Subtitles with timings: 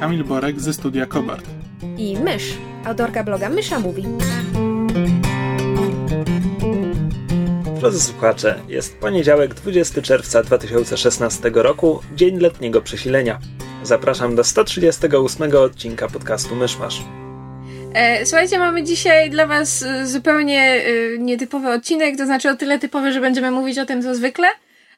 [0.00, 1.44] Kamil Borek ze studia Kobart.
[1.96, 4.04] i Mysz, autorka bloga Mysza Mówi.
[7.80, 13.38] Drodzy słuchacze, jest poniedziałek 20 czerwca 2016 roku, dzień letniego przesilenia.
[13.82, 17.02] Zapraszam do 138 odcinka podcastu Myszmasz.
[17.94, 22.78] E, słuchajcie, mamy dzisiaj dla Was e, zupełnie e, nietypowy odcinek, to znaczy o tyle
[22.78, 24.48] typowy, że będziemy mówić o tym, co zwykle.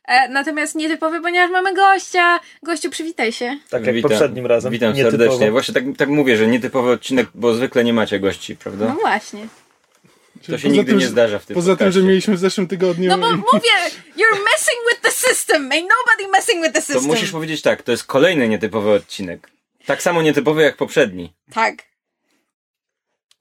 [0.09, 2.41] E, natomiast nietypowy, ponieważ mamy gościa.
[2.63, 3.59] Gościu, przywitaj się.
[3.71, 4.11] Tak jak Witam.
[4.11, 4.73] poprzednim razem.
[4.73, 5.19] Witam nietypowo.
[5.19, 5.51] serdecznie.
[5.51, 8.89] Właśnie tak, tak mówię, że nietypowy odcinek, bo zwykle nie macie gości, prawda?
[8.89, 9.47] No właśnie.
[10.47, 13.09] To się nigdy nie zdarza w tym Poza tym, że mieliśmy w zeszłym tygodniu...
[13.09, 13.71] No bo mówię,
[14.17, 15.69] you're messing with the system.
[15.69, 17.05] Ain't nobody messing with the To system.
[17.05, 19.51] musisz powiedzieć tak, to jest kolejny nietypowy odcinek.
[19.87, 21.35] Tak samo nietypowy jak poprzedni.
[21.55, 21.75] Tak.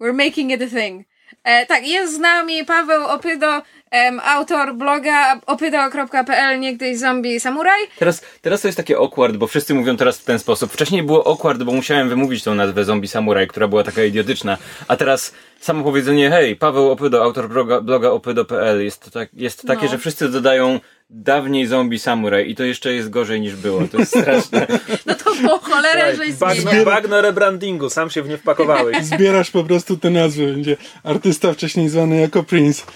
[0.02, 1.08] We're making it a thing.
[1.44, 7.82] E, tak, jest z nami Paweł Opydo, em, autor bloga opydo.pl, niegdyś zombie samuraj.
[8.00, 10.72] Teraz, teraz to jest takie awkward, bo wszyscy mówią teraz w ten sposób.
[10.74, 14.58] Wcześniej było awkward, bo musiałem wymówić tą nazwę Zombie Samurai, która była taka idiotyczna.
[14.88, 19.68] A teraz samo powiedzenie, hej, Paweł Opydo, autor bloga, bloga opydo.pl jest, to tak, jest
[19.68, 19.92] takie, No.
[19.92, 20.80] że wszyscy dodają
[21.10, 23.88] dawniej Zombie Samurai i to jeszcze jest gorzej niż było.
[23.88, 24.68] To jest straszne.
[25.06, 26.86] No to po cholerę, żeś Bag, zmieniał.
[26.86, 29.06] bagno rebrandingu, sam się w nie wpakowałeś.
[29.06, 30.48] Zbierasz po prostu te nazwy.
[30.54, 32.86] Będzie artysta wcześniej zwany jako Prince.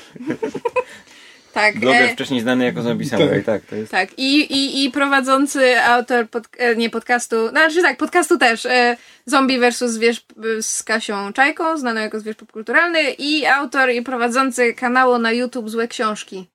[1.53, 3.91] Tak, Bloger e, wcześniej znany jako Zombie Samurai, tak, to jest.
[3.91, 4.09] tak.
[4.19, 9.59] I, i, I prowadzący autor pod, e, nie podcastu, znaczy tak, podcastu też, e, Zombie
[9.59, 10.25] versus Zwierz
[10.61, 15.87] z Kasią Czajką, znaną jako Zwierz Popkulturalny i autor i prowadzący kanału na YouTube Złe
[15.87, 16.47] Książki.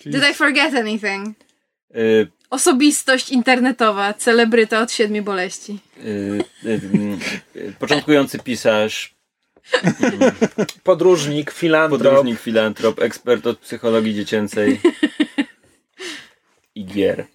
[0.00, 1.36] Czyli Did I forget anything?
[1.96, 5.78] Y, Osobistość internetowa, celebryta od siedmiu boleści.
[6.04, 6.80] y, y,
[7.56, 9.14] y, początkujący pisarz,
[10.84, 12.02] Podróżnik, filantrop.
[12.02, 14.80] podróżnik, filantrop, ekspert od psychologii dziecięcej
[16.74, 17.26] i gier.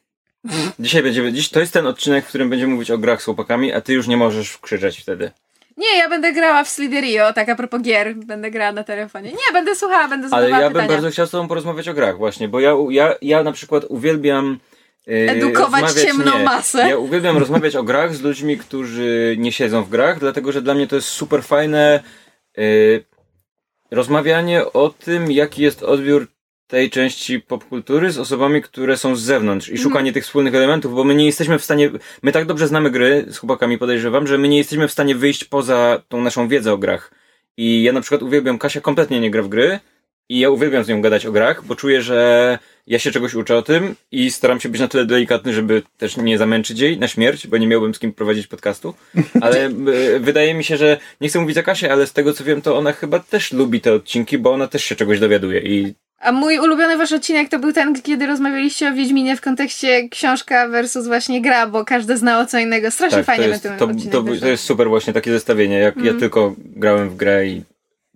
[0.79, 3.73] Dzisiaj będziemy, dziś to jest ten odcinek, w którym będziemy mówić o grach z chłopakami,
[3.73, 5.31] a ty już nie możesz krzyczeć wtedy.
[5.77, 8.15] Nie, ja będę grała w Sliderio, tak a propos gier.
[8.15, 9.31] Będę grała na telefonie.
[9.31, 10.89] Nie, będę słuchała, będę Ale zadawała ja bym pytania.
[10.89, 14.59] bardzo chciał z tobą porozmawiać o grach właśnie, bo ja, ja, ja na przykład uwielbiam
[15.07, 16.89] yy, Edukować ciemną nie, masę.
[16.89, 20.73] Ja uwielbiam rozmawiać o grach z ludźmi, którzy nie siedzą w grach, dlatego że dla
[20.73, 22.03] mnie to jest super fajne
[22.57, 23.03] yy,
[23.91, 26.27] rozmawianie o tym, jaki jest odbiór
[26.67, 31.03] tej części popkultury z osobami, które są z zewnątrz i szukanie tych wspólnych elementów, bo
[31.03, 34.47] my nie jesteśmy w stanie, my tak dobrze znamy gry z chłopakami podejrzewam, że my
[34.47, 37.11] nie jesteśmy w stanie wyjść poza tą naszą wiedzę o grach.
[37.57, 39.79] I ja na przykład uwielbiam, Kasia kompletnie nie gra w gry
[40.29, 43.57] i ja uwielbiam z nią gadać o grach, bo czuję, że ja się czegoś uczę
[43.57, 47.07] o tym i staram się być na tyle delikatny, żeby też nie zamęczyć jej na
[47.07, 48.93] śmierć, bo nie miałbym z kim prowadzić podcastu.
[49.41, 52.43] Ale y, wydaje mi się, że nie chcę mówić za Kasię, ale z tego co
[52.43, 55.93] wiem, to ona chyba też lubi te odcinki, bo ona też się czegoś dowiaduje i
[56.19, 60.67] A mój ulubiony wasz odcinek to był ten, kiedy rozmawialiście o Wiedźminie w kontekście książka
[60.67, 62.91] versus właśnie gra, bo każdy znało co innego.
[62.91, 64.41] Strasznie tak, to fajnie jest, ten to, odcinek to, wyszedł.
[64.41, 66.15] to jest super właśnie takie zestawienie, jak Mhm.
[66.15, 67.63] ja tylko grałem w grę i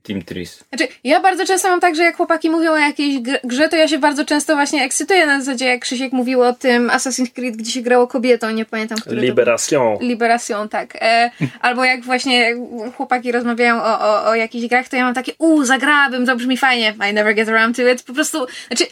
[0.03, 0.63] Team Trees.
[0.69, 3.75] Znaczy, ja bardzo często mam tak, że jak chłopaki mówią o jakiejś gr- grze, to
[3.75, 7.55] ja się bardzo często właśnie ekscytuję na zasadzie, jak Krzysiek mówił o tym Assassin's Creed,
[7.55, 9.29] gdzie się grało kobietą, nie pamiętam, który to był.
[9.29, 9.97] Liberation.
[10.01, 10.97] Liberation, tak.
[11.01, 12.55] E, albo jak właśnie
[12.97, 16.57] chłopaki rozmawiają o, o, o jakichś grach, to ja mam takie, uuu, zagrałabym, to brzmi
[16.57, 18.03] fajnie, I never get around to it.
[18.03, 18.85] Po prostu, znaczy,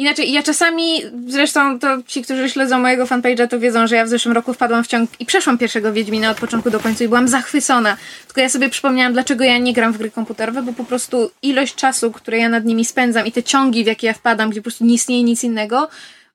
[0.00, 4.08] inaczej, ja czasami, zresztą to ci, którzy śledzą mojego fanpage'a, to wiedzą, że ja w
[4.08, 7.28] zeszłym roku wpadłam w ciąg i przeszłam pierwszego Wiedźmina od początku do końca i byłam
[7.28, 7.96] zachwycona.
[8.26, 11.74] Tylko ja sobie przypomniałam, dlaczego ja nie gram w gry komputerowe, bo po prostu ilość
[11.74, 14.64] czasu, które ja nad nimi spędzam i te ciągi, w jakie ja wpadam, gdzie po
[14.64, 15.88] prostu nie istnieje nic innego,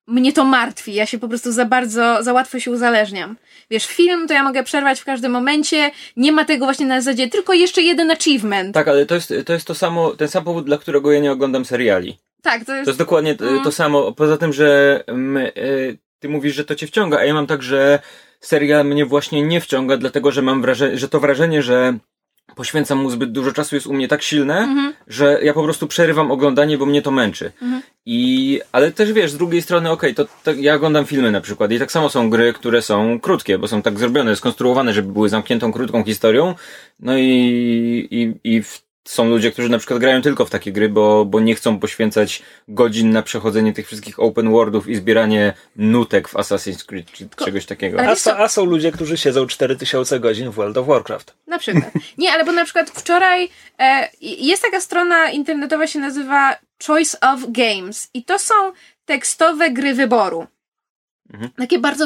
[0.07, 0.93] mnie to martwi.
[0.93, 3.35] Ja się po prostu za bardzo, za łatwo się uzależniam.
[3.69, 7.29] Wiesz, film to ja mogę przerwać w każdym momencie, nie ma tego właśnie na zasadzie,
[7.29, 8.73] tylko jeszcze jeden achievement.
[8.73, 11.31] Tak, ale to jest, to jest to samo, ten sam powód, dla którego ja nie
[11.31, 12.17] oglądam seriali.
[12.45, 12.85] Tak, to jest...
[12.85, 14.11] To jest dokładnie to, to samo.
[14.11, 17.63] Poza tym, że my, y, ty mówisz, że to cię wciąga, a ja mam tak,
[17.63, 17.99] że
[18.39, 21.97] serial mnie właśnie nie wciąga, dlatego że mam wrażenie, że to wrażenie, że
[22.55, 24.67] poświęcam mu zbyt dużo czasu jest u mnie tak silne,
[25.07, 27.51] że ja po prostu przerywam oglądanie, bo mnie to męczy.
[28.05, 31.71] I, ale też wiesz, z drugiej strony, okej, to, to ja oglądam filmy na przykład
[31.71, 35.29] i tak samo są gry, które są krótkie, bo są tak zrobione, skonstruowane, żeby były
[35.29, 36.55] zamkniętą, krótką historią.
[36.99, 40.89] No i, i, i w są ludzie, którzy na przykład grają tylko w takie gry,
[40.89, 46.27] bo, bo nie chcą poświęcać godzin na przechodzenie tych wszystkich open worldów i zbieranie nutek
[46.27, 47.99] w Assassin's Creed czy czegoś takiego.
[48.01, 51.33] A, a są ludzie, którzy siedzą 4000 godzin w World of Warcraft.
[51.47, 51.91] Na przykład.
[52.17, 53.49] Nie, ale bo na przykład wczoraj
[53.79, 56.55] e, jest taka strona internetowa, się nazywa
[56.87, 58.53] Choice of Games i to są
[59.05, 60.47] tekstowe gry wyboru.
[61.33, 61.51] Mhm.
[61.57, 62.05] Takie bardzo,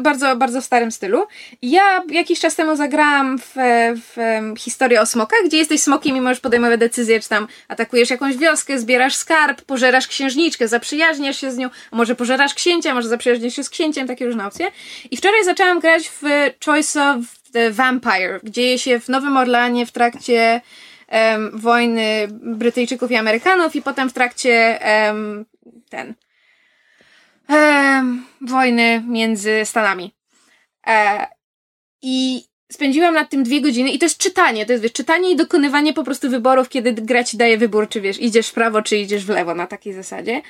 [0.00, 1.26] bardzo, bardzo starym stylu.
[1.62, 3.54] Ja jakiś czas temu zagrałam w,
[3.96, 8.36] w historię o smokach, gdzie jesteś smokiem i możesz podejmować decyzje, czy tam atakujesz jakąś
[8.36, 13.64] wioskę, zbierasz skarb, pożerasz księżniczkę, zaprzyjaźniasz się z nią, może pożerasz księcia, może zaprzyjaźnisz się
[13.64, 14.66] z księciem, takie różne opcje.
[15.10, 16.22] I wczoraj zaczęłam grać w
[16.64, 17.18] Choice of
[17.52, 18.40] the Vampire.
[18.44, 20.60] Dzieje się w Nowym Orleanie w trakcie
[21.08, 25.44] em, wojny Brytyjczyków i Amerykanów i potem w trakcie em,
[25.90, 26.14] ten
[27.48, 30.14] em, wojny między Stanami.
[30.86, 31.26] E,
[32.02, 35.36] I spędziłam nad tym dwie godziny i to jest czytanie, to jest wiesz, czytanie i
[35.36, 38.96] dokonywanie po prostu wyborów, kiedy gra ci daje wybór, czy wiesz, idziesz w prawo, czy
[38.96, 40.42] idziesz w lewo na takiej zasadzie.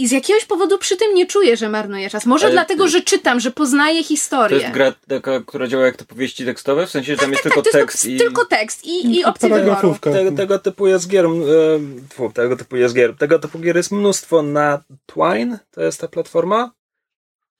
[0.00, 2.26] I z jakiegoś powodu przy tym nie czuję, że marnuję czas.
[2.26, 4.58] Może Ale dlatego, ty- że czytam, że poznaję To historię.
[4.58, 6.86] jest gra taka, która działa jak te powieści tekstowe?
[6.86, 8.16] W sensie, że tam jest tylko tak, to jest tekst po- i...
[8.16, 9.96] tylko tekst i, i opcje wyboru.
[10.00, 14.42] Tego, tego typu jest gier, e, tego typu jest gier, tego typu gier jest mnóstwo
[14.42, 16.70] na Twine, to jest ta platforma?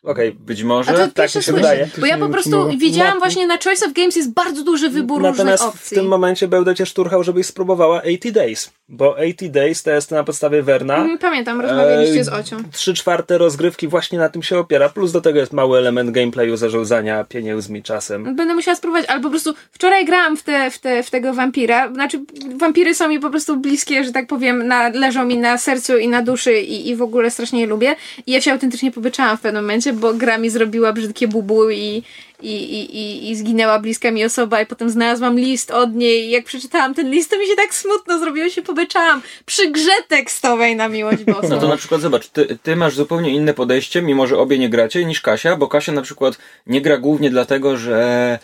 [0.04, 0.90] Okej, Być może.
[0.90, 1.52] A to tak mi się słyszę.
[1.52, 1.88] wydaje.
[1.98, 5.22] Bo ja po prostu widziałam Na- właśnie na Choice of Games jest bardzo duży wybór
[5.22, 5.94] Natomiast różnych w opcji.
[5.96, 10.24] tym momencie będę cię szturchał, żebyś spróbowała 80 Days, bo 80 Days to jest na
[10.24, 10.96] podstawie Verna.
[10.96, 12.56] Mhm, Pamiętam, rozmawialiście E, z Ocią.
[12.72, 16.56] Trzy czwarte rozgrywki właśnie na tym się opiera, plus do tego jest mały element gameplayu
[16.56, 18.36] zarządzania pieniędzmi czasem.
[18.36, 21.92] Będę musiała spróbować, albo po prostu wczoraj grałam w, te, w, te, w tego wampira.
[21.92, 22.20] Znaczy,
[22.56, 26.08] wampiry są mi po prostu bliskie, że tak powiem, na, leżą mi na sercu i
[26.08, 27.96] na duszy i, i w ogóle strasznie je lubię.
[28.26, 32.02] I ja się autentycznie pobyczałam w pewnym momencie, bo gra mi zrobiła brzydkie bubu i,
[32.42, 36.30] i, i, i, i zginęła bliska mi osoba i potem znalazłam list od niej i
[36.30, 40.76] jak przeczytałam ten list, to mi się tak smutno zrobiło, się pobyczałam przy grze tekstowej
[40.76, 41.48] na miłość boską.
[41.48, 44.68] No to na przykład zobacz, ty, ty masz zupełnie inne podejście, mimo że obie nie
[44.68, 48.38] gracie, niż Kasia, bo Kasia na przykład nie gra głównie dlatego, że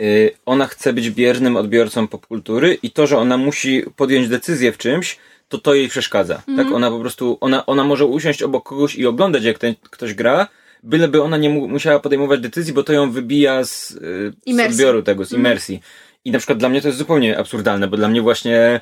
[0.00, 4.78] y, ona chce być biernym odbiorcą popkultury i to, że ona musi podjąć decyzję w
[4.78, 6.42] czymś, to to jej przeszkadza.
[6.56, 6.72] Tak?
[6.72, 10.48] Ona po prostu, ona, ona może usiąść obok kogoś i oglądać, jak ten ktoś gra,
[10.86, 15.02] byleby ona nie mu, musiała podejmować decyzji, bo to ją wybija z, y, z odbioru
[15.02, 15.80] tego, z imersji.
[16.24, 18.80] I na przykład dla mnie to jest zupełnie absurdalne, bo dla mnie właśnie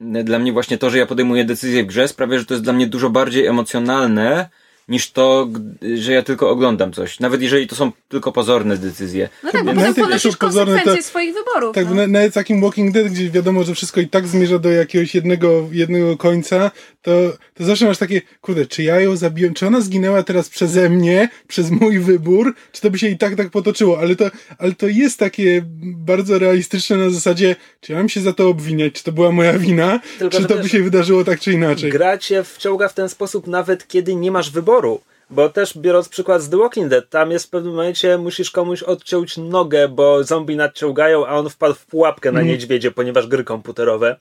[0.00, 2.64] yy, dla mnie właśnie to, że ja podejmuję decyzję w grze sprawia, że to jest
[2.64, 4.48] dla mnie dużo bardziej emocjonalne
[4.88, 7.20] niż to, g- że ja tylko oglądam coś.
[7.20, 9.28] Nawet jeżeli to są tylko pozorne decyzje.
[9.42, 11.74] No tak, bo Nawet potem ponosisz są pozorne, konsekwencje to- swoich wyborów.
[11.74, 11.94] Tak, no.
[11.94, 15.68] na, nawet takim Walking Dead, gdzie wiadomo, że wszystko i tak zmierza do jakiegoś jednego,
[15.72, 16.70] jednego końca,
[17.04, 20.88] to, to zawsze masz takie, kurde, czy ja ją zabiłem, czy ona zginęła teraz przeze
[20.88, 24.72] mnie, przez mój wybór, czy to by się i tak tak potoczyło, ale to, ale
[24.72, 29.04] to jest takie bardzo realistyczne na zasadzie, czy ja mam się za to obwiniać, czy
[29.04, 31.90] to była moja wina, Tylko, czy to by się wydarzyło tak czy inaczej.
[31.90, 35.00] Gra cię wciąga w ten sposób nawet kiedy nie masz wyboru.
[35.30, 38.82] Bo też biorąc przykład z The Walking Dead, tam jest w pewnym momencie musisz komuś
[38.82, 44.16] odciąć nogę, bo zombie nadciągają, a on wpadł w pułapkę na niedźwiedzie, ponieważ gry komputerowe.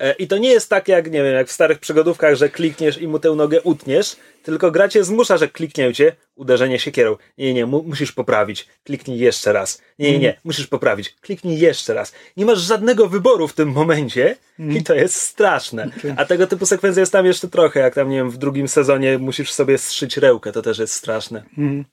[0.00, 2.98] E, I to nie jest tak jak, nie wiem, jak w starych przygodówkach, że klikniesz
[2.98, 7.16] i mu tę nogę utniesz, tylko gra cię zmusza, że kliknięcie, uderzenie siekierą.
[7.38, 8.68] Nie, nie, nie, mu, musisz poprawić.
[8.84, 9.82] Kliknij jeszcze raz.
[9.98, 11.14] Nie, nie, nie, musisz poprawić.
[11.20, 12.12] Kliknij jeszcze raz.
[12.36, 15.90] Nie masz żadnego wyboru w tym momencie i to jest straszne.
[16.16, 19.18] A tego typu sekwencja jest tam jeszcze trochę, jak tam, nie wiem, w drugim sezonie
[19.18, 21.38] musisz sobie strzyć rełkę, to też jest straszne.
[21.58, 21.84] Mhm.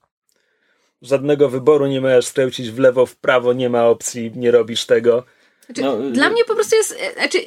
[1.02, 5.24] Żadnego wyboru nie możesz skręcić w lewo, w prawo, nie ma opcji, nie robisz tego.
[5.66, 6.96] Znaczy, No, dla y- mnie po prostu jest.
[7.00, 7.38] e, Znaczy,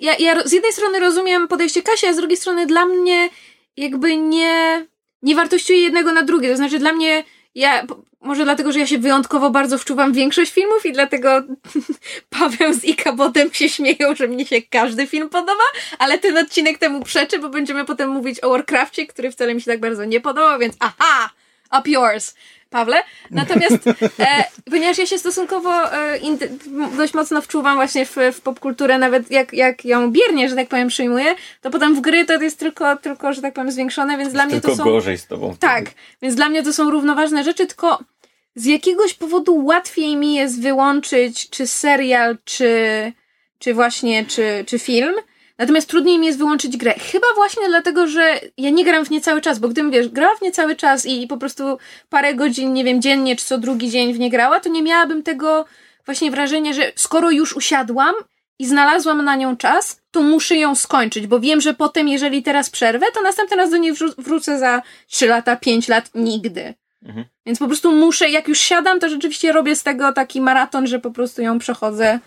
[0.00, 3.28] ja, ja z jednej strony rozumiem podejście Kasi, a z drugiej strony dla mnie
[3.76, 4.86] jakby nie.
[5.22, 6.50] Nie wartościuje jednego na drugie.
[6.50, 7.24] To znaczy, dla mnie.
[7.54, 7.86] Ja,
[8.20, 11.42] może dlatego, że ja się wyjątkowo bardzo wczuwam w większość filmów i dlatego
[12.38, 15.64] Paweł z Ikabotem się śmieją, że mnie się każdy film podoba,
[15.98, 19.70] ale ten odcinek temu przeczy, bo będziemy potem mówić o Warcrafcie, który wcale mi się
[19.70, 21.30] tak bardzo nie podobał, więc aha!
[21.78, 22.34] Up yours!
[22.70, 22.96] Pawle.
[23.30, 23.86] Natomiast,
[24.18, 26.18] e, ponieważ ja się stosunkowo e,
[26.96, 30.88] dość mocno wczuwam właśnie w, w popkulturę, nawet jak, jak ją biernie, że tak powiem,
[30.88, 34.46] przyjmuję, to potem w gry to jest tylko, tylko że tak powiem, zwiększone, więc dla
[34.46, 34.84] mnie to są...
[34.84, 35.56] gorzej z tobą.
[35.60, 35.84] Tak,
[36.22, 37.98] więc dla mnie to są równoważne rzeczy, tylko
[38.54, 42.72] z jakiegoś powodu łatwiej mi jest wyłączyć czy serial, czy,
[43.58, 45.14] czy właśnie, czy, czy film.
[45.58, 46.94] Natomiast trudniej mi jest wyłączyć grę.
[47.12, 50.36] Chyba właśnie dlatego, że ja nie gram w nie cały czas, bo gdybym, wiesz, grała
[50.36, 53.58] w nie cały czas i, i po prostu parę godzin, nie wiem, dziennie, czy co
[53.58, 55.64] drugi dzień w nie grała, to nie miałabym tego
[56.06, 58.14] właśnie wrażenia, że skoro już usiadłam
[58.58, 62.70] i znalazłam na nią czas, to muszę ją skończyć, bo wiem, że potem, jeżeli teraz
[62.70, 66.74] przerwę, to następny raz do niej wrzu- wrócę za 3 lata, 5 lat, nigdy.
[67.02, 67.26] Mhm.
[67.46, 70.98] Więc po prostu muszę, jak już siadam, to rzeczywiście robię z tego taki maraton, że
[70.98, 72.18] po prostu ją przechodzę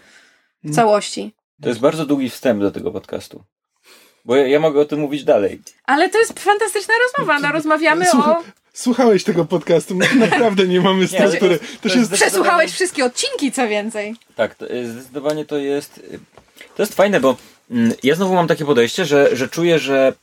[0.63, 1.35] w całości.
[1.61, 3.43] To jest bardzo długi wstęp do tego podcastu.
[4.25, 5.61] Bo ja, ja mogę o tym mówić dalej.
[5.85, 7.39] Ale to jest fantastyczna rozmowa.
[7.39, 8.43] No, rozmawiamy o...
[8.73, 11.59] Słuchałeś tego podcastu, my naprawdę nie mamy struktury.
[11.81, 14.15] To się jest- Przesłuchałeś wszystkie odcinki, co więcej.
[14.35, 16.01] Tak, to, zdecydowanie to jest.
[16.75, 17.37] To jest fajne, bo
[17.71, 20.13] mm, ja znowu mam takie podejście, że, że czuję, że,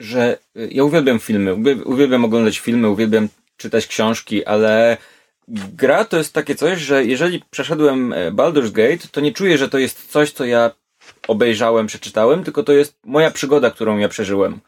[0.00, 4.96] że y, ja uwielbiam filmy, uwiel- uwielbiam oglądać filmy, uwielbiam czytać książki, ale
[5.48, 9.68] gra to jest takie coś, że jeżeli przeszedłem e, Baldur's Gate, to nie czuję, że
[9.68, 10.70] to jest coś, co ja
[11.28, 14.60] obejrzałem, przeczytałem, tylko to jest moja przygoda, którą ja przeżyłem.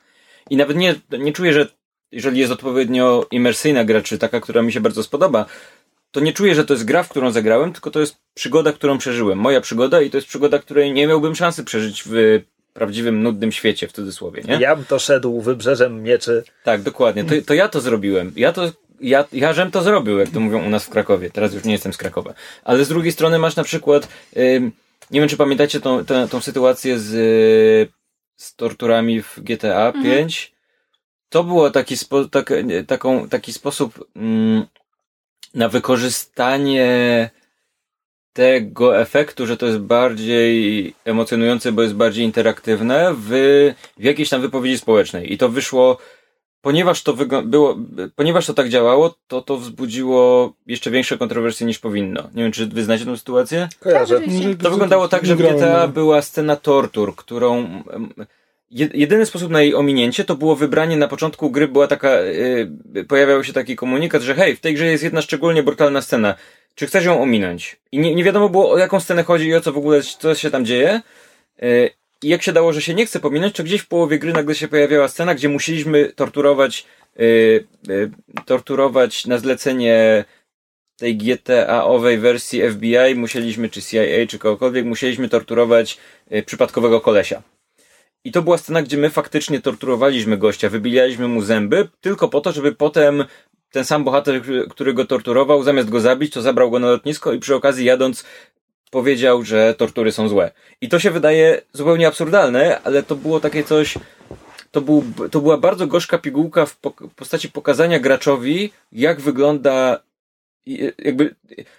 [0.51, 1.67] I nawet nie, nie czuję, że
[2.13, 5.47] jeżeli jest odpowiednio imersyjna gra, czy taka, która mi się bardzo spodoba,
[6.11, 8.99] to nie czuję, że to jest gra, w którą zagrałem, tylko to jest przygoda, którą
[8.99, 9.39] przeżyłem.
[9.39, 12.41] Moja przygoda i to jest przygoda, której nie miałbym szansy przeżyć w
[12.73, 14.55] prawdziwym, nudnym świecie, w cudzysłowie, nie?
[14.61, 16.45] Jam to szedł wybrzeżem mieczy.
[16.65, 17.25] Tak, dokładnie.
[17.25, 18.33] To, to ja to zrobiłem.
[18.37, 21.31] Ja to, ja, ja żem to zrobił, jak to mówią u nas w Krakowie.
[21.31, 22.35] Teraz już nie jestem z Krakowa.
[22.65, 24.09] Ale z drugiej strony masz na przykład,
[25.11, 27.93] nie wiem czy pamiętacie tą, tą, tą sytuację z, y,
[28.37, 30.53] z torturami w GTA 5.
[31.29, 32.53] To było taki, spo, tak,
[32.87, 34.67] taką, taki sposób mm,
[35.55, 37.31] na wykorzystanie
[38.33, 43.29] tego efektu, że to jest bardziej emocjonujące, bo jest bardziej interaktywne w,
[43.97, 45.33] w jakiejś tam wypowiedzi społecznej.
[45.33, 45.99] I to wyszło,
[46.63, 47.77] ponieważ to było,
[48.17, 52.23] ponieważ to tak działało, to to wzbudziło jeszcze większe kontrowersje niż powinno.
[52.35, 53.69] Nie wiem, czy wy znacie tę sytuację?
[53.81, 54.17] Kojarzę.
[54.17, 54.57] oczywiście.
[54.57, 57.83] To wyglądało tak, że w GTA była scena tortur, którą.
[58.71, 62.21] Jedyny sposób na jej ominięcie to było wybranie na początku gry, była taka.
[62.21, 66.35] Yy, pojawiał się taki komunikat, że hej, w tej grze jest jedna szczególnie brutalna scena.
[66.75, 67.77] Czy chcesz ją ominąć?
[67.93, 70.35] I nie, nie wiadomo było o jaką scenę chodzi i o co w ogóle, co
[70.35, 71.01] się tam dzieje.
[71.63, 71.91] Yy,
[72.23, 74.55] I jak się dało, że się nie chce pominąć, to gdzieś w połowie gry nagle
[74.55, 78.11] się pojawiała scena, gdzie musieliśmy torturować, yy, yy,
[78.47, 80.25] torturować na zlecenie
[80.99, 85.99] tej GTA-owej wersji FBI musieliśmy, czy CIA, czy kogokolwiek, musieliśmy torturować
[86.33, 87.43] y, przypadkowego kolesia.
[88.25, 92.53] I to była scena, gdzie my faktycznie torturowaliśmy gościa, wybijaliśmy mu zęby, tylko po to,
[92.53, 93.25] żeby potem
[93.71, 97.39] ten sam bohater, który go torturował, zamiast go zabić, to zabrał go na lotnisko i
[97.39, 98.25] przy okazji jadąc
[98.89, 100.51] powiedział, że tortury są złe.
[100.81, 103.95] I to się wydaje zupełnie absurdalne, ale to było takie coś,
[104.71, 106.77] to, był, to była bardzo gorzka pigułka w
[107.17, 110.01] postaci pokazania graczowi, jak wygląda
[110.99, 111.35] jakby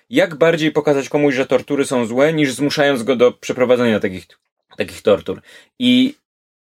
[0.10, 4.28] jak bardziej pokazać komuś, że tortury są złe, niż zmuszając go do przeprowadzenia takich,
[4.78, 5.42] takich tortur.
[5.80, 6.16] I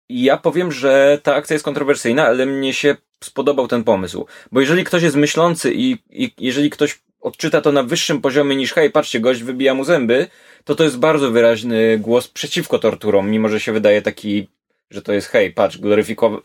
[0.08, 4.26] ja powiem, że ta akcja jest kontrowersyjna, ale mnie się spodobał ten pomysł.
[4.52, 8.72] Bo jeżeli ktoś jest myślący i, i jeżeli ktoś odczyta to na wyższym poziomie niż
[8.72, 10.26] hej, patrzcie, gość wybija mu zęby,
[10.64, 14.48] to to jest bardzo wyraźny głos przeciwko torturom, mimo że się wydaje taki,
[14.90, 16.40] że to jest hej, patrz, gloryfiko-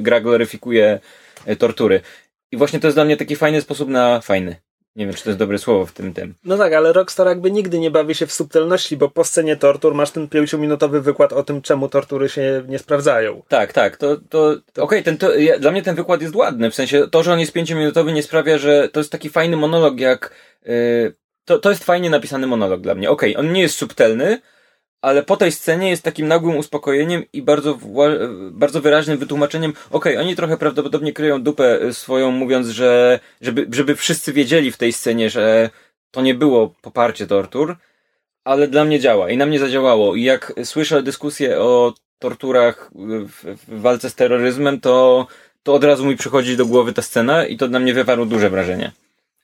[0.00, 1.00] gra gloryfikuje
[1.46, 2.00] e, tortury.
[2.52, 4.56] I właśnie to jest dla mnie taki fajny sposób na fajny.
[4.96, 6.34] Nie wiem, czy to jest dobre słowo w tym tym.
[6.44, 9.94] No tak, ale Rockstar jakby nigdy nie bawi się w subtelności, bo po scenie tortur
[9.94, 13.42] masz ten pięciominutowy wykład o tym, czemu tortury się nie sprawdzają.
[13.48, 16.74] Tak, tak, to, to, okej, ten, to, ja, dla mnie ten wykład jest ładny, w
[16.74, 20.34] sensie to, że on jest pięciominutowy nie sprawia, że to jest taki fajny monolog jak,
[20.66, 24.40] yy, to, to jest fajnie napisany monolog dla mnie, okej, on nie jest subtelny,
[25.02, 27.78] ale po tej scenie jest takim nagłym uspokojeniem i bardzo,
[28.50, 33.96] bardzo wyraźnym wytłumaczeniem, okej, oni trochę prawdopodobnie kryją dupę y, swoją, mówiąc, że, żeby, żeby
[33.96, 35.70] wszyscy wiedzieli w tej scenie, że
[36.10, 37.76] to nie było poparcie tortur,
[38.44, 40.14] ale dla mnie działa i na mnie zadziałało.
[40.14, 45.26] I jak słyszę dyskusję o torturach w, w walce z terroryzmem, to,
[45.62, 48.50] to od razu mi przychodzi do głowy ta scena i to na mnie wywarło duże
[48.50, 48.92] wrażenie.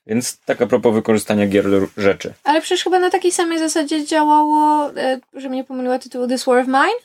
[0.07, 2.33] Więc tak a propos wykorzystania gier do rzeczy.
[2.43, 6.59] Ale przecież chyba na takiej samej zasadzie działało, e, że mnie pomyliła tytuł This War
[6.59, 6.99] of Mine?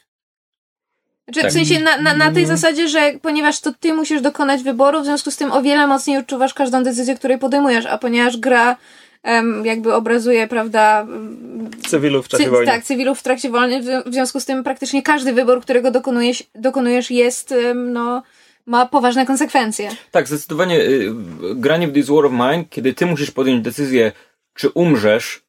[1.24, 1.50] Znaczy, Tak.
[1.50, 5.04] W sensie na, na, na tej zasadzie, że ponieważ to ty musisz dokonać wyboru, w
[5.04, 8.76] związku z tym o wiele mocniej odczuwasz każdą decyzję, której podejmujesz, a ponieważ gra
[9.22, 12.72] em, jakby obrazuje, prawda, em, Cywilów w czasie cy, wojny.
[12.72, 16.42] tak, cywilów w trakcie wojny, w, w związku z tym praktycznie każdy wybór, którego dokonujesz,
[16.54, 18.22] dokonujesz jest, em, no,
[18.66, 19.90] ma poważne konsekwencje.
[20.10, 21.12] Tak, zdecydowanie y,
[21.54, 24.12] granie w This War of Mine, kiedy ty musisz podjąć decyzję,
[24.54, 25.42] czy umrzesz,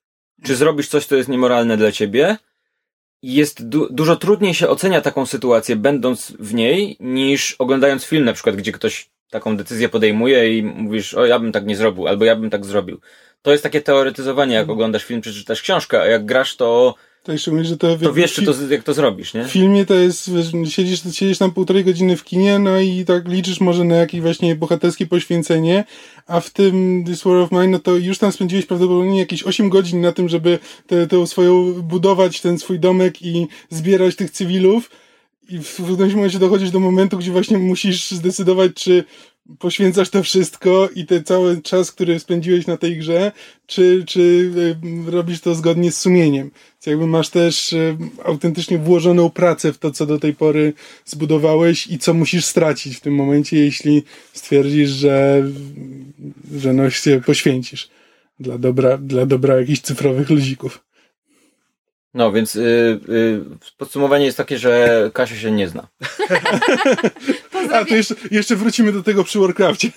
[0.43, 2.37] czy zrobisz coś, co jest niemoralne dla ciebie,
[3.21, 8.33] jest du- dużo trudniej się ocenia taką sytuację, będąc w niej, niż oglądając film, na
[8.33, 12.25] przykład, gdzie ktoś taką decyzję podejmuje i mówisz, o ja bym tak nie zrobił, albo
[12.25, 12.99] ja bym tak zrobił.
[13.41, 16.95] To jest takie teoretyzowanie, jak oglądasz film, czy czytasz książkę, a jak grasz, to,
[17.27, 17.97] Jeszcze mówisz, że to...
[17.97, 19.45] to wiesz, czy to, jak to zrobisz, nie?
[19.45, 20.31] W filmie to jest,
[20.69, 24.55] siedzisz, siedzisz tam półtorej godziny w kinie, no i tak liczysz może na jakieś właśnie
[24.55, 25.83] bohaterskie poświęcenie,
[26.27, 29.69] a w tym This War of Mine, no to już tam spędziłeś prawdopodobnie jakieś 8
[29.69, 34.89] godzin na tym, żeby tę tę swoją, budować ten swój domek i zbierać tych cywilów
[35.49, 39.03] i w którymś momencie dochodzisz do momentu, gdzie właśnie musisz zdecydować, czy
[39.59, 43.31] poświęcasz to wszystko i ten cały czas, który spędziłeś na tej grze,
[43.65, 44.51] czy, czy
[45.07, 46.43] robisz to zgodnie z sumieniem.
[46.43, 47.75] Więc jakby masz też
[48.25, 50.73] autentycznie włożoną pracę w to, co do tej pory
[51.05, 55.43] zbudowałeś i co musisz stracić w tym momencie, jeśli stwierdzisz, że,
[56.55, 57.89] że no się poświęcisz
[58.39, 60.83] dla dobra, dla dobra jakichś cyfrowych luzików.
[62.13, 63.41] No, więc y, y,
[63.77, 65.87] podsumowanie jest takie, że Kasia się nie zna.
[67.71, 69.89] A to jeszcze, jeszcze wrócimy do tego przy Warcraftie.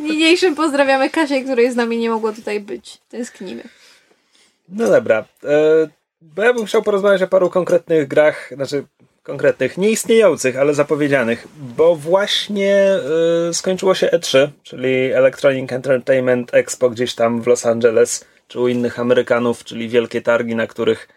[0.00, 2.98] Niniejszym pozdrawiamy Kasię, której z nami nie mogło tutaj być.
[3.08, 3.62] Tęsknimy.
[4.68, 5.24] No dobra.
[5.44, 5.88] E,
[6.22, 8.84] bo ja bym chciał porozmawiać o paru konkretnych grach, znaczy
[9.22, 12.76] konkretnych, nieistniejących, ale zapowiedzianych, bo właśnie
[13.48, 18.68] e, skończyło się E3, czyli Electronic Entertainment Expo gdzieś tam w Los Angeles, czy u
[18.68, 21.08] innych Amerykanów, czyli wielkie targi, na których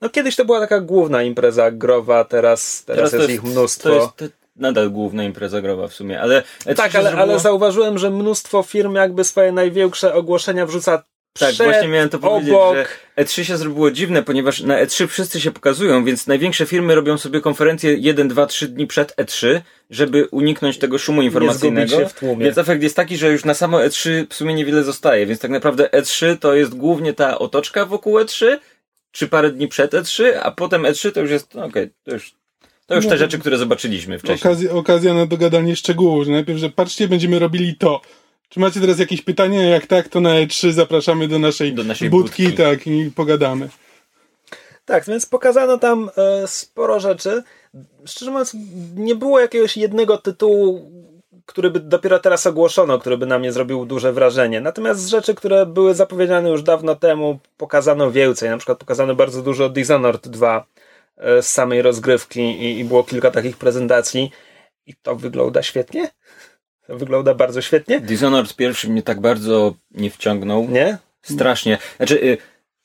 [0.00, 3.88] no kiedyś to była taka główna impreza growa, teraz, teraz, jest, ich mnóstwo.
[3.88, 6.42] To jest to nadal główna impreza growa w sumie, ale...
[6.76, 7.22] Tak, ale, zrobiło...
[7.22, 11.02] ale zauważyłem, że mnóstwo firm jakby swoje największe ogłoszenia wrzuca
[11.38, 12.74] tak, przed, właśnie miałem to powiedzieć, obok.
[13.16, 17.18] że E3 się zrobiło dziwne, ponieważ na E3 wszyscy się pokazują, więc największe firmy robią
[17.18, 21.96] sobie konferencje 1, 2, 3 dni przed E3, żeby uniknąć tego szumu informacyjnego.
[21.96, 22.44] się w tłumie.
[22.44, 25.50] Więc efekt jest taki, że już na samo E3 w sumie niewiele zostaje, więc tak
[25.50, 28.58] naprawdę E3 to jest głównie ta otoczka wokół E3,
[29.12, 32.34] czy parę dni przed E3, a potem E3 to już jest, no okej, to już,
[32.90, 34.52] to już No, te rzeczy, które zobaczyliśmy wcześniej.
[34.52, 38.00] Okazja, okazja na dogadanie szczegółów, że najpierw, że patrzcie, będziemy robili to.
[38.48, 39.62] Czy macie teraz jakieś pytania?
[39.62, 42.56] Jak tak, to na E3 zapraszamy do naszej, Do naszej budki, budki.
[42.62, 43.68] tak, i pogadamy.
[44.84, 47.42] Tak, więc pokazano tam e, sporo rzeczy.
[48.04, 48.56] Szczerze mówiąc,
[48.96, 50.90] nie było jakiegoś jednego tytułu,
[51.46, 54.60] który by dopiero teraz ogłoszono, który by na mnie zrobił duże wrażenie.
[54.60, 58.50] Natomiast z rzeczy, które były zapowiedziane już dawno temu, pokazano więcej.
[58.50, 60.89] Na przykład pokazano bardzo dużo Dishonored 2 e,
[61.22, 64.30] z samej rozgrywki i, i było kilka takich prezentacji.
[64.86, 66.10] I to wygląda świetnie.
[66.86, 68.00] To wygląda bardzo świetnie.
[68.00, 70.68] Dishonored pierwszy mnie tak bardzo nie wciągnął.
[70.68, 70.98] Nie?
[71.22, 71.78] Strasznie.
[71.96, 72.38] Znaczy, y,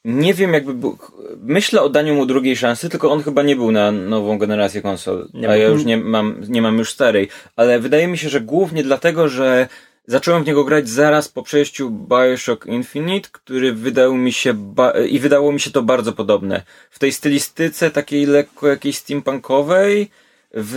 [0.06, 0.98] nie wiem jakby był...
[1.38, 5.28] Myślę o daniu mu drugiej szansy, tylko on chyba nie był na nową generację konsol.
[5.34, 7.30] Nie a ja już nie mam, nie mam już starej.
[7.56, 9.68] Ale wydaje mi się, że głównie dlatego, że
[10.08, 15.20] zacząłem w niego grać zaraz po przejściu Bioshock Infinite, który wydał mi się ba- i
[15.20, 16.64] wydało mi się to bardzo podobne.
[16.92, 20.10] W tej stylistyce takiej lekko jakiejś steampunkowej,
[20.54, 20.76] w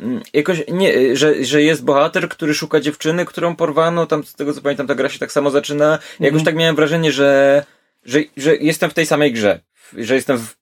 [0.00, 4.52] mm, jakoś nie, że, że jest bohater, który szuka dziewczyny, którą porwano, tam z tego
[4.52, 5.98] co pamiętam ta gra się tak samo zaczyna.
[6.20, 7.64] Jakoś tak miałem wrażenie, że,
[8.04, 9.60] że, że jestem w tej samej grze,
[9.96, 10.61] że jestem w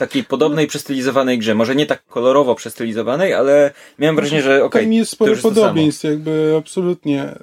[0.00, 1.54] takiej podobnej, przestylizowanej grze.
[1.54, 6.54] Może nie tak kolorowo przestylizowanej, ale miałem wrażenie, że okej, Tam jest sporo podobieństw, jakby
[6.58, 7.34] absolutnie.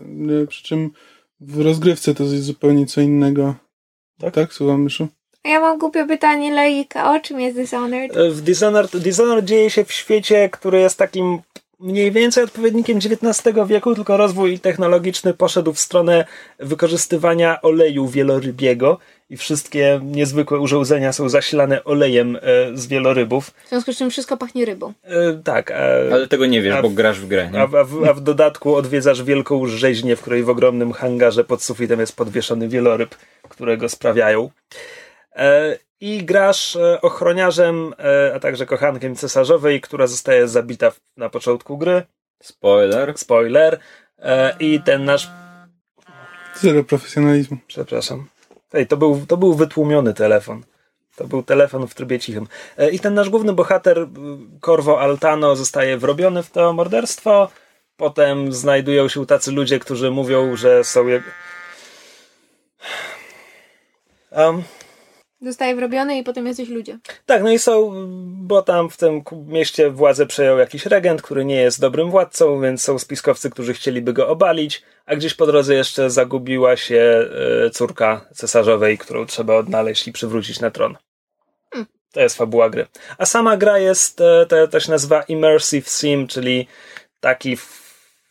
[0.44, 0.92] Y, Przy czym
[1.40, 3.56] w rozgrywce to jest zupełnie co innego.
[4.20, 4.34] Tak?
[4.34, 5.08] Tak, słucham, Myszu?
[5.44, 7.16] A ja mam głupie pytanie, Leika.
[7.16, 8.18] O czym jest Dishonored?
[8.18, 11.40] E, W Dishonored, Dishonored dzieje się w świecie, który jest takim
[11.80, 16.26] mniej więcej odpowiednikiem XIX wieku, tylko rozwój technologiczny poszedł w stronę
[16.60, 18.98] wykorzystywania oleju wielorybiego
[19.30, 22.40] i wszystkie niezwykłe urządzenia są zasilane olejem e,
[22.74, 23.52] z wielorybów.
[23.66, 24.94] W związku z czym wszystko pachnie rybą.
[25.04, 25.76] E, tak, a,
[26.14, 27.50] Ale tego nie wiesz, A bo grasz w grę.
[27.54, 27.60] Nie?
[27.62, 31.44] a, w- a, w, a w dodatku odwiedzasz wielką rzeźnię, w której w ogromnym hangarze
[31.44, 33.16] pod sufitem jest podwieszony wieloryb,
[33.50, 34.50] którego sprawiają.
[35.36, 41.30] E, I grasz e, ochroniarzem, e, a także kochankiem cesarzowej, która zostaje zabita w, na
[41.30, 42.04] początku gry.
[42.44, 43.14] Spoiler.
[43.18, 43.80] Spoiler.
[44.20, 45.30] E, I ten nasz.
[46.56, 47.58] Zero profesjonalizmu.
[47.68, 48.28] Przepraszam.
[48.74, 50.64] Ej, to był, to był wytłumiony telefon.
[51.16, 52.48] To był telefon w trybie cichym.
[52.78, 54.08] E, I ten nasz główny bohater, y,
[54.62, 57.50] Corvo Altano, zostaje wrobiony w to morderstwo.
[57.98, 61.30] Potem znajdują się tacy ludzie, którzy mówią, że są jego.
[64.32, 64.64] Um,
[65.42, 67.00] Zostaje wrobiony i potem jesteś ludzie.
[67.26, 67.94] tak, no i są,
[68.28, 72.84] bo tam w tym mieście władzę przejął jakiś regent, który nie jest dobrym władcą, więc
[72.84, 77.30] są spiskowcy, którzy chcieliby go obalić, a gdzieś po drodze jeszcze zagubiła się
[77.66, 80.98] e, córka cesarzowej, którą trzeba odnaleźć i przywrócić na tron.
[82.12, 82.88] To jest fabuła gry.
[83.18, 86.68] A sama gra jest, e, to, się nazywa Immersive Sim, czyli
[87.20, 87.58] taki,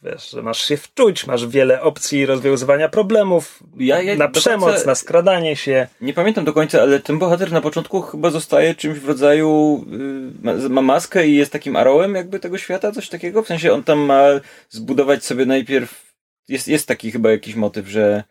[0.06, 4.86] wiesz, że masz się wczuć, masz wiele opcji rozwiązywania problemów, Ja- ja na przemoc, końca-
[4.86, 5.86] na skradanie się.
[6.00, 9.84] Nie pamiętam do końca, ale ten bohater na początku chyba zostaje czymś w rodzaju.
[9.92, 13.42] y, ma, ma maskę i jest takim arrołem jakby tego świata, coś takiego.
[13.42, 14.24] W sensie on tam ma
[14.70, 16.12] zbudować sobie najpierw.
[16.48, 18.24] Jest, jest taki chyba jakiś motyw, że.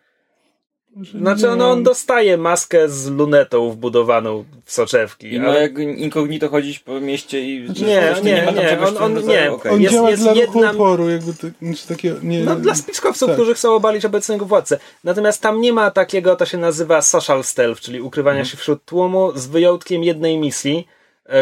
[1.20, 5.32] Znaczy, no, on dostaje maskę z lunetą wbudowaną w soczewki.
[5.34, 5.60] I ma ale...
[5.62, 7.60] jak inkognito chodzić po mieście i.
[7.86, 9.40] Nie, nie, ma tam nie, czegoś on- on- rodzaju.
[9.40, 9.72] nie, Okej.
[9.72, 12.74] On Jest- działa jest dla jedna- ruchu oporu, jakby to, znaczy takiego, nie, No, dla
[12.74, 13.36] spiskowców, tak.
[13.36, 14.78] którzy chcą obalić obecnego władcę.
[15.04, 18.50] Natomiast tam nie ma takiego, to się nazywa social stealth, czyli ukrywania Mhm.
[18.50, 20.88] się wśród tłumu, z wyjątkiem jednej misji,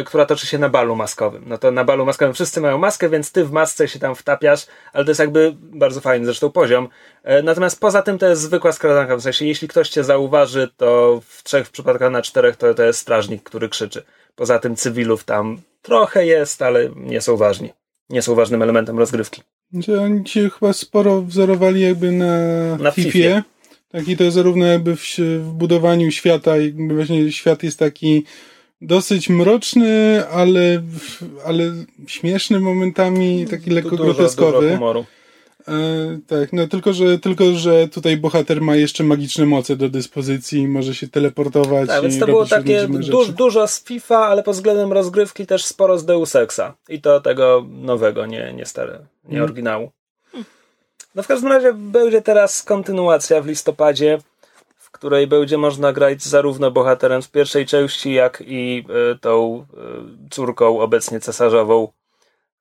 [0.04, 1.44] która toczy się na balu maskowym.
[1.46, 4.66] No to na balu maskowym wszyscy mają maskę, więc ty w masce się tam wtapiasz,
[4.92, 6.88] ale to jest jakby bardzo fajny zresztą poziom.
[7.22, 11.20] E, natomiast poza tym to jest zwykła skradanka, w sensie jeśli ktoś cię zauważy, to
[11.26, 14.02] w trzech przypadkach na czterech to, to jest strażnik, który krzyczy.
[14.34, 17.72] Poza tym cywilów tam trochę jest, ale nie są ważni.
[18.10, 19.42] Nie są ważnym elementem rozgrywki.
[20.00, 22.36] Oni się chyba sporo wzorowali jakby na,
[22.76, 23.12] Na Fifie.
[23.12, 23.42] Fifie.
[23.88, 28.24] Tak i to zarówno jakby w, w budowaniu świata, jakby właśnie świat jest taki
[28.80, 30.82] dosyć mroczny, ale,
[31.46, 31.72] ale
[32.06, 34.60] śmieszny momentami, taki lekko Dużo- groteskowy.
[34.60, 35.04] Dużo humoru.
[35.68, 35.72] E,
[36.26, 40.94] tak, no tylko że, tylko, że tutaj bohater ma jeszcze magiczne moce do dyspozycji, może
[40.94, 43.32] się teleportować Tak, więc to było takie dziwne du- rzeczy.
[43.32, 46.74] dużo z FIFA, ale pod względem rozgrywki też sporo z Deus Exa.
[46.88, 49.44] I to tego nowego, nie, nie stare, nie Mm.
[49.44, 49.90] oryginału.
[51.14, 54.18] No w każdym razie będzie teraz kontynuacja w listopadzie,
[54.94, 59.66] której będzie można grać zarówno bohaterem z pierwszej części, jak i y, tą
[60.26, 61.88] y, córką obecnie cesarzową.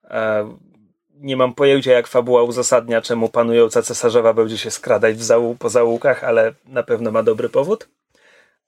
[0.04, 0.50] E,
[1.16, 5.70] nie mam pojęcia, jak fabuła uzasadnia, czemu panująca cesarzowa będzie się skradać w zału- po
[5.70, 7.88] zaułkach, ale na pewno ma dobry powód.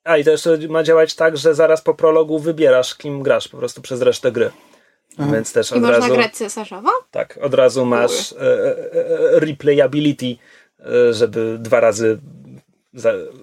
[0.03, 3.57] A i to jeszcze ma działać tak, że zaraz po prologu wybierasz, kim grasz po
[3.57, 4.51] prostu przez resztę gry.
[5.17, 5.31] Aha.
[5.33, 6.13] Więc też I od można razu.
[6.13, 6.89] grać cesarzowo?
[7.11, 10.35] Tak, od razu masz e, e, e, replayability,
[10.79, 12.19] e, żeby dwa razy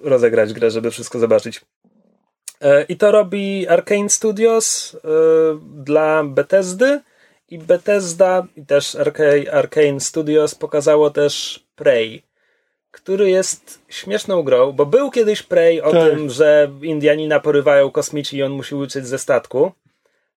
[0.03, 1.61] rozegrać grę, żeby wszystko zobaczyć.
[2.61, 4.99] E, I to robi Arkane Studios e,
[5.85, 7.01] dla Bethesdy
[7.49, 8.97] i Bethesda i też
[9.53, 12.23] Arkane Studios pokazało też Prey,
[12.91, 16.11] który jest śmieszną grą, bo był kiedyś Prey o Tak.
[16.11, 19.73] tym, że Indianina porywają kosmici i on musi uciec ze statku.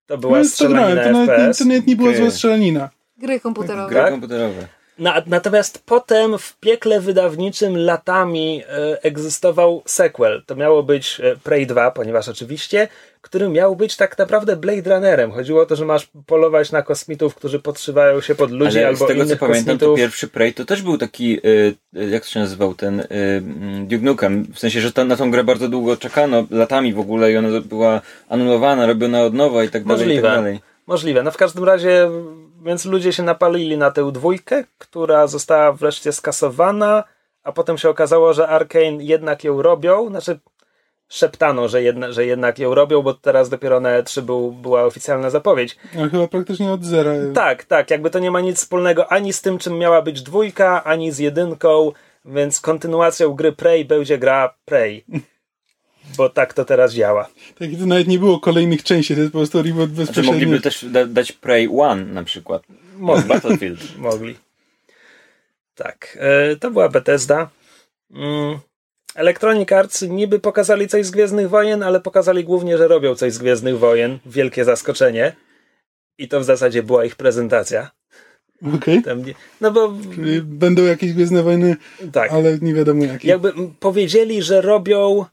[0.05, 1.57] To była No, to, strzelanina grałem, to, nawet, FPS.
[1.57, 2.89] to nawet nie była zła strzelanina.
[3.17, 3.89] Gry komputerowe.
[3.89, 4.11] Gry Tak?
[4.11, 4.67] komputerowe.
[4.99, 10.43] Na, natomiast potem w piekle wydawniczym latami e, egzystował sequel.
[10.45, 12.87] To miało być e, Prey 2, ponieważ oczywiście,
[13.21, 15.31] który miał być tak naprawdę Blade Runnerem.
[15.31, 19.05] Chodziło o to, że masz polować na kosmitów, którzy podszywają się pod ludzi Ale albo
[19.05, 19.97] z tego co pamiętam, to kosmitów.
[19.97, 23.87] pierwszy Prey to też był taki, y, y, jak to się nazywał, ten y, mm,
[23.87, 24.47] Duke Nukem.
[24.53, 27.61] W sensie, że to, na tą grę bardzo długo czekano, latami w ogóle i ona
[27.61, 30.03] była anulowana, robiona od nowa i tak dalej.
[30.03, 30.27] I Możliwe.
[30.27, 30.59] tak dalej.
[30.87, 31.23] Możliwe.
[31.23, 32.09] No w każdym razie,
[32.65, 37.03] więc ludzie się napalili na tę dwójkę, która została wreszcie skasowana,
[37.43, 40.09] a potem się okazało, że Arkane jednak ją robią.
[40.09, 40.39] Znaczy,
[41.07, 45.29] szeptano, że, jedna, że jednak ją robią, bo teraz dopiero na E3 był, była oficjalna
[45.29, 45.77] zapowiedź.
[46.05, 47.11] A chyba praktycznie od zera.
[47.33, 50.83] Tak, tak, jakby to nie ma nic wspólnego ani z tym, czym miała być dwójka,
[50.83, 51.91] ani z jedynką,
[52.25, 55.05] więc kontynuacją gry Prey będzie gra Prey.
[56.17, 57.29] Bo tak to teraz działa.
[57.59, 60.31] Tak, to nawet nie było kolejnych części, to jest po prostu reboot Znaczy bezpośrednio.
[60.31, 62.63] mogliby też da, dać Prey One na przykład.
[62.97, 63.23] Mogli.
[63.23, 63.79] Battlefield.
[63.97, 64.35] Mogli.
[65.75, 67.49] Tak, e, to była Bethesda.
[68.11, 68.59] Mm.
[69.15, 73.37] Electronic Arts niby pokazali coś z Gwiezdnych Wojen, ale pokazali głównie, że robią coś z
[73.37, 74.19] Gwiezdnych Wojen.
[74.25, 75.35] Wielkie zaskoczenie.
[76.17, 77.91] I to w zasadzie była ich prezentacja.
[78.75, 78.95] Okej.
[79.25, 81.75] Nie, no bo Czyli Będą jakieś Gwiezdne Wojny,
[82.13, 82.31] tak.
[82.31, 83.27] ale nie wiadomo jakie.
[83.27, 85.25] Jakby powiedzieli, że robią.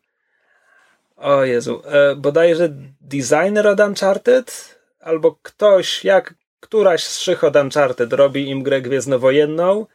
[1.22, 2.68] O Jezu, e, bodajże
[3.00, 9.86] designer od Uncharted, albo ktoś, jak któraś z szych od Uncharted robi im grę gwiezdnowojenną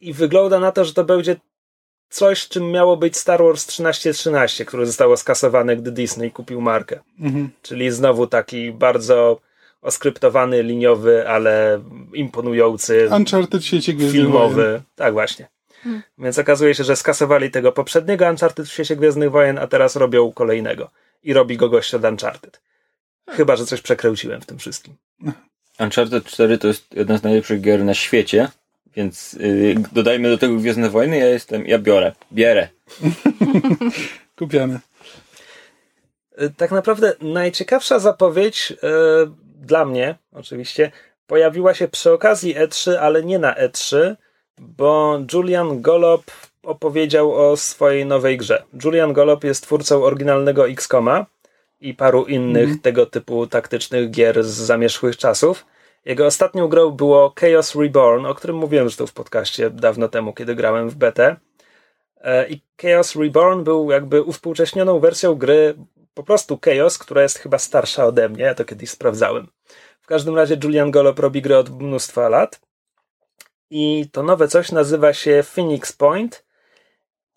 [0.00, 1.36] i wygląda na to, że to będzie
[2.08, 7.00] coś, czym miało być Star Wars 1313, które zostało skasowane, gdy Disney kupił markę.
[7.20, 7.50] Mhm.
[7.62, 9.40] Czyli znowu taki bardzo
[9.82, 11.82] oskryptowany, liniowy, ale
[12.14, 13.62] imponujący Uncharted
[14.12, 14.82] filmowy.
[14.94, 15.48] Tak, właśnie.
[16.18, 20.32] Więc okazuje się, że skasowali tego poprzedniego Uncharted w świecie Gwiezdnych Wojen, a teraz robią
[20.32, 20.90] kolejnego.
[21.22, 22.60] I robi go gość od Uncharted.
[23.30, 24.94] Chyba, że coś przekręciłem w tym wszystkim.
[25.80, 28.48] Uncharted 4 to jest jedna z najlepszych gier na świecie,
[28.96, 32.68] więc y, dodajmy do tego Gwiezdne Wojny, ja jestem, ja biorę, bierę.
[34.38, 34.80] Kupione.
[36.42, 38.76] Y, Tak naprawdę najciekawsza zapowiedź y,
[39.56, 40.92] dla mnie, oczywiście,
[41.26, 44.16] pojawiła się przy okazji E3, ale nie na E3,
[44.60, 46.22] bo Julian Golop
[46.62, 48.62] opowiedział o swojej nowej grze.
[48.84, 51.26] Julian Golop jest twórcą oryginalnego XCOMa
[51.80, 55.66] i paru innych tego typu taktycznych gier z zamierzchłych czasów.
[56.04, 60.54] Jego ostatnią grą było Chaos Reborn, o którym mówiłem zresztą w podcaście dawno temu, kiedy
[60.54, 61.36] grałem w betę.
[62.20, 65.74] E, I Chaos Reborn był jakby uwspółcześnioną wersją gry
[66.14, 69.46] po prostu Chaos, która jest chyba starsza ode mnie, ja to kiedyś sprawdzałem.
[70.00, 72.60] W każdym razie Julian Golop robi grę od mnóstwa lat
[73.74, 76.44] i to nowe coś nazywa się Phoenix Point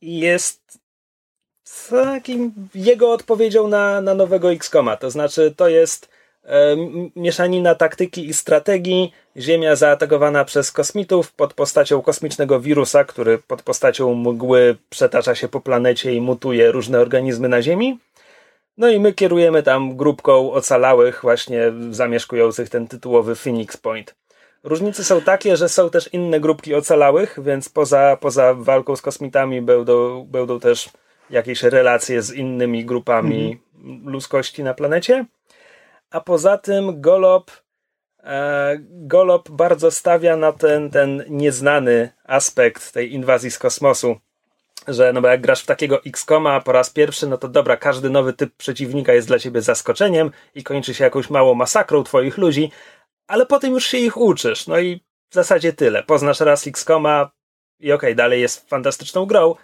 [0.02, 0.80] i jest
[1.90, 4.98] takim jego odpowiedzią na, na nowego XCOMa.
[4.98, 6.10] To znaczy, to jest
[6.44, 6.76] e,
[7.16, 9.14] mieszanina taktyki i strategii.
[9.38, 15.62] Ziemia zaatakowana przez kosmitów pod postacią kosmicznego wirusa, który pod postacią mgły przetacza się po
[15.62, 18.00] planecie i mutuje różne organizmy na Ziemi.
[18.78, 24.16] No i my kierujemy tam grupką ocalałych, właśnie zamieszkujących ten tytułowy Phoenix Point.
[24.66, 29.62] Różnice są takie, że są też inne grupki ocalałych, więc poza, poza walką z kosmitami
[29.62, 30.90] będą, będą też
[31.30, 33.60] jakieś relacje z innymi grupami
[34.06, 35.26] ludzkości na planecie.
[36.12, 37.52] A poza tym Golob,
[38.24, 44.16] e, Golob bardzo stawia na ten, ten nieznany aspekt tej inwazji z kosmosu.
[44.88, 48.10] Że no bo jak grasz w takiego X-Koma po raz pierwszy, no to dobra, każdy
[48.10, 52.72] nowy typ przeciwnika jest dla ciebie zaskoczeniem i kończy się jakąś małą masakrą twoich ludzi,
[53.28, 54.68] ale potem już się ich uczysz.
[54.68, 56.04] No i w zasadzie tyle.
[56.04, 57.32] Poznasz raz X-Koma
[57.80, 59.56] i okej, okay, dalej jest fantastyczną grą,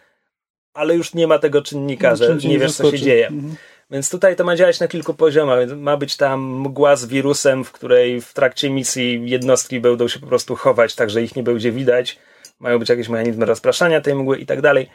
[0.73, 3.27] ale już nie ma tego czynnika, że nie wiesz, co się dzieje.
[3.27, 3.55] Mhm.
[3.91, 5.69] Więc tutaj to ma działać na kilku poziomach.
[5.75, 10.27] Ma być tam mgła z wirusem, w której w trakcie misji jednostki będą się po
[10.27, 12.19] prostu chować, tak że ich nie będzie widać.
[12.59, 14.89] Mają być jakieś mechanizmy rozpraszania tej mgły i tak dalej.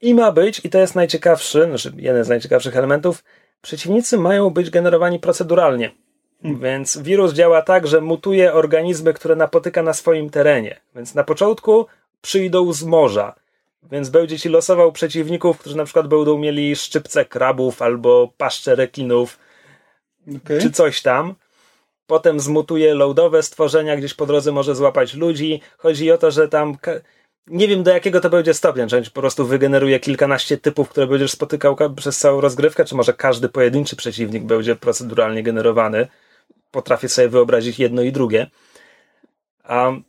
[0.00, 3.24] I ma być, i to jest najciekawszy, znaczy jeden z najciekawszych elementów,
[3.62, 5.90] przeciwnicy mają być generowani proceduralnie.
[6.42, 6.60] Hmm.
[6.60, 10.80] Więc wirus działa tak, że mutuje organizmy, które napotyka na swoim terenie.
[10.94, 11.86] Więc na początku
[12.22, 13.34] przyjdą z morza.
[13.92, 19.38] Więc będzie ci losował przeciwników, którzy na przykład będą mieli szczypce krabów albo paszcze rekinów,
[20.36, 20.60] okay.
[20.60, 21.34] czy coś tam.
[22.06, 25.60] Potem zmutuje loadowe stworzenia, gdzieś po drodze może złapać ludzi.
[25.78, 26.76] Chodzi o to, że tam
[27.46, 31.30] nie wiem do jakiego to będzie stopnia, czy po prostu wygeneruje kilkanaście typów, które będziesz
[31.30, 36.08] spotykał przez całą rozgrywkę, czy może każdy pojedynczy przeciwnik będzie proceduralnie generowany.
[36.70, 38.50] Potrafię sobie wyobrazić jedno i drugie.
[39.68, 40.04] Um,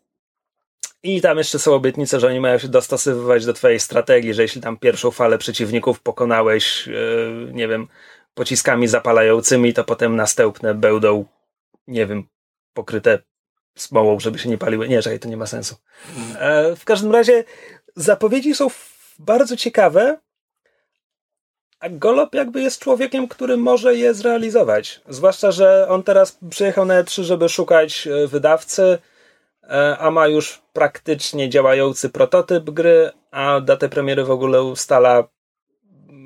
[1.04, 4.62] i tam jeszcze są obietnice, że oni mają się dostosowywać do twojej strategii, że jeśli
[4.62, 7.88] tam pierwszą falę przeciwników pokonałeś, yy, nie wiem,
[8.34, 11.26] pociskami zapalającymi, to potem następne będą,
[11.88, 12.28] nie wiem,
[12.74, 13.20] pokryte
[13.76, 14.90] smołą, żeby się nie paliły.
[14.90, 15.76] Nie, czekaj, to nie ma sensu.
[16.40, 17.44] E, w każdym razie
[17.96, 18.68] zapowiedzi są
[19.20, 20.18] bardzo ciekawe,
[21.82, 25.02] a Golob jakby jest człowiekiem, który może je zrealizować.
[25.10, 28.98] Zwłaszcza, że on teraz przyjechał na E3, żeby szukać e, wydawcy,
[29.72, 35.28] E, a ma już praktycznie działający prototyp gry, a datę premiery w ogóle ustala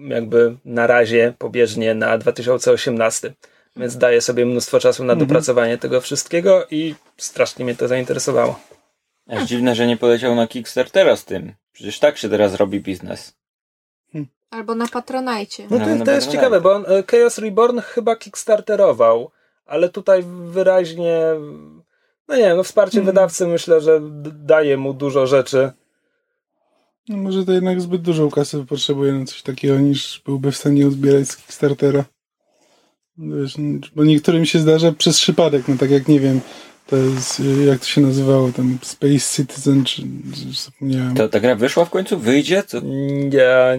[0.08, 3.34] jakby na razie pobieżnie na 2018.
[3.76, 5.28] Więc daje sobie mnóstwo czasu na mhm.
[5.28, 8.60] dopracowanie tego wszystkiego i strasznie mnie to zainteresowało.
[9.30, 11.54] Aż dziwne, że nie poleciał na Kickstartera z tym.
[11.74, 13.38] Przecież tak się teraz robi biznes.
[14.50, 15.68] Albo na Patronajcie.
[15.70, 19.32] No to, to jest ciekawe, bo on e, Chaos Reborn chyba Kickstarterował,
[19.66, 21.36] ale tutaj wyraźnie
[22.28, 23.06] no nie, no wsparcie hmm.
[23.06, 24.02] wydawcy myślę, że
[24.34, 25.72] daje mu dużo rzeczy.
[27.10, 30.88] No może to jednak zbyt dużą kasę potrzebuje na coś takiego, niż byłby w stanie
[30.88, 32.06] odbierać z Kickstartera.
[33.18, 33.56] Wiesz,
[33.96, 36.42] bo niektórym się zdarza przez przypadek, no tak jak nie wiem,
[36.88, 41.16] to jest, jak to się nazywało, tam Space Citizen, czy, czy zapomniałem.
[41.16, 42.18] To ta gra wyszła w końcu?
[42.18, 42.64] Wyjdzie?
[42.64, 42.82] Co?
[43.32, 43.78] Ja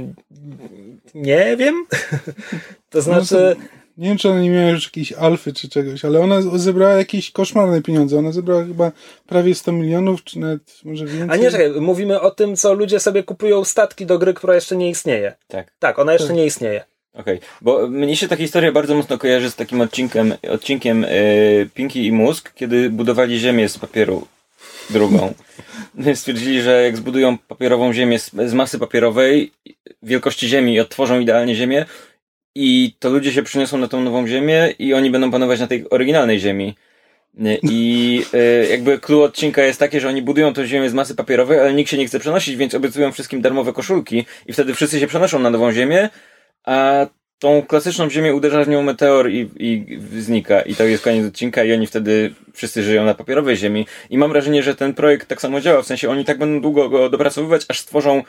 [1.14, 1.86] nie wiem.
[2.90, 3.56] to znaczy...
[3.58, 3.66] No,
[3.96, 7.30] nie wiem, czy ona nie miała już jakiejś alfy czy czegoś, ale ona zebrała jakieś
[7.30, 8.18] koszmarne pieniądze.
[8.18, 8.92] Ona zebrała chyba
[9.26, 11.30] prawie 100 milionów, czy nawet może więcej.
[11.30, 14.76] A nie, czekaj, mówimy o tym, co ludzie sobie kupują statki do gry, która jeszcze
[14.76, 15.32] nie istnieje.
[15.48, 15.72] Tak.
[15.78, 16.36] Tak, ona jeszcze tak.
[16.36, 16.84] nie istnieje.
[17.16, 17.48] Okej, okay.
[17.62, 22.12] bo mnie się ta historia bardzo mocno kojarzy z takim odcinkiem, odcinkiem yy, Pinki i
[22.12, 24.26] Mózg, kiedy budowali ziemię z papieru
[24.90, 25.34] drugą.
[26.14, 29.52] Stwierdzili, że jak zbudują papierową ziemię z, z masy papierowej,
[30.02, 31.84] wielkości ziemi i odtworzą idealnie ziemię,
[32.54, 35.90] i to ludzie się przyniosą na tą nową ziemię i oni będą panować na tej
[35.90, 36.74] oryginalnej ziemi.
[37.62, 41.60] I y, jakby clue odcinka jest takie, że oni budują tę ziemię z masy papierowej,
[41.60, 45.06] ale nikt się nie chce przenosić, więc obiecują wszystkim darmowe koszulki i wtedy wszyscy się
[45.06, 46.08] przenoszą na nową ziemię,
[46.66, 47.06] a
[47.38, 50.62] tą klasyczną ziemię uderza w nią meteor i, i znika.
[50.62, 53.86] I to jest koniec odcinka i oni wtedy wszyscy żyją na papierowej ziemi.
[54.10, 56.88] I mam wrażenie, że ten projekt tak samo działa, w sensie oni tak będą długo
[56.88, 58.22] go dopracowywać, aż stworzą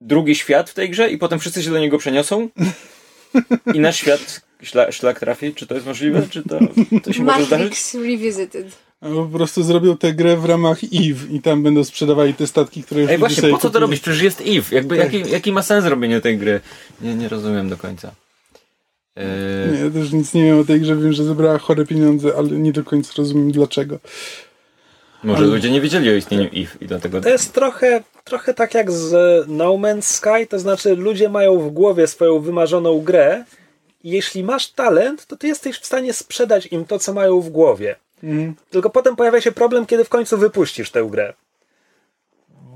[0.00, 2.48] drugi świat w tej grze i potem wszyscy się do niego przeniosą
[3.74, 5.54] i nasz świat szlak, szlak trafi?
[5.54, 6.26] Czy to jest możliwe?
[6.30, 6.58] Czy to,
[7.02, 7.50] to się może zdarzyć?
[7.50, 8.87] Matrix Revisited.
[9.00, 12.82] Albo po prostu zrobią tę grę w ramach EVE i tam będą sprzedawali te statki,
[12.82, 13.72] które już Ej, właśnie, po co kupili.
[13.72, 14.00] to robić?
[14.00, 14.74] Przecież jest EVE.
[14.76, 15.12] Jakby, tak.
[15.12, 16.60] jaki, jaki ma sens robienie tej gry?
[17.00, 18.12] Nie, nie rozumiem do końca.
[19.16, 19.72] Eee...
[19.72, 20.96] Nie, ja też nic nie wiem o tej grze.
[20.96, 23.98] Wiem, że zebrała chore pieniądze, ale nie do końca rozumiem dlaczego.
[25.24, 25.52] Może ale...
[25.52, 27.20] ludzie nie wiedzieli o istnieniu EVE i dlatego...
[27.20, 31.70] To jest trochę, trochę tak jak z No Man's Sky, to znaczy ludzie mają w
[31.70, 33.44] głowie swoją wymarzoną grę
[34.04, 37.50] i jeśli masz talent, to ty jesteś w stanie sprzedać im to, co mają w
[37.50, 37.96] głowie.
[38.22, 38.54] Mhm.
[38.70, 41.34] Tylko potem pojawia się problem, kiedy w końcu wypuścisz tę grę.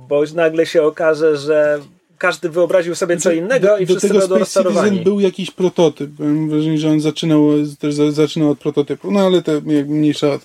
[0.09, 1.81] Bo nagle się okaże, że
[2.19, 5.01] każdy wyobraził sobie co innego do, i do wszyscy tego będą rozczarowani.
[5.01, 6.11] był jakiś prototyp.
[6.19, 9.11] Mam wrażenie, że on zaczynał, też zaczynał od prototypu.
[9.11, 9.53] No ale to
[9.87, 10.39] mniejsza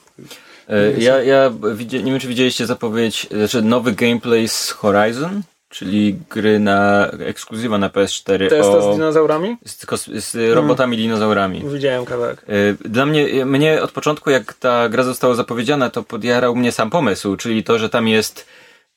[0.70, 1.54] E, ja, ja
[1.92, 5.42] nie wiem, czy widzieliście zapowiedź, znaczy nowy gameplay z Horizon.
[5.70, 9.58] Czyli gry na ekskluzywa na PS4 To jest o, to z dinozaurami?
[9.66, 11.64] z, z robotami dinozaurami.
[11.74, 12.46] Widziałem kawałek.
[12.50, 16.90] Y, Dla mnie, mnie od początku, jak ta gra została zapowiedziana, to podjarał mnie sam
[16.90, 18.46] pomysł, czyli to, że tam jest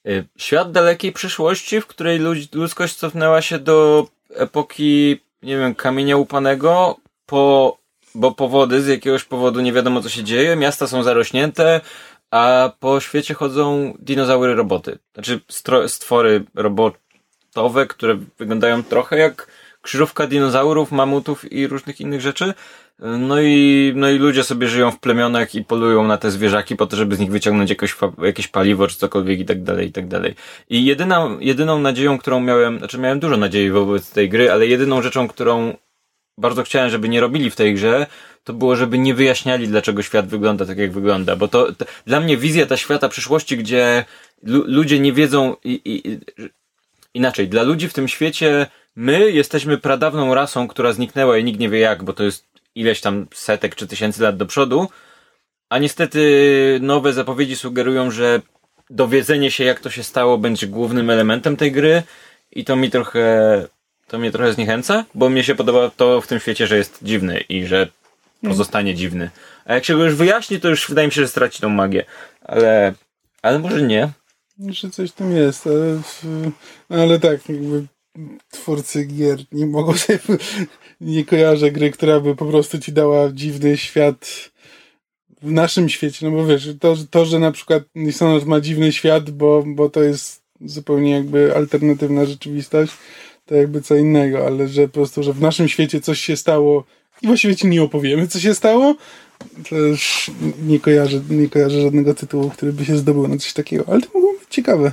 [0.07, 2.19] y, świat dalekiej przyszłości, w której
[2.55, 7.77] ludzkość cofnęła się do epoki, nie wiem, kamienia upanego, po,
[8.15, 11.81] bo powody, z jakiegoś powodu nie wiadomo co się dzieje, miasta są zarośnięte,
[12.31, 14.99] a po świecie chodzą dinozaury roboty.
[15.15, 15.41] Znaczy
[15.87, 19.47] stwory robotowe, które wyglądają trochę jak
[19.83, 22.55] krzyżówka dinozaurów, mamutów i różnych innych rzeczy.
[22.99, 26.87] No i, no i ludzie sobie żyją w plemionach i polują na te zwierzaki po
[26.87, 30.09] to, żeby z nich wyciągnąć jakoś, jakieś paliwo czy cokolwiek i tak dalej, i tak
[30.09, 30.35] dalej.
[30.69, 35.03] I jedyna, jedyną nadzieją, którą miałem, znaczy miałem dużo nadziei wobec tej gry, ale jedyną
[35.03, 35.77] rzeczą, którą
[36.39, 38.07] bardzo chciałem, żeby nie robili w tej grze,
[38.45, 41.37] to było, żeby nie wyjaśniali, dlaczego świat wygląda tak, jak wygląda.
[41.37, 44.05] Bo to, to dla mnie wizja ta świata przyszłości, gdzie
[44.43, 46.19] lu- ludzie nie wiedzą i, i, i,
[47.15, 47.49] inaczej.
[47.49, 51.79] Dla ludzi w tym świecie my jesteśmy pradawną rasą, która zniknęła i nikt nie wie
[51.79, 54.89] jak, bo to jest ileś tam setek czy tysięcy lat do przodu.
[55.69, 56.21] A niestety
[56.83, 58.41] nowe zapowiedzi sugerują, że
[58.91, 62.03] dowiedzenie się, jak to się stało, będzie głównym elementem tej gry
[62.53, 63.67] i to mi trochę,
[64.07, 67.41] to mnie trochę zniechęca, bo mnie się podoba to w tym świecie, że jest dziwny
[67.49, 67.89] i że
[68.43, 69.31] pozostanie dziwny.
[69.65, 72.05] A jak się go już wyjaśni, to już wydaje mi się, że straci tą magię.
[72.41, 72.95] Ale,
[73.43, 74.09] ale może nie.
[74.69, 76.51] Że coś tam jest, ale, w-
[76.89, 77.87] ale tak, jakby
[78.51, 80.19] twórcy gier nie mogą sobie,
[81.01, 84.51] nie kojarzę gry, która by po prostu ci dała dziwny świat
[85.43, 89.31] w naszym świecie, no bo wiesz, to, to że na przykład Dishonored ma dziwny świat,
[89.31, 92.93] bo, bo to jest zupełnie jakby alternatywna rzeczywistość,
[93.47, 96.85] to jakby co innego, ale że po prostu, że w naszym świecie coś się stało
[97.23, 98.95] i właściwie ci nie opowiemy, co się stało,
[99.69, 100.31] to już
[100.63, 104.09] nie kojarzę, nie kojarzę żadnego tytułu, który by się zdobył na coś takiego, ale to
[104.15, 104.93] mogło być ciekawe.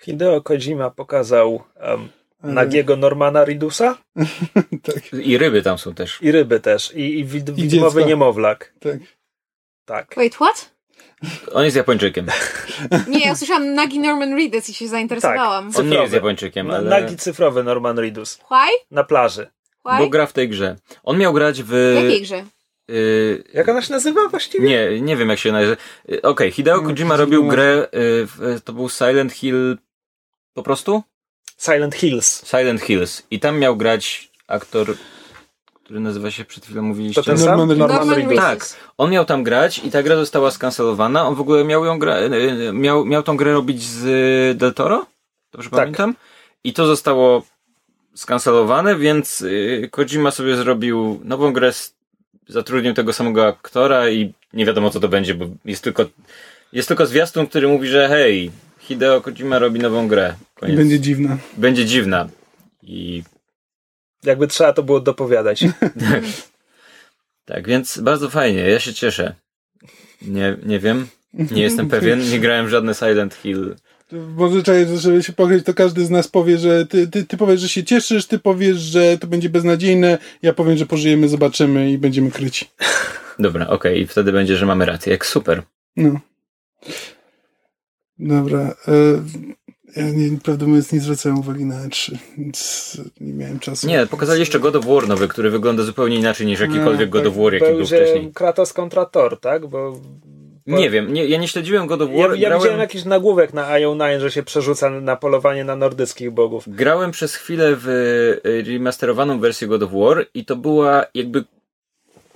[0.00, 2.08] Hideo Kojima pokazał um,
[2.42, 3.98] Ale- nagiego Normana Ridusa
[4.82, 6.18] Tak, I ryby tam są też.
[6.22, 6.94] i ryby też.
[6.94, 8.08] I, i wid- I widmowy dziecko.
[8.08, 8.72] niemowlak.
[8.80, 8.96] tak.
[9.84, 10.14] Tak.
[10.16, 10.75] Wait, what?
[11.52, 12.26] On jest Japończykiem.
[13.08, 15.70] Nie, ja usłyszałam Nagi Norman Reedus i się zainteresowałam.
[15.72, 15.80] Tak.
[15.80, 16.12] On nie jest.
[16.12, 16.90] Japończykiem, ale...
[16.90, 18.34] Nagi cyfrowy Norman Ridus.
[18.36, 18.84] Why?
[18.90, 19.46] Na plaży.
[19.86, 19.98] Why?
[19.98, 20.76] Bo gra w tej grze.
[21.02, 21.66] On miał grać w...
[21.68, 22.44] W jakiej grze?
[22.90, 24.68] y, Jak ona się nazywa właściwie?
[24.68, 25.76] nie, nie wiem jak się nazywa.
[26.12, 27.88] Y, Okej, Hideo No, Kojima robił grę, y,
[28.26, 29.78] w- to był Silent Hill
[30.54, 31.02] po prostu?
[31.58, 32.46] Silent Hills.
[32.50, 33.22] Silent Hills.
[33.30, 34.94] I tam miał grać aktor,
[35.86, 37.22] który nazywa się, przed chwilą mówiliście.
[37.22, 37.68] To ten Norman sam?
[37.68, 37.78] Reedus.
[37.78, 38.38] Norman Norman Reedus.
[38.38, 38.68] Reedus.
[38.70, 38.78] Tak.
[38.98, 41.26] On miał tam grać i ta gra została skancelowana.
[41.26, 44.74] On w ogóle miał ją gra, y, miał, miał tą grę robić z y, Del
[44.74, 45.06] Toro?
[45.52, 45.78] Dobrze Tak.
[45.78, 46.14] pamiętam?
[46.64, 47.42] I to zostało
[48.14, 51.94] skancelowane, więc y, Kojima sobie zrobił nową grę, z-
[52.48, 56.04] zatrudnił tego samego aktora i nie wiadomo co to będzie, bo jest tylko,
[56.72, 60.34] jest tylko zwiastun, który mówi, że hej, Hideo Kojima robi nową grę.
[60.54, 60.76] Koniec.
[60.76, 61.36] Będzie dziwna.
[61.56, 62.28] Będzie dziwna.
[62.82, 63.22] I
[64.24, 65.64] Jakby trzeba to było dopowiadać.
[67.44, 69.34] tak, więc bardzo fajnie, ja się cieszę.
[70.22, 73.76] Nie, nie wiem, nie jestem pewien, nie grałem w żadne Silent Hill.
[74.12, 77.60] Może trzeba, żeby się pochylić, to każdy z nas powie, że ty, ty, ty powiesz,
[77.60, 81.98] że się cieszysz, ty powiesz, że to będzie beznadziejne, ja powiem, że pożyjemy, zobaczymy i
[81.98, 82.70] będziemy kryć.
[83.38, 85.12] Dobra, okej, i wtedy będzie, że mamy rację.
[85.12, 85.62] Jak super.
[85.96, 86.20] No.
[88.18, 88.74] Dobra.
[89.96, 93.86] Ja nie, prawdę mówiąc nie zwracałem uwagi na E3, więc nie miałem czasu.
[93.86, 97.26] Nie, pokazali jeszcze God of War nowy, który wygląda zupełnie inaczej niż jakikolwiek No, God
[97.26, 98.32] of War, jaki był Będzie wcześniej.
[98.34, 99.66] Kratos kontra Thor, tak?
[99.66, 99.92] Bo...
[100.66, 102.30] bo- Nie wiem, nie, ja nie śledziłem God of Ja, War.
[102.36, 106.64] ja grałem, widziałem jakiś nagłówek na IO9, że się przerzuca na polowanie na nordyckich bogów.
[106.68, 111.44] grałem przez chwilę w y, remasterowaną wersję God of War i to była jakby...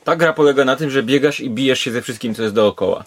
[0.05, 3.05] Ta gra polega na tym, że biegasz i bijesz się ze wszystkim, co jest dookoła.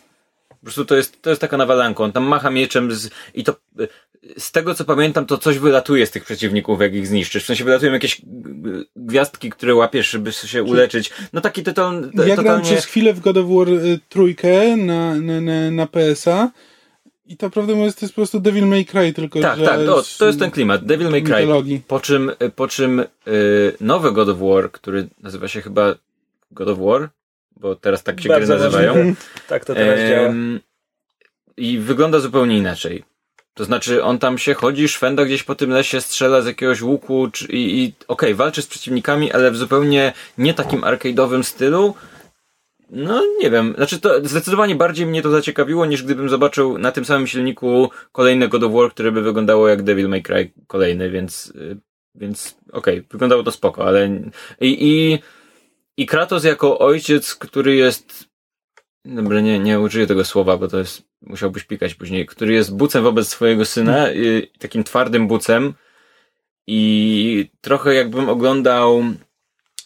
[0.63, 2.03] Po prostu to jest, to jest taka nawalanka.
[2.03, 3.87] On tam macha mieczem z, i to y,
[4.37, 7.43] z tego co pamiętam, to coś wylatuje z tych przeciwników, jak ich zniszczysz.
[7.43, 8.23] W sensie wylatują jakieś y,
[8.95, 11.11] gwiazdki, które łapiesz, żeby się uleczyć.
[11.33, 12.63] No taki total, Ja grałem totalnie...
[12.63, 16.51] przez chwilę w God of War y, trójkę na, na, na, na PS-a
[17.25, 19.85] i to prawdę mówiąc to jest po prostu Devil May Cry, tylko Tak, że tak,
[19.85, 20.85] to, to jest ten klimat.
[20.85, 21.35] Devil May Cry.
[21.35, 21.81] mitologii.
[21.87, 23.05] Po czym, po czym y,
[23.81, 25.95] nowy God of War, który nazywa się chyba
[26.51, 27.09] God of War,
[27.63, 28.95] bo teraz tak się Bardzo gry nazywają.
[28.95, 29.15] możliwe.
[29.47, 30.33] Tak to teraz działa.
[31.57, 33.03] I wygląda zupełnie inaczej.
[33.53, 37.29] To znaczy, on tam się chodzi, szwenda gdzieś po tym lesie, strzela z jakiegoś łuku
[37.31, 41.93] czy, i, i okej, walczy z przeciwnikami, ale w zupełnie nie takim arcade'owym stylu.
[42.89, 43.73] No, nie wiem.
[43.77, 48.47] Znaczy, to zdecydowanie bardziej mnie to zaciekawiło, niż gdybym zobaczył na tym samym silniku kolejne
[48.47, 51.77] God of War, które by wyglądało jak Devil May Cry kolejny, więc, y,
[52.15, 54.09] więc okej, wyglądało to spoko, ale
[54.61, 55.19] i, i,
[55.97, 58.33] i Kratos jako ojciec, który jest
[59.05, 63.03] Dobra, nie, nie użyję tego słowa, bo to jest, musiałbyś pikać później, który jest bucem
[63.03, 65.73] wobec swojego syna, y, takim twardym bucem
[66.67, 69.03] i trochę jakbym oglądał,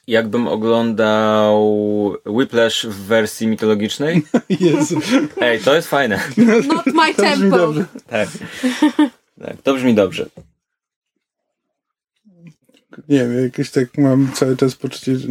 [0.07, 1.77] jakbym oglądał
[2.25, 4.21] Whiplash w wersji mitologicznej.
[4.59, 4.99] Jezu.
[5.41, 6.19] Ej, to jest fajne.
[6.67, 7.57] Not my To brzmi tempo.
[7.57, 7.85] dobrze.
[8.07, 8.29] Tak.
[9.41, 9.61] tak.
[9.63, 10.29] To brzmi dobrze.
[13.09, 15.27] Nie wiem, jakoś tak mam cały czas poczucie, że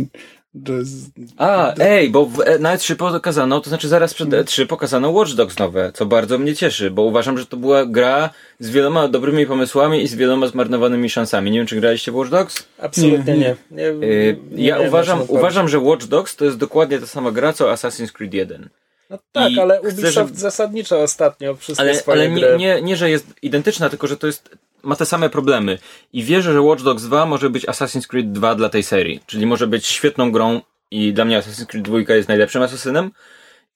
[0.83, 1.07] z...
[1.37, 5.33] A, ej, bo w, e, na E3 pokazano, to znaczy zaraz przed E3 pokazano Watch
[5.33, 8.31] Dogs nowe, co bardzo mnie cieszy, bo uważam, że to była gra
[8.61, 11.51] z wieloma dobrymi pomysłami i z wieloma zmarnowanymi szansami.
[11.51, 12.65] Nie wiem, czy graliście w Watch Dogs?
[12.79, 13.57] Absolutnie Nie, nie.
[13.71, 13.93] nie.
[13.93, 14.07] nie.
[14.07, 17.53] Yy, nie ja wiem, uważam, uważam, że Watch Dogs to jest dokładnie ta sama gra,
[17.53, 18.69] co Assassin's Creed 1.
[19.11, 22.41] No tak, i ale chcę, Ubisoft żeby- zasadniczo ostatnio wszystkie Ale, swoje ale gry...
[22.41, 24.51] nie, nie, nie, że jest identyczna, tylko że to jest,
[24.87, 25.79] ma te same problemy.
[26.13, 29.21] I wierzę, że Watch Dogs 2 może być Assassin's Creed 2 dla tej serii.
[29.27, 30.61] Czyli może być świetną grą
[30.91, 33.11] i dla mnie Assassin's Creed 2 jest najlepszym asasynem.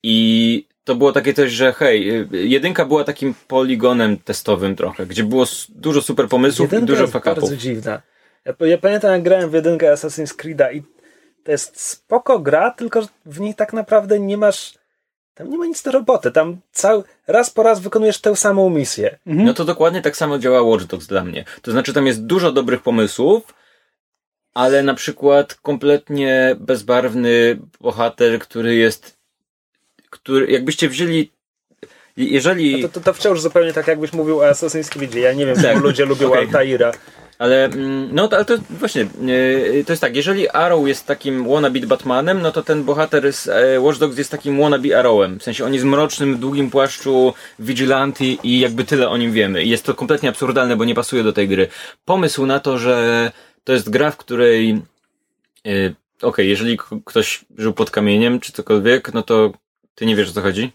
[0.03, 5.23] I to było takie coś, że hej, y, jedynka była takim poligonem testowym trochę, gdzie
[5.23, 7.39] było dużo super pomysłów Jedynka i dużo jest fuck-upów.
[7.39, 8.01] bardzo dziwna.
[8.45, 10.83] Ja, ja pamiętam, jak grałem w jedynkę Assassin's Creed'a i
[11.43, 14.73] to jest spoko gra, tylko w niej tak naprawdę nie masz...
[15.33, 16.31] Tam nie ma nic do roboty.
[16.31, 19.17] Tam cały, raz po raz wykonujesz tę samą misję.
[19.25, 21.45] No to dokładnie tak samo działa Watch Dogs dla mnie.
[21.61, 23.53] To znaczy tam jest dużo dobrych pomysłów,
[24.53, 29.17] ale na przykład kompletnie bezbarwny bohater, który jest,
[30.09, 31.31] który, jakbyście wzięli,
[32.17, 35.19] jeżeli, No to, to, to wciąż zupełnie tak, jakbyś mówił o Assassin's Creedzie.
[35.19, 35.77] Ja nie wiem, Tak.
[35.77, 36.45] ludzie lubią Okej.
[36.45, 36.91] Altaira.
[37.41, 41.47] Ale, mm, no to, ale to właśnie, yy, to jest tak, jeżeli Arrow jest takim
[41.49, 45.39] wannabe Batmanem, no to ten bohater z e, Watch Dogs jest takim wannabe Arrowem.
[45.39, 49.63] W sensie on jest mrocznym, długim płaszczu, vigilante i jakby tyle o nim wiemy.
[49.63, 51.67] I jest to kompletnie absurdalne, bo nie pasuje do tej gry.
[52.05, 53.31] Pomysł na to, że
[53.63, 54.81] to jest gra, w której
[55.65, 59.51] Yy, Okej, jeżeli k- ktoś żył pod kamieniem czy cokolwiek, no to
[59.95, 60.71] ty nie wiesz o co chodzi.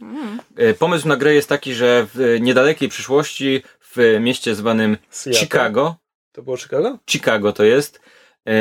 [0.59, 5.41] Yy, pomysł na grę jest taki, że w niedalekiej przyszłości w mieście zwanym Seattle.
[5.41, 5.97] Chicago,
[6.37, 6.99] To było Chicago?
[7.11, 8.01] Chicago to jest,
[8.47, 8.53] yy,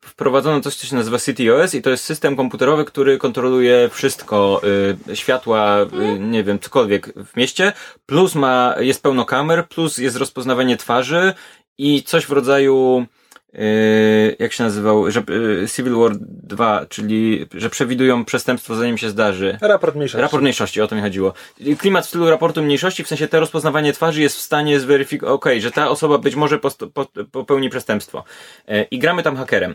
[0.00, 4.60] wprowadzono coś, co się nazywa CityOS i to jest system komputerowy, który kontroluje wszystko,
[5.06, 7.72] yy, światła, yy, nie wiem, cokolwiek w mieście,
[8.06, 11.34] plus ma, jest pełno kamer, plus jest rozpoznawanie twarzy
[11.78, 13.06] i coś w rodzaju
[14.38, 19.58] jak się nazywał, że yy, Civil War 2, czyli że przewidują przestępstwo zanim się zdarzy.
[19.60, 20.22] Raport mniejszości.
[20.22, 21.34] Raport mniejszości, o to mi chodziło.
[21.78, 25.60] Klimat w stylu raportu mniejszości, w sensie te rozpoznawanie twarzy jest w stanie zweryfikować, okej,
[25.60, 26.58] że ta osoba być może
[27.32, 28.24] popełni przestępstwo.
[28.68, 29.74] Yy, I gramy tam hakerem.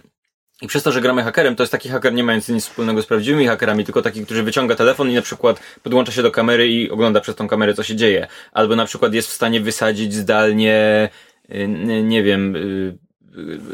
[0.62, 3.06] I przez to, że gramy hakerem, to jest taki haker nie mający nic wspólnego z
[3.06, 6.90] prawdziwymi hakerami, tylko taki, który wyciąga telefon i na przykład podłącza się do kamery i
[6.90, 8.28] ogląda przez tą kamerę, co się dzieje.
[8.52, 11.10] Albo na przykład jest w stanie wysadzić zdalnie,
[11.50, 11.68] yy,
[12.04, 13.09] nie wiem, yy,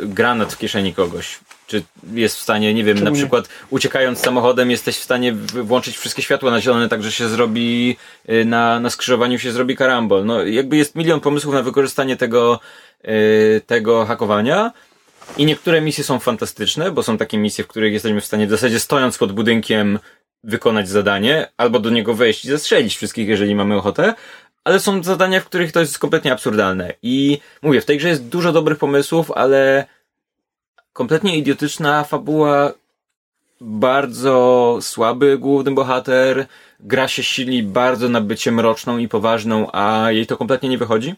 [0.06, 1.40] granat w kieszeni kogoś.
[1.68, 1.84] Czy
[2.14, 3.18] jest w stanie, nie wiem, Czemu na nie?
[3.18, 5.34] przykład uciekając samochodem jesteś w stanie
[5.64, 7.98] włączyć wszystkie światła na zielone, tak że się zrobi,
[8.30, 10.26] y, na, na skrzyżowaniu się zrobi karambol.
[10.26, 12.60] No jakby jest milion pomysłów na wykorzystanie tego,
[13.06, 14.72] y, tego hakowania.
[15.38, 18.50] I niektóre misje są fantastyczne, bo są takie misje, w których jesteśmy w stanie w
[18.50, 20.00] zasadzie stojąc pod budynkiem
[20.44, 24.14] wykonać zadanie, albo do niego wejść i zastrzelić wszystkich, jeżeli mamy ochotę.
[24.66, 26.94] Ale są zadania, w których to jest kompletnie absurdalne.
[27.04, 29.86] I mówię, w tej grze jest dużo dobrych pomysłów, ale
[30.94, 32.74] kompletnie idiotyczna fabuła,
[33.62, 36.46] bardzo słaby główny bohater,
[36.80, 41.16] gra się sili bardzo na bycie mroczną i poważną, a jej to kompletnie nie wychodzi.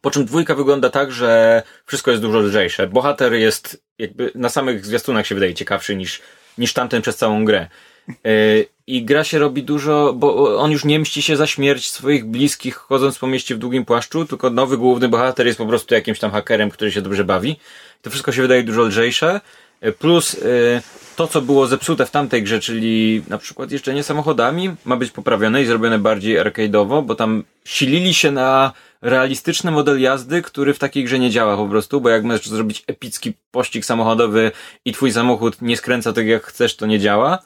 [0.00, 2.86] Po czym dwójka wygląda tak, że wszystko jest dużo lżejsze.
[2.86, 6.22] Bohater jest jakby na samych zwiastunach się wydaje ciekawszy niż,
[6.58, 7.68] niż tamten przez całą grę.
[8.08, 12.24] Yy, I gra się robi dużo, bo on już nie mści się za śmierć swoich
[12.24, 16.18] bliskich, chodząc po mieście w długim płaszczu, tylko nowy główny bohater jest po prostu jakimś
[16.18, 17.56] tam hakerem, który się dobrze bawi.
[18.02, 19.40] To wszystko się wydaje dużo lżejsze.
[19.82, 20.82] Yy, Plus yy,
[21.16, 25.62] to, co było zepsute w tamtej grze, czyli na przykład jeżdżenie samochodami, ma być poprawione
[25.62, 31.04] i zrobione bardziej arcade'owo, bo tam silili się na realistyczny model jazdy, który w takiej
[31.04, 34.52] grze nie działa po prostu, bo jak możesz zrobić epicki pościg samochodowy
[34.84, 37.38] i twój samochód nie skręca tak jak chcesz, to nie działa.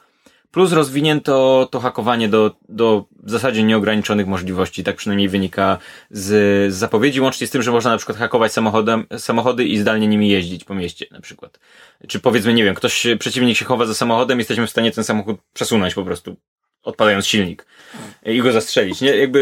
[0.51, 5.77] Plus rozwinięto to hakowanie do, do w zasadzie nieograniczonych możliwości, tak przynajmniej wynika
[6.11, 6.27] z,
[6.73, 10.29] z zapowiedzi, łącznie z tym, że można na przykład hakować samochodem, samochody i zdalnie nimi
[10.29, 11.59] jeździć po mieście na przykład.
[12.07, 15.37] Czy powiedzmy, nie wiem, ktoś, przeciwnik się chowa za samochodem, jesteśmy w stanie ten samochód
[15.53, 16.35] przesunąć po prostu,
[16.83, 17.65] odpalając silnik
[18.25, 19.17] i go zastrzelić, nie?
[19.17, 19.39] Jakby,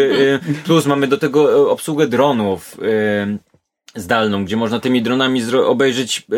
[0.49, 3.49] y, plus mamy do tego y, obsługę dronów, y,
[4.00, 6.36] zdalną, gdzie można tymi dronami obejrzeć y,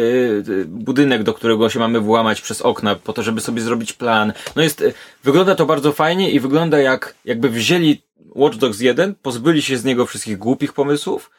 [0.49, 4.33] y, budynek, do którego się mamy włamać przez okna, po to, żeby sobie zrobić plan.
[4.55, 4.93] No jest, y,
[5.23, 8.01] wygląda to bardzo fajnie i wygląda jak, jakby wzięli
[8.35, 11.31] Watch Dogs 1, pozbyli się z niego wszystkich głupich pomysłów,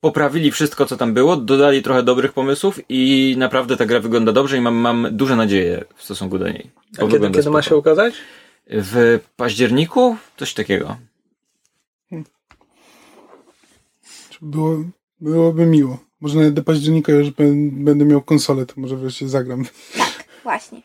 [0.00, 4.56] poprawili wszystko, co tam było, dodali trochę dobrych pomysłów i naprawdę ta gra wygląda dobrze
[4.56, 6.70] i mam, mam duże nadzieje w stosunku do niej.
[6.98, 8.14] A kiedy, kiedy ma się ukazać?
[8.66, 10.16] w październiku?
[10.36, 10.96] Coś takiego.
[14.42, 14.84] Było,
[15.22, 15.98] byłoby miło.
[16.20, 17.30] Może nawet do października już
[17.72, 19.64] będę miał konsolę, to może wreszcie zagram.
[20.42, 20.82] Właśnie.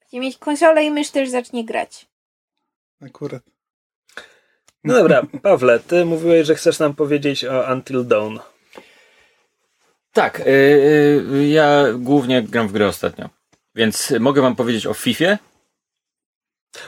[0.00, 2.06] Będzie mieć konsolę i mysz też zacznie grać.
[3.02, 3.42] Akurat.
[4.84, 8.38] No dobra, Pawle, ty mówiłeś, że chcesz nam powiedzieć o Until Dawn.
[10.12, 10.44] Tak, y,
[11.32, 13.30] y, ja głównie gram w gry ostatnio.
[13.74, 15.38] Więc mogę wam powiedzieć o FIFA.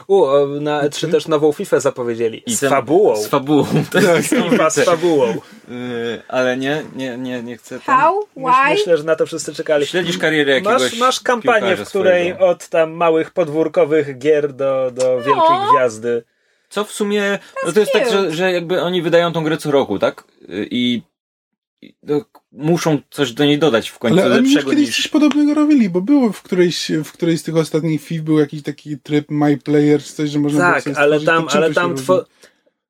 [0.07, 0.26] U,
[0.61, 2.43] na E3 też nową FIFA zapowiedzieli.
[2.47, 3.16] Z ten- fabułą.
[3.16, 3.66] Z fabułą.
[3.91, 5.26] To jest FIFA z fabułą.
[5.68, 7.80] Y, ale nie, nie, nie, nie chcę.
[7.80, 8.26] tam- How?
[8.37, 8.70] Why?
[8.74, 9.87] Myślę, że na to wszyscy czekali.
[9.87, 12.47] Śledzisz karierę jakiegoś Masz, masz kampanię, w której swojego.
[12.49, 16.22] od tam małych podwórkowych gier do, do wielkiej gwiazdy.
[16.68, 19.70] Co w sumie, no to jest tak, że, że jakby oni wydają tą grę co
[19.70, 20.24] roku, tak?
[20.43, 21.03] Y, I, i
[22.03, 24.97] no, muszą coś do niej dodać w końcu Ale już lepszego kiedyś niż...
[24.97, 28.62] coś podobnego robili, bo było w którejś, w którejś z tych ostatnich FIF był jakiś
[28.62, 32.24] taki tryb My Player, czy coś, że można było Tak, ale tam, ale tam two...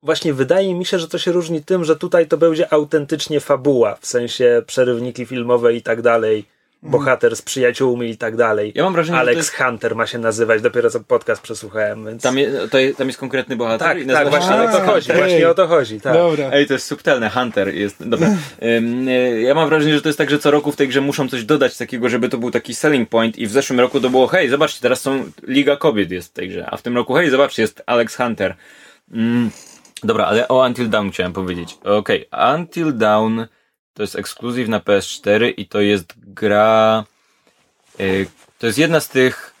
[0.03, 3.95] właśnie wydaje mi się, że to się różni tym, że tutaj to będzie autentycznie fabuła,
[4.01, 6.45] w sensie przerywniki filmowe i tak dalej,
[6.87, 8.71] bohater z przyjaciółmi i tak dalej.
[8.75, 9.55] Ja mam wrażenie, Alex jest...
[9.55, 12.23] Hunter ma się nazywać, dopiero co podcast przesłuchałem, więc...
[12.23, 15.07] Tam, je, to je, tam jest konkretny bohater Tak, i tak, właśnie o to chodzi,
[15.07, 15.17] Hunter.
[15.17, 16.13] właśnie o to chodzi, tak.
[16.13, 16.49] Dobra.
[16.51, 18.27] Ej, to jest subtelne, Hunter jest, dobra.
[18.63, 21.29] Y, ja mam wrażenie, że to jest tak, że co roku w tej grze muszą
[21.29, 24.27] coś dodać takiego, żeby to był taki selling point i w zeszłym roku to było,
[24.27, 27.29] hej, zobaczcie, teraz są Liga Kobiet jest w tej grze, a w tym roku, hej,
[27.29, 28.55] zobaczcie, jest Alex Hunter.
[29.11, 29.51] Mm,
[30.03, 31.77] dobra, ale o Until Dawn chciałem powiedzieć.
[31.83, 32.25] Okej,
[32.55, 33.41] Until Dawn
[33.97, 37.03] to jest ekskluzyw na PS4 i to jest gra,
[37.99, 38.27] y,
[38.59, 39.53] to jest jedna z tych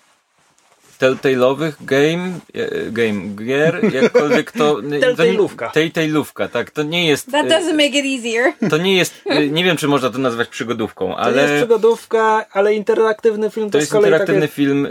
[0.99, 4.75] Telltale'owych game, e, game gier, jakkolwiek to...
[4.75, 5.69] Telltale'ówka.
[5.71, 7.31] Telltale'ówka, tak, to nie jest...
[7.31, 8.53] That e, doesn't make it easier.
[8.69, 11.35] To nie jest, e, nie wiem czy można to nazwać przygodówką, To ale...
[11.35, 14.53] nie jest przygodówka, ale interaktywny film to, To z jest kolei interaktywny takie...
[14.53, 14.87] film.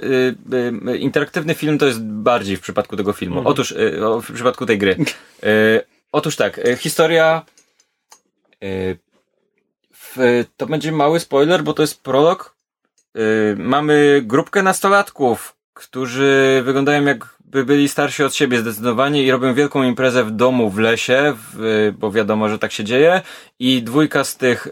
[0.98, 3.42] Interaktywny film to jest bardziej w przypadku tego filmu.
[3.44, 4.96] Otóż, y, o, w przypadku tej gry.
[6.12, 7.42] Otóż tak, historia.
[10.18, 12.56] Y, to będzie mały spoiler, bo to jest prolog.
[13.18, 19.82] Y, mamy grupkę nastolatków, którzy wyglądają jakby byli starsi od siebie zdecydowanie i robią wielką
[19.82, 23.22] imprezę w domu w lesie, w, bo wiadomo, że tak się dzieje.
[23.58, 24.68] I dwójka z tych,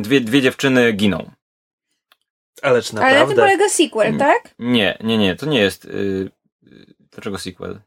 [0.00, 1.30] dwie, dwie dziewczyny giną.
[2.62, 3.34] Ależ Ale na tym naprawdę.
[3.42, 4.18] polega sequel, Mm.
[4.18, 4.54] tak?
[4.58, 5.84] Nie, nie, nie, to nie jest.
[5.84, 6.30] Yy,
[7.12, 7.80] dlaczego sequel?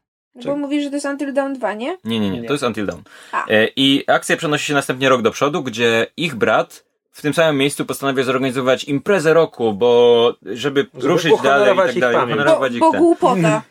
[0.44, 1.98] Bo mówisz, że to jest Until Dawn 2, nie?
[2.04, 2.46] Nie, nie, nie, Nie.
[2.48, 3.00] to jest Until Dawn.
[3.32, 3.46] A.
[3.46, 6.84] E, I akcja przenosi się następnie rok do przodu, gdzie ich brat
[7.20, 12.00] w tym samym miejscu postanawia zorganizować imprezę roku, bo żeby, Żeby ruszyć dalej i tak
[12.00, 12.16] dalej.
[12.16, 12.40] pamięć.
[12.44, 13.00] Bo, ich bo ten.
[13.00, 13.62] głupota.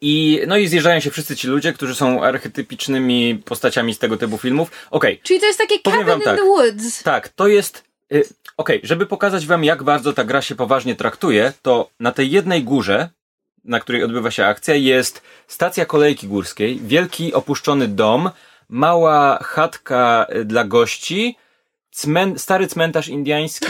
[0.00, 4.38] I, no i zjeżdżają się wszyscy ci ludzie, którzy są archetypicznymi postaciami z tego typu
[4.38, 4.70] filmów.
[4.90, 6.36] Okej, Czyli to jest takie Powiem Cabin wam in tak.
[6.38, 7.02] the Woods.
[7.02, 7.84] Tak, to jest.
[8.12, 8.24] Y,
[8.56, 12.62] Okej, żeby pokazać wam, jak bardzo ta gra się poważnie traktuje, to na tej jednej
[12.64, 13.08] górze,
[13.64, 18.30] na której odbywa się akcja, jest stacja kolejki górskiej, wielki opuszczony dom,
[18.68, 21.36] mała chatka dla gości,
[21.94, 23.66] cmen, stary cmentarz indiański,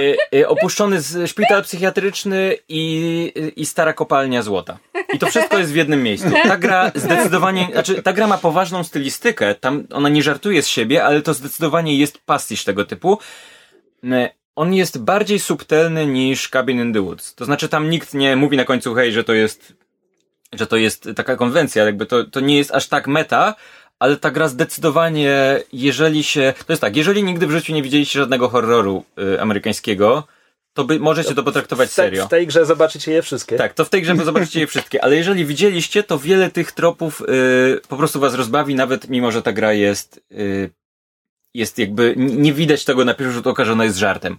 [0.00, 4.78] y, y, opuszczony z, szpital psychiatryczny i, i stara kopalnia złota.
[5.14, 6.30] I to wszystko jest w jednym miejscu.
[6.42, 11.04] Ta gra zdecydowanie, znaczy ta gra ma poważną stylistykę, tam ona nie żartuje z siebie,
[11.04, 13.18] ale to zdecydowanie jest pastisz tego typu.
[14.04, 17.34] Y, On jest bardziej subtelny niż Cabin in the Woods.
[17.34, 19.74] To znaczy tam nikt nie mówi na końcu hej, że to jest
[20.52, 23.54] że to jest taka konwencja, jakby to, to nie jest aż tak meta,
[24.02, 28.18] ale ta gra zdecydowanie, jeżeli się, to jest tak, jeżeli nigdy w życiu nie widzieliście
[28.18, 30.26] żadnego horroru y, amerykańskiego,
[30.72, 32.26] to by, możecie to potraktować W te- serio.
[32.26, 33.56] W tej grze zobaczycie je wszystkie.
[33.56, 37.20] Tak, to w tej grze zobaczycie je wszystkie, ale jeżeli widzieliście, to wiele tych tropów
[37.20, 40.70] y, po prostu was rozbawi, nawet mimo, że ta gra jest, y,
[41.54, 44.38] jest jakby, nie widać tego na pierwszy rzut oka, że ona jest żartem.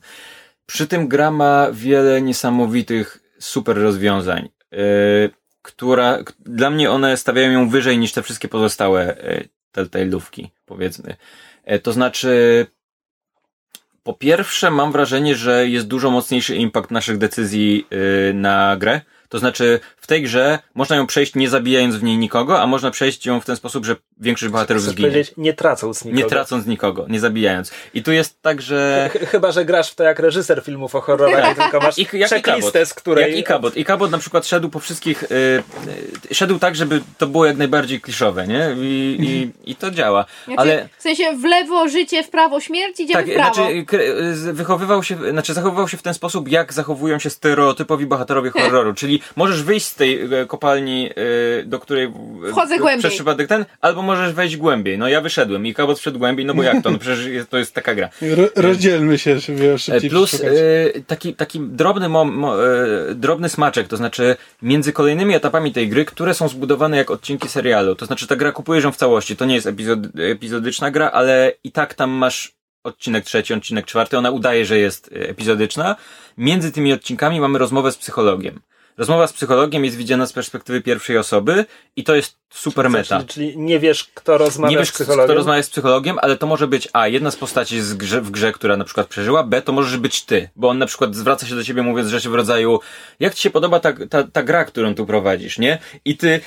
[0.66, 7.70] Przy tym gra ma wiele niesamowitych super rozwiązań, y, która, dla mnie one stawiają ją
[7.70, 11.16] wyżej niż te wszystkie pozostałe y, Telltale'ówki, powiedzmy.
[11.64, 12.66] E, to znaczy,
[14.04, 19.02] po pierwsze, mam wrażenie, że jest dużo mocniejszy impact naszych decyzji yy, na grę.
[19.30, 22.92] To znaczy, w tej grze można ją przejść nie zabijając w niej nikogo, a można
[22.92, 25.10] przejść ją w ten sposób, że większość bohaterów Chcesz zginie.
[25.10, 26.24] powiedzieć, nie tracąc nikogo.
[26.24, 27.72] Nie tracąc nikogo, nie zabijając.
[27.94, 29.10] I tu jest tak, że...
[29.14, 32.30] Ch- Chyba, że grasz w to jak reżyser filmów o horrorach, tylko masz I, jak
[32.30, 33.30] checklistę, z której...
[33.32, 33.78] Jak Ikabot.
[33.78, 35.24] Ikabot na przykład szedł po wszystkich...
[35.30, 35.64] Yy,
[36.30, 38.76] yy, szedł tak, żeby to było jak najbardziej kliszowe, nie?
[38.80, 39.18] I,
[39.66, 40.26] i, i to działa.
[40.46, 40.90] Znaczy, Ale...
[40.98, 43.54] W sensie w lewo życie, w prawo śmierć, idziemy Tak, w prawo.
[43.56, 43.86] znaczy
[44.54, 49.22] wychowywał się, znaczy zachowywał się w ten sposób, jak zachowują się stereotypowi bohaterowie horroru, czyli
[49.36, 51.10] możesz wyjść z tej e, kopalni,
[51.62, 53.00] e, do której e, Wchodzę głębiej.
[53.00, 54.98] przez przypadek ten, albo możesz wejść głębiej.
[54.98, 56.92] No ja wyszedłem i Kabot wszedł głębiej, no bo jak to?
[56.92, 58.10] No przecież jest, to jest taka gra.
[58.22, 60.42] Ro, rozdzielmy się, żeby szybciej Plus
[61.08, 62.56] taki, taki drobny, mo, mo,
[63.16, 67.96] drobny smaczek, to znaczy między kolejnymi etapami tej gry, które są zbudowane jak odcinki serialu.
[67.96, 69.36] To znaczy ta gra kupujesz ją w całości.
[69.36, 74.18] To nie jest epizod, epizodyczna gra, ale i tak tam masz odcinek trzeci, odcinek czwarty.
[74.18, 75.96] Ona udaje, że jest epizodyczna.
[76.38, 78.60] Między tymi odcinkami mamy rozmowę z psychologiem.
[78.98, 81.66] Rozmowa z psychologiem jest widziana z perspektywy pierwszej osoby
[81.96, 83.24] i to jest super meta.
[83.28, 85.26] Czyli, nie wiesz, kto rozmawia Nie wiesz, z psychologiem?
[85.26, 88.32] kto rozmawia z psychologiem, ale to może być A, jedna z postaci z grze, w
[88.32, 91.48] grze, która na przykład przeżyła, B, to możesz być ty, bo on na przykład zwraca
[91.48, 92.80] się do ciebie mówiąc rzeczy w rodzaju
[93.20, 95.80] jak ci się podoba ta, ta, ta gra, którą tu prowadzisz, nie?
[96.06, 96.42] I ty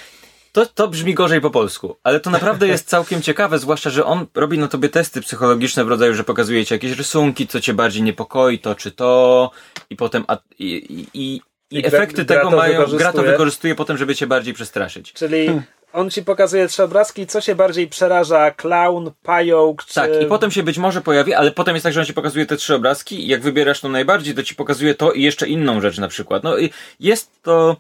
[0.53, 4.26] to, to brzmi gorzej po polsku, ale to naprawdę jest całkiem ciekawe, zwłaszcza, że on
[4.34, 8.03] robi na tobie testy psychologiczne w rodzaju, że pokazuje ci jakieś rysunki, co cię bardziej
[8.03, 9.51] niepokoi, to czy to,
[9.90, 11.40] i potem, a, i, i,
[11.70, 13.74] i, I gra- efekty gra tego to mają, gra to wykorzystuje.
[13.74, 15.12] potem, żeby cię bardziej przestraszyć.
[15.12, 15.60] Czyli
[15.92, 19.94] on ci pokazuje trzy obrazki, co się bardziej przeraża, klaun, pająk, czy...
[19.94, 22.46] Tak, i potem się być może pojawi, ale potem jest tak, że on ci pokazuje
[22.46, 25.80] te trzy obrazki i jak wybierasz to najbardziej, to ci pokazuje to i jeszcze inną
[25.80, 26.42] rzecz na przykład.
[26.44, 27.76] No i jest to...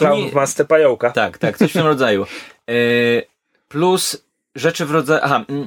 [0.00, 1.10] nie- w masce pająka.
[1.10, 2.26] Tak, tak, coś w tym rodzaju.
[2.70, 2.74] E,
[3.68, 4.24] plus
[4.54, 5.20] rzeczy w rodzaju...
[5.24, 5.66] Aha, mm,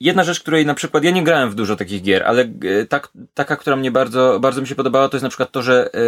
[0.00, 1.04] jedna rzecz, której na przykład...
[1.04, 4.60] Ja nie grałem w dużo takich gier, ale e, tak, taka, która mnie bardzo, bardzo
[4.60, 5.98] mi się podobała, to jest na przykład to, że e,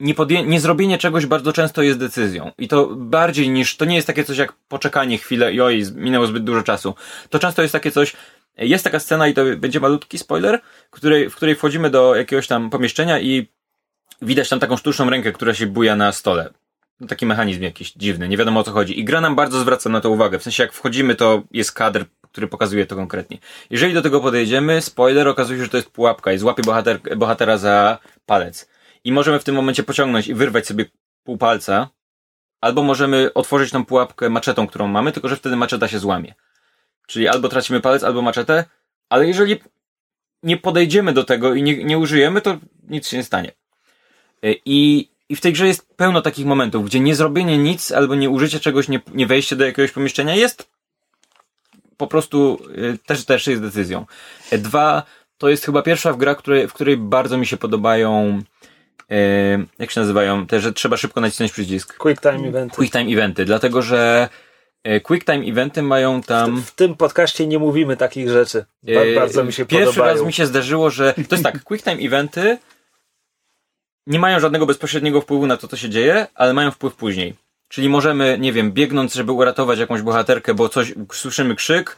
[0.00, 2.52] nie, podję- nie zrobienie czegoś bardzo często jest decyzją.
[2.58, 6.26] I to bardziej niż, to nie jest takie coś jak poczekanie chwilę i oj, minęło
[6.26, 6.94] zbyt dużo czasu.
[7.30, 8.12] To często jest takie coś,
[8.56, 12.70] jest taka scena i to będzie malutki spoiler, której, w której wchodzimy do jakiegoś tam
[12.70, 13.48] pomieszczenia i
[14.22, 16.50] widać tam taką sztuczną rękę, która się buja na stole.
[17.00, 19.00] No, taki mechanizm jakiś dziwny, nie wiadomo o co chodzi.
[19.00, 20.38] I gra nam bardzo zwraca na to uwagę.
[20.38, 23.38] W sensie jak wchodzimy, to jest kadr, który pokazuje to konkretnie.
[23.70, 27.58] Jeżeli do tego podejdziemy, spoiler, okazuje się, że to jest pułapka i złapie bohater, bohatera
[27.58, 28.68] za palec.
[29.04, 30.84] I możemy w tym momencie pociągnąć i wyrwać sobie
[31.24, 31.88] pół palca,
[32.60, 36.34] albo możemy otworzyć tą pułapkę maczetą, którą mamy, tylko że wtedy maczeta się złamie.
[37.06, 38.64] Czyli albo tracimy palec, albo maczetę,
[39.08, 39.60] ale jeżeli
[40.42, 43.52] nie podejdziemy do tego i nie, nie użyjemy, to nic się nie stanie.
[44.44, 48.14] Y, I, I w tej grze jest pełno takich momentów, gdzie nie zrobienie nic albo
[48.14, 50.70] nie użycie czegoś, nie, nie wejście do jakiegoś pomieszczenia jest
[51.96, 54.06] po prostu y, też, też jest decyzją.
[54.52, 55.02] Y, Dwa,
[55.38, 58.42] to jest chyba pierwsza gra, której, w której bardzo mi się podobają
[59.78, 61.96] jak się nazywają, te, że trzeba szybko nacisnąć przycisk.
[61.96, 62.74] Quick time event.
[62.74, 64.28] Quick time eventy, dlatego że
[64.88, 66.62] y, quick time eventy mają tam...
[66.62, 68.64] W tym podcaście nie mówimy takich rzeczy.
[68.82, 70.14] Yy, bardzo mi się Pierwszy podobają.
[70.16, 71.14] raz mi się zdarzyło, że.
[71.28, 72.58] To jest tak, quick time eventy
[74.08, 77.34] nie mają żadnego bezpośredniego wpływu na to, co się dzieje, ale mają wpływ później.
[77.68, 81.96] Czyli możemy, nie wiem, biegnąc, żeby uratować jakąś bohaterkę, bo coś, słyszymy krzyk,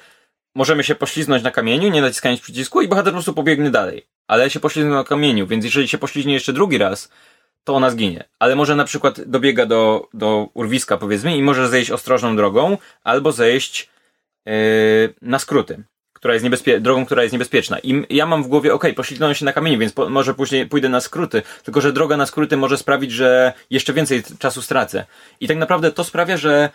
[0.54, 4.06] możemy się pośliznąć na kamieniu, nie naciskając przycisku i bohater po prostu pobiegnie dalej.
[4.28, 7.10] Ale się poślizgnął na kamieniu, więc jeżeli się poślizgnie jeszcze drugi raz,
[7.64, 8.24] to ona zginie.
[8.38, 13.32] Ale może na przykład dobiega do, do urwiska, powiedzmy, i może zejść ostrożną drogą, albo
[13.32, 13.90] zejść
[14.46, 14.52] yy,
[15.22, 15.82] na skróty,
[16.12, 17.78] która jest niebezpie- drogą, która jest niebezpieczna.
[17.78, 20.88] I ja mam w głowie, okej, poślizgnąłem się na kamieniu, więc po- może później pójdę
[20.88, 25.06] na skróty, tylko że droga na skróty może sprawić, że jeszcze więcej czasu stracę.
[25.40, 26.70] I tak naprawdę to sprawia, że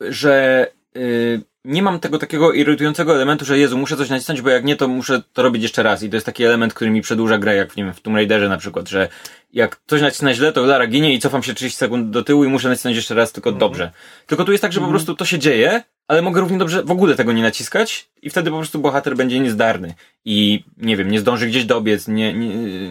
[0.00, 4.64] że yy, nie mam tego takiego irytującego elementu, że Jezu, muszę coś nacisnąć, bo jak
[4.64, 6.02] nie, to muszę to robić jeszcze raz.
[6.02, 8.16] I to jest taki element, który mi przedłuża grę, jak w, nie wiem, w Tomb
[8.16, 9.08] Raiderze na przykład, że
[9.52, 12.48] jak coś nacisnę źle, to Lara ginie i cofam się 30 sekund do tyłu i
[12.48, 13.90] muszę nacisnąć jeszcze raz, tylko dobrze.
[14.26, 16.90] Tylko tu jest tak, że po prostu to się dzieje, ale mogę równie dobrze w
[16.90, 19.94] ogóle tego nie naciskać i wtedy po prostu bohater będzie niezdarny
[20.24, 22.50] i nie wiem, nie zdąży gdzieś dobiec, nie, nie,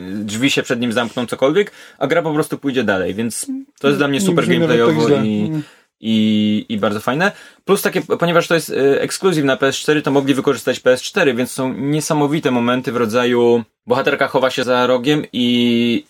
[0.10, 3.48] drzwi się przed nim zamkną, cokolwiek, a gra po prostu pójdzie dalej, więc
[3.80, 5.64] to jest dla mnie Nie super tak gameplayowo i, Mm.
[6.00, 7.32] I, i bardzo fajne.
[7.66, 11.74] Plus takie, ponieważ to jest e, ekskluzyw na PS4, to mogli wykorzystać PS4, więc są
[11.74, 16.06] niesamowite momenty w rodzaju bohaterka chowa się za rogiem i,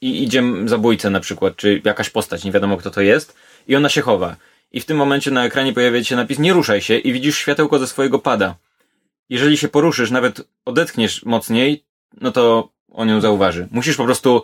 [0.00, 3.36] i idzie zabójcę na przykład, czy jakaś postać, nie wiadomo kto to jest,
[3.68, 4.36] i ona się chowa.
[4.72, 7.78] I w tym momencie na ekranie pojawia się napis nie ruszaj się i widzisz światełko
[7.78, 8.56] ze swojego pada.
[9.28, 11.84] Jeżeli się poruszysz, nawet odetchniesz mocniej,
[12.20, 13.68] no to on ją zauważy.
[13.70, 14.42] Musisz po prostu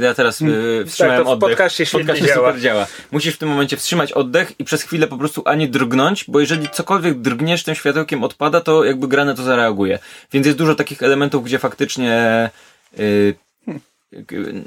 [0.00, 1.48] ja teraz yy, wstrzymałem tak, to w oddech.
[1.50, 2.48] podcaście świetnie Podcaście działa.
[2.48, 2.86] super działa.
[3.10, 6.68] Musisz w tym momencie wstrzymać oddech i przez chwilę po prostu ani drgnąć, bo jeżeli
[6.68, 9.98] cokolwiek drgniesz tym światełkiem odpada, to jakby gra na to zareaguje.
[10.32, 12.50] Więc jest dużo takich elementów, gdzie faktycznie
[12.98, 13.34] yy,
[14.12, 14.62] yy,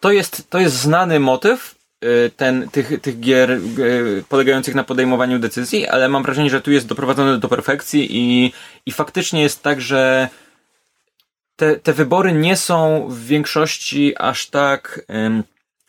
[0.00, 5.38] to jest, to jest znany motyw yy, ten, tych, tych gier yy, polegających na podejmowaniu
[5.38, 8.52] decyzji, ale mam wrażenie, że tu jest doprowadzony do perfekcji i,
[8.86, 10.28] i faktycznie jest tak, że
[11.58, 15.44] te, te wybory nie są w większości aż tak ym,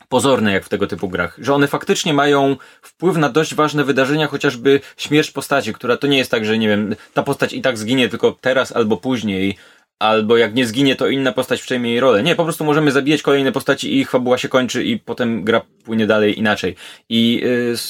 [0.10, 1.38] pozorne jak w tego typu grach.
[1.42, 6.18] Że one faktycznie mają wpływ na dość ważne wydarzenia, chociażby śmierć postaci, która to nie
[6.18, 9.58] jest tak, że nie wiem, ta postać i tak zginie tylko teraz albo później,
[10.00, 12.24] albo jak nie zginie, to inna postać przejmie jej rolę.
[12.24, 15.62] Nie, po prostu możemy zabijać kolejne postaci i ich fabuła się kończy i potem gra
[15.84, 16.76] płynie dalej inaczej.
[17.10, 17.42] I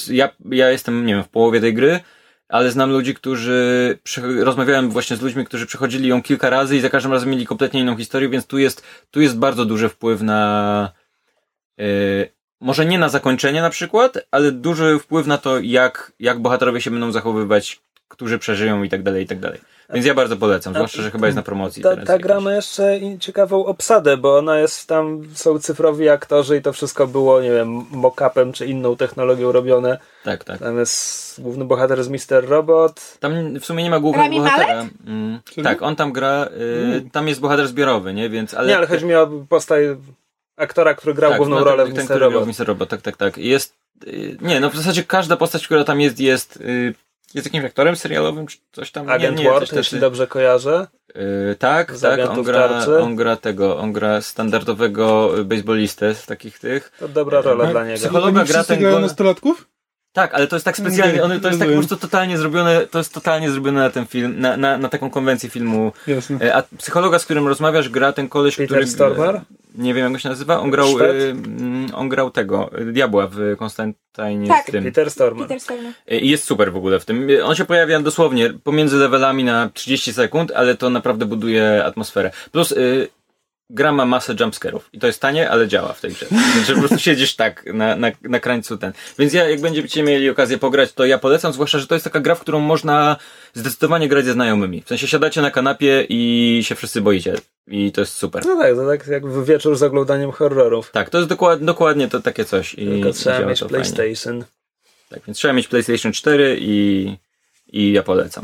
[0.10, 2.00] y, ja, ja jestem, nie wiem, w połowie tej gry,
[2.50, 3.98] ale znam ludzi, którzy
[4.40, 7.80] rozmawiałem właśnie z ludźmi, którzy przechodzili ją kilka razy i za każdym razem mieli kompletnie
[7.80, 10.92] inną historię, więc tu jest, tu jest bardzo duży wpływ na
[11.78, 12.30] yy,
[12.62, 16.92] może nie na zakończenie na przykład, ale duży wpływ na to, jak, jak bohaterowie się
[16.92, 19.60] będą zachowywać, którzy przeżyją i tak dalej, i tak dalej.
[19.94, 21.84] Więc ja bardzo polecam, zwłaszcza, że chyba jest na promocji.
[21.84, 26.62] Ta, ta gra ma jeszcze ciekawą obsadę, bo ona jest tam, są cyfrowi aktorzy i
[26.62, 29.98] to wszystko było, nie wiem, mock-upem czy inną technologią robione.
[30.24, 30.60] Tak, tak.
[30.60, 33.18] Tam jest główny bohater z Mister Robot.
[33.20, 34.86] Tam w sumie nie ma głównego Rami bohatera.
[35.08, 36.50] Mm, tak, on tam gra,
[36.98, 38.30] y, tam jest bohater zbiorowy, nie?
[38.30, 38.68] Więc, ale...
[38.68, 39.84] Nie, ale chodzi mi o postać
[40.58, 42.46] aktora, który grał tak, główną no, rolę ten, w ten, Mister który grał Robot.
[42.46, 43.38] w Mister Robot, tak, tak, tak.
[43.38, 43.76] Jest,
[44.08, 46.94] y, nie, no w zasadzie każda postać, która tam jest, jest, y,
[47.34, 49.10] jest jakimś aktorem serialowym, czy coś tam.
[49.10, 50.88] Agent nie, nie, Ward, jeśli dobrze kojarzę.
[51.52, 52.98] Y, tak, Z tak, on gra, tarczy.
[53.00, 56.92] on gra tego, on gra standardowego baseballistę z takich tych.
[57.00, 57.98] To dobra rola A, dla niego.
[58.00, 59.68] psychologa gra ten gol- nastolatków?
[60.14, 62.98] Tak, ale to jest tak specjalnie, on, to jest tak po prostu totalnie zrobione, to
[62.98, 65.92] jest totalnie zrobione na ten film, na, na, na taką konwencję filmu.
[66.08, 66.38] Jasne.
[66.42, 68.88] E, A psychologa, z którym rozmawiasz, gra ten koleś, Peter który...
[68.88, 69.42] Stormer?
[69.76, 70.60] Nie wiem, jak go się nazywa.
[70.60, 74.68] On grał, y, mm, on grał tego, y, Diabła w Konstantinie Tak.
[74.68, 74.84] w tym.
[74.84, 75.48] Peter Stormer.
[75.48, 75.94] Peter Stormer.
[76.08, 77.30] I jest super w ogóle w tym.
[77.30, 82.32] Y, On się pojawia dosłownie pomiędzy levelami na 30 sekund, ale to naprawdę buduje atmosferę.
[82.52, 83.08] Plus y,
[83.70, 84.90] gra ma masę jumpscarów.
[84.94, 86.26] I to jest tanie, ale działa w tej grze.
[86.54, 88.94] Znaczy po prostu siedzisz tak na, na, na krańcu ten.
[89.20, 92.20] Więc ja, jak będziecie mieli okazję pograć, to ja polecam, zwłaszcza, że to jest taka
[92.20, 93.18] gra, w którą można
[93.54, 94.82] zdecydowanie grać ze znajomymi.
[94.82, 97.36] W sensie siadacie na kanapie i się wszyscy boicie.
[97.68, 98.46] I to jest super.
[98.46, 100.92] No tak, to tak jak w wieczór z oglądaniem horrorów.
[100.92, 102.74] Tak, to jest dokład, dokładnie to takie coś.
[102.74, 103.86] I Tylko trzeba mieć to fajnie.
[103.86, 104.44] PlayStation.
[105.10, 107.16] Tak, więc trzeba mieć PlayStation 4 i,
[107.68, 108.44] i ja polecam.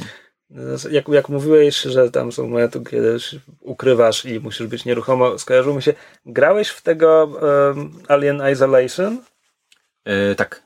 [0.91, 3.17] Jak, jak mówiłeś, że tam są momenty, kiedy
[3.61, 5.93] ukrywasz i musisz być nieruchomo, skojarzyło mi się.
[6.25, 9.21] Grałeś w tego um, Alien Isolation?
[10.05, 10.63] E, tak.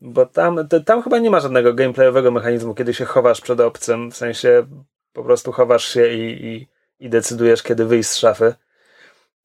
[0.00, 4.10] Bo tam, tam chyba nie ma żadnego gameplayowego mechanizmu, kiedy się chowasz przed obcym.
[4.10, 4.66] W sensie
[5.12, 6.68] po prostu chowasz się i, i,
[7.00, 8.54] i decydujesz, kiedy wyjść z szafy.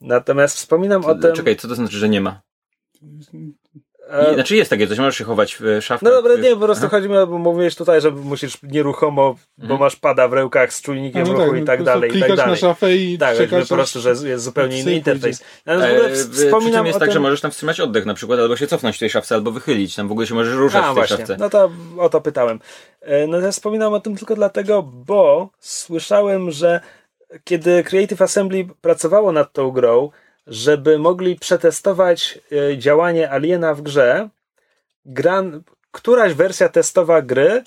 [0.01, 1.35] Natomiast wspominam o tym.
[1.35, 2.41] Czekaj, co to znaczy, że nie ma?
[4.09, 6.01] E, I, znaczy jest takie coś, możesz się chować w szafkach.
[6.01, 6.97] No dobra, nie, po prostu Aha.
[6.97, 9.79] chodzi mi o, bo mówiłeś tutaj, że musisz nieruchomo, bo Mhm.
[9.79, 12.35] masz pada w rękach z czujnikiem no ruchu tak, i no tak dalej, i tak
[12.35, 12.51] dalej.
[12.51, 13.37] na szafę i Tak,
[13.69, 15.43] po prostu, że jest zupełnie inny interfejs.
[15.65, 17.13] Natomiast w ogóle E, wspominam jest o tak, tym...
[17.13, 19.95] że możesz tam wstrzymać oddech na przykład, albo się cofnąć w tej szafce, albo wychylić.
[19.95, 21.37] Tam w ogóle się możesz ruszać A, w tej właśnie, szafce.
[21.39, 22.59] no to o to pytałem.
[23.01, 26.79] E, No ja wspominam o tym tylko dlatego, bo słyszałem, że
[27.43, 30.09] kiedy Creative Assembly pracowało nad tą grą,
[30.47, 34.29] żeby mogli przetestować e, działanie Aliena w grze,
[35.05, 35.43] gra,
[35.91, 37.63] któraś wersja testowa gry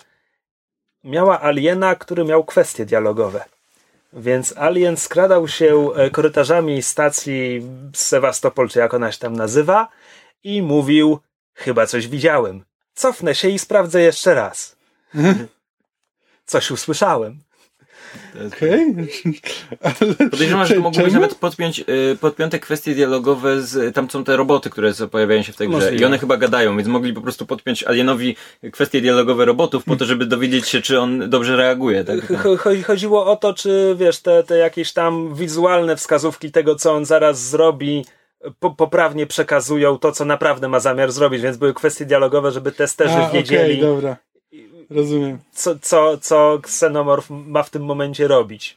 [1.05, 3.45] miała Aliena, który miał kwestie dialogowe.
[4.13, 7.63] Więc Alien skradał się e, korytarzami stacji
[7.95, 9.89] Sewastopol, czy jak ona się tam nazywa,
[10.45, 11.19] i mówił:
[11.55, 12.65] Chyba coś widziałem.
[12.95, 14.77] Cofnę się i sprawdzę jeszcze raz.
[16.47, 17.39] Coś usłyszałem.
[18.47, 18.95] Okej.
[19.83, 21.13] Ale Podejrzewam, że to Cze- mogło być czemu?
[21.13, 25.57] nawet podpiąć, y, podpięte kwestie dialogowe z, tam są te roboty, które pojawiają się w
[25.57, 26.03] tej grze Możliwe.
[26.03, 28.37] i one chyba gadają, więc mogli po prostu podpiąć Alienowi
[28.73, 32.05] kwestie dialogowe robotów po to, żeby dowiedzieć się, czy on dobrze reaguje.
[32.05, 32.21] Tak?
[32.21, 36.93] Ch- ch- Chodziło o to, czy wiesz, te, te jakieś tam wizualne wskazówki tego, co
[36.93, 38.05] on zaraz zrobi,
[38.61, 43.15] po, poprawnie przekazują to, co naprawdę ma zamiar zrobić, więc były kwestie dialogowe, żeby testerzy
[43.17, 44.17] A, wiedzieli, dobra.
[44.91, 45.39] Rozumiem.
[45.53, 48.77] co, co, co Xenomorph ma w tym momencie robić.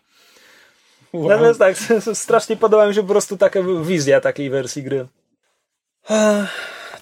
[1.14, 1.30] Wow.
[1.30, 1.78] Natomiast tak,
[2.14, 5.06] strasznie podoba mi się po prostu taka wizja takiej wersji gry.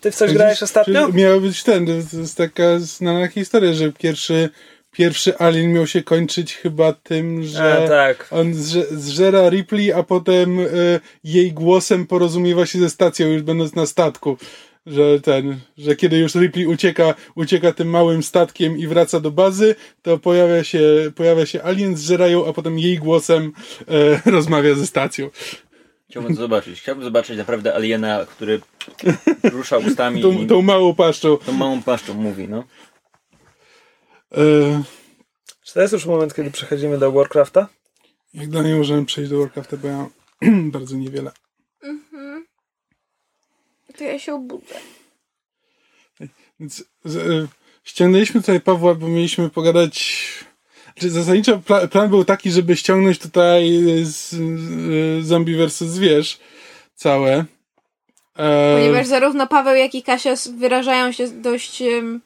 [0.01, 1.09] Ty w coś grałeś ostatnio?
[1.09, 4.49] Miała być ten, to jest taka znana historia, że pierwszy,
[4.91, 8.27] pierwszy Alien miał się kończyć chyba tym, że A, tak.
[8.31, 10.65] on zże, zżera Ripley, a potem e,
[11.23, 14.37] jej głosem porozumiewa się ze stacją, już będąc na statku.
[14.89, 19.75] Że ten, że kiedy już Ripley ucieka, ucieka tym małym statkiem i wraca do bazy,
[20.01, 20.81] to pojawia się,
[21.15, 23.51] pojawia się alien, zżerają, a potem jej głosem
[23.87, 25.29] e, rozmawia ze stacją.
[26.09, 26.81] Chciałbym to zobaczyć.
[26.81, 28.61] Chciałbym zobaczyć naprawdę aliena, który
[29.43, 31.37] rusza ustami Tą, i tą małą paszczą.
[31.37, 32.63] tą małą paszczą mówi, no.
[34.31, 34.83] E,
[35.65, 37.67] Czy to jest już moment, kiedy przechodzimy do Warcrafta?
[38.33, 39.97] jak dla mnie możemy przejść do Warcrafta, bo ja
[40.41, 41.31] mam bardzo niewiele.
[43.99, 44.75] To ja się obudzę.
[46.59, 47.09] Więc e,
[47.83, 50.17] ściągnęliśmy tutaj Pawła, bo mieliśmy pogadać.
[50.93, 55.77] Znaczy, zasadniczo pla, plan był taki, żeby ściągnąć tutaj e, z, z, Zombie vs.
[55.77, 56.39] Zwierz
[56.95, 57.45] całe.
[58.37, 62.21] E, Ponieważ zarówno Paweł, jak i Kasia wyrażają się dość em,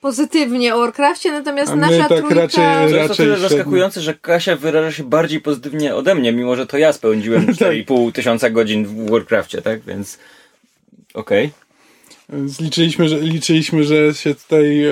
[0.00, 2.34] pozytywnie o Warcraftie, natomiast A my nasza tak trójka...
[2.34, 6.56] raczej- To jest o tyle zaskakujące, że Kasia wyraża się bardziej pozytywnie ode mnie, mimo
[6.56, 9.80] że to ja spędziłem 4,5 tysiąca godzin w Warcrafcie, tak?
[9.82, 10.18] Więc
[11.16, 11.50] okej.
[12.60, 14.90] Liczyliśmy, że, liczyliśmy, że się tutaj e,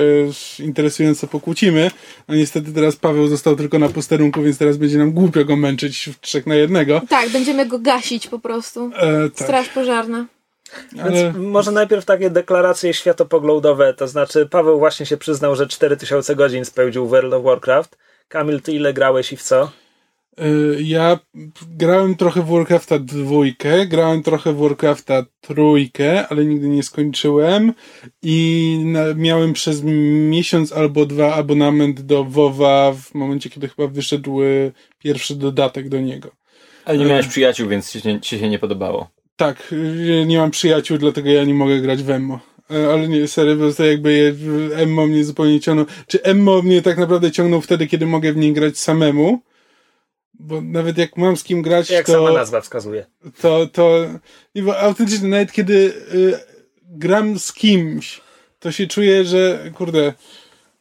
[0.59, 1.91] interesująco pokłócimy,
[2.27, 6.09] a niestety teraz Paweł został tylko na posterunku, więc teraz będzie nam głupio go męczyć
[6.13, 7.01] w trzech na jednego.
[7.09, 8.91] Tak, będziemy go gasić po prostu.
[8.95, 10.25] E, tak, Straż pożarna.
[11.01, 16.35] ale Więc może najpierw takie deklaracje światopoglądowe, to znaczy Paweł właśnie się przyznał, że 4000
[16.35, 17.97] godzin spędził w World of Warcraft.
[18.27, 19.71] Kamil, ty ile grałeś i w co?
[20.37, 21.19] E, ja
[21.77, 27.73] grałem trochę w Warcrafta dwójkę, grałem trochę w Warcrafta trójkę, ale nigdy nie skończyłem
[28.23, 29.83] i na, miałem przez
[30.29, 34.45] miesiąc albo dwa abonament do WoWa w momencie, kiedy chyba wyszedł e,
[34.99, 36.31] pierwszy dodatek do niego.
[36.85, 39.09] Ale nie miałeś przyjaciół, więc ci się, ci się nie podobało.
[39.35, 42.39] Tak, y, nie mam przyjaciół, dlatego ja nie mogę grać w Emmo.
[42.69, 45.85] Ale nie, serio, bo to jakby je- Emmo mnie zupełnie ciągnął.
[46.07, 49.41] Czy Emmo mnie tak naprawdę ciągnął wtedy, kiedy mogę w niej grać samemu?
[50.39, 53.05] Bo nawet jak mam z kim grać, Jak to, sama nazwa wskazuje.
[53.41, 54.05] to, to,
[54.55, 55.73] nie, bo autentycznie nawet kiedy
[56.13, 56.39] y,
[56.83, 58.21] gram z kimś,
[58.59, 60.13] to się czuję, że kurde,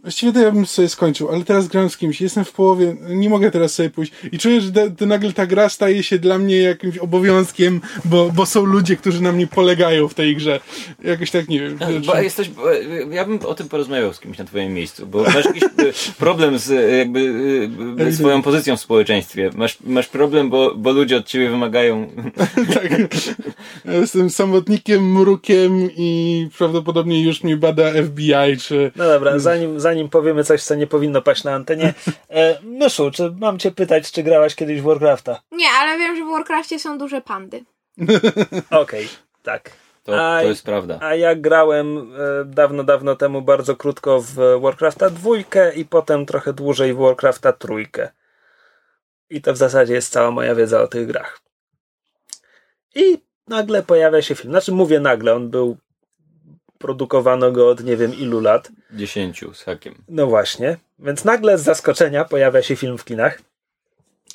[0.05, 3.31] właściwie to ja bym sobie skończył, ale teraz gram z kimś, jestem w połowie, nie
[3.31, 6.39] mogę teraz sobie pójść i czuję, że te, to nagle ta gra staje się dla
[6.39, 10.61] mnie jakimś obowiązkiem, bo, bo są ludzie, którzy na mnie polegają w tej grze.
[11.05, 11.79] Jakoś tak, nie wiem.
[12.07, 12.63] Bo czy- jesteś, bo,
[13.11, 15.69] ja bym o tym porozmawiał z kimś na twoim miejscu, bo masz jakiś e,
[16.19, 17.21] problem z e, jakby
[17.99, 19.51] e, swoją pozycją w społeczeństwie.
[19.55, 22.11] Masz, masz problem, bo, bo ludzie od ciebie wymagają.
[22.75, 22.91] tak.
[23.85, 28.93] Ja jestem samotnikiem, mrukiem i prawdopodobnie już mnie bada FBI, czy...
[28.97, 31.95] No dobra, zanim, zanim powiemy coś, co nie powinno paść na antenie.
[32.31, 35.41] E, Myszu, czy mam cię pytać, czy grałaś kiedyś w Warcrafta?
[35.53, 37.65] Nie, ale wiem, że w Warcraftie są duże pandy.
[38.71, 39.09] Okej,
[39.43, 39.71] tak.
[40.03, 40.99] To, A- to jest prawda.
[41.03, 46.53] A ja grałem e, dawno, dawno temu bardzo krótko w Warcrafta dwójkę i potem trochę
[46.53, 48.09] dłużej w Warcrafta trójkę.
[49.31, 51.41] I to w zasadzie jest cała moja wiedza o tych grach.
[52.95, 53.19] I
[53.49, 54.53] nagle pojawia się film.
[54.53, 55.77] Znaczy mówię nagle, on był
[56.85, 58.70] produkowano go od nie wiem ilu lat.
[58.93, 59.95] Dziesięciu z hakiem.
[60.09, 60.76] No właśnie.
[60.99, 63.39] Więc nagle z zaskoczenia pojawia się film w kinach.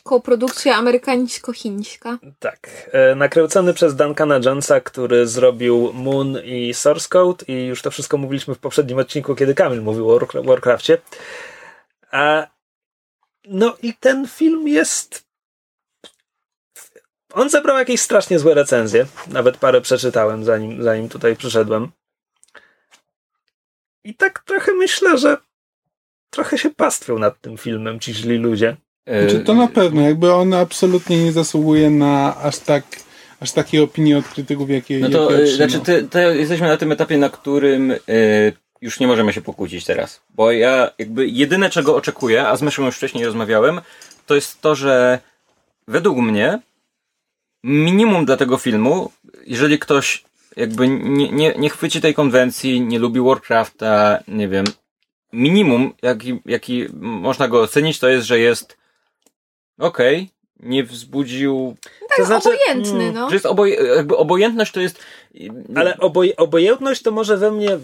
[0.04, 2.18] Koprodukcja amerykańsko-chińska.
[2.40, 2.90] Tak.
[2.92, 8.18] E, nakręcony przez Duncana Jonesa, który zrobił Moon i Source Code i już to wszystko
[8.18, 10.98] mówiliśmy w poprzednim odcinku, kiedy Kamil mówił o Warcra- Warcrafcie.
[12.12, 12.48] A,
[13.46, 15.24] no i ten film jest...
[17.34, 19.06] On zebrał jakieś strasznie złe recenzje.
[19.28, 21.92] Nawet parę przeczytałem, zanim, zanim tutaj przyszedłem.
[24.10, 25.38] I tak trochę myślę, że
[26.30, 28.78] trochę się pastwią nad tym filmem ci źli ludzie.
[29.06, 32.84] E, Znaczy, to na pewno, jakby on absolutnie nie zasługuje na aż tak
[33.40, 36.78] aż takie opinie od krytyków, jakie, No to jakie e, znaczy, ty, to jesteśmy na
[36.78, 37.98] tym etapie, na którym e,
[38.82, 40.22] już nie możemy się pokłócić teraz.
[40.30, 43.82] Bo ja jakby jedyne, czego oczekuję, a z Myszą już wcześniej rozmawiałem,
[44.26, 45.20] to jest to, że
[45.88, 46.60] według mnie
[47.64, 49.12] minimum dla tego filmu,
[49.46, 50.24] jeżeli ktoś
[50.56, 54.66] jakby nie, nie, nie chwyci tej konwencji, nie lubi Warcrafta, nie wiem,
[55.34, 58.78] minimum, jaki, jaki można go ocenić, to jest, że jest
[59.80, 60.30] okej,
[60.60, 61.76] nie wzbudził
[62.18, 63.30] To znaczy, Obojętny, mm, no.
[63.30, 65.04] że jest oboj, jakby obojętność to jest.
[65.76, 67.78] Ale oboj, obojętność to może we mnie.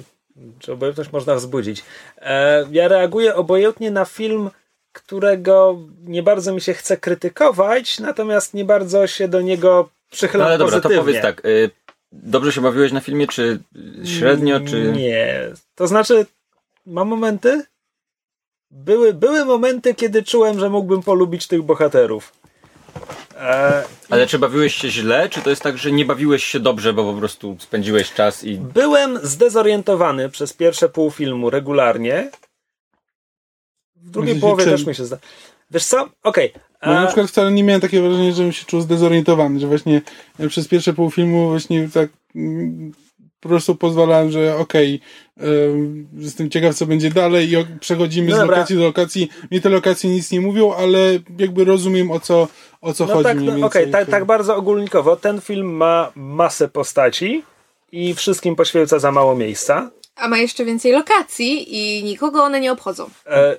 [0.60, 1.84] Czy obojętność można wzbudzić?
[2.18, 4.50] E, ja reaguję obojętnie na film,
[4.92, 10.50] którego nie bardzo mi się chce krytykować, natomiast nie bardzo się do niego przychylam No
[10.50, 11.22] ale dobra, to pozytywnie.
[11.22, 11.46] powiedz tak.
[11.46, 11.72] Y,
[12.24, 13.60] dobrze się bawiłeś na filmie, czy
[14.04, 14.92] średnio, czy.
[14.96, 15.40] Nie.
[15.76, 16.26] To znaczy,
[16.86, 17.64] mam momenty.
[18.72, 22.34] Były, były momenty, kiedy czułem, że mógłbym polubić tych bohaterów.
[23.40, 26.94] E, Ale czy bawiłeś się źle, czy to jest tak, że nie bawiłeś się dobrze,
[26.94, 28.58] bo po prostu spędziłeś czas i.
[28.58, 32.32] Byłem zdezorientowany przez pierwsze pół filmu regularnie.
[33.96, 35.18] W drugiej połowie czy- też mi się zda.
[35.72, 36.10] Wiesz co?
[36.24, 36.54] Okej.
[36.86, 40.02] Ja na przykład wcale nie miałem takiego wrażenia, żebym się czuł zdezorientowany, że właśnie
[40.40, 42.92] ja przez pierwsze pół filmu właśnie tak mm,
[43.40, 45.00] po prostu pozwalałem, że okej,
[45.44, 49.30] ym, jestem ciekaw, co będzie dalej i o- przechodzimy No z lokacji do lokacji.
[49.52, 51.00] Mnie te lokacje nic nie mówią, ale
[51.38, 52.48] jakby rozumiem o co,
[52.82, 55.16] o co No chodzi tak, no, okej, tak, tak bardzo ogólnikowo.
[55.16, 57.44] Ten film ma masę postaci
[57.92, 59.92] i wszystkim poświęca za mało miejsca.
[60.16, 63.10] A ma jeszcze więcej lokacji i nikogo one nie obchodzą.
[63.26, 63.58] E,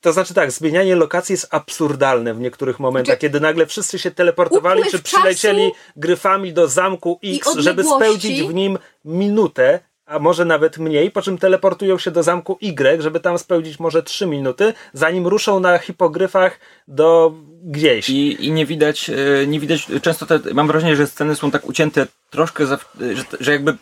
[0.00, 4.10] to znaczy tak, zmienianie lokacji jest absurdalne w niektórych momentach, Znaczy- kiedy nagle wszyscy się
[4.10, 10.78] teleportowali, czy przylecieli gryfami do zamku X, żeby spełdzić w nim minutę, a może nawet
[10.78, 15.26] mniej, po czym teleportują się do zamku Y, żeby tam spełdzić może 3 minuty, zanim
[15.26, 18.10] ruszą na hipogryfach do gdzieś.
[18.10, 21.66] I, I nie widać, e, nie widać, często te, mam wrażenie, że sceny są tak
[21.66, 23.76] ucięte troszkę, za, że, że jakby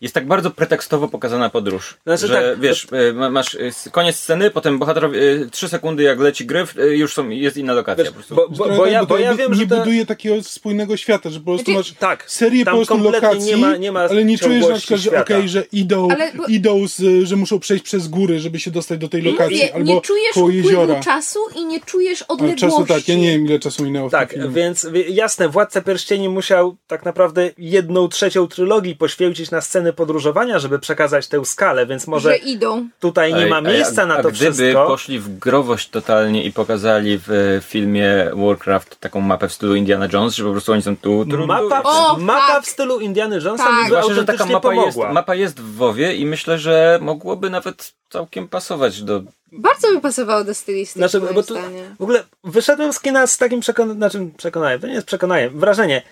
[0.00, 1.96] jest tak bardzo pretekstowo pokazana podróż.
[2.06, 6.02] Znaczy że tak, wiesz, e, ma- masz e, koniec sceny, potem bohaterowie, e, trzy sekundy
[6.02, 8.34] jak leci gryf, e, już są, jest inna lokacja Wiesz, po prostu.
[8.34, 9.76] bo, bo, Trochę bo, tak, ja, to bo ja wiem, nie że to...
[9.78, 13.56] buduje takiego spójnego świata, że po prostu Znaczy- masz Tak, serię po prostu lokacji, nie
[13.56, 16.88] ma- nie ma ale nie czujesz na przykład, że okej, że idą, Ale bo- idą
[16.88, 20.00] z, że muszą przejść przez góry, żeby się dostać do tej lokacji, Mówię, albo nie
[20.00, 21.00] czujesz koło jeziora.
[21.00, 22.60] czasu i nie czujesz Ale odległości.
[22.60, 27.04] czasu tak, ja nie wiem ile czasu minęło Tak, więc jasne, Władca Pierścieni musiał tak
[27.04, 32.36] naprawdę jedną trzecią trylogii poświęcić na sceny podróżowania, żeby przekazać tę skalę, więc może Że
[32.36, 32.88] idą.
[33.00, 34.86] tutaj nie Ej, ma ej, miejsca a, na a to gdyby wszystko.
[34.86, 40.08] poszli w growość totalnie i pokazali w e, filmie Warcraft taką mapę w stylu Indiana
[40.12, 42.64] Jones, że po prostu oni są tu, tu, Mapa, O, mapa tak.
[42.64, 43.72] w stylu Indiana Jonesa Tak.
[43.74, 45.12] mi by Zwłaszcza, że taka mapa jest, pomogła.
[45.12, 49.22] mapa jest w WoWie i myślę, że mogłoby nawet całkiem pasować do...
[49.52, 51.54] Bardzo by pasowało do stylistyki, Znaczy, bo tu,
[51.98, 56.02] w ogóle wyszedłem z kina z takim przekonaniem, znaczy przekonaniem, to nie jest przekonaniem, wrażenie.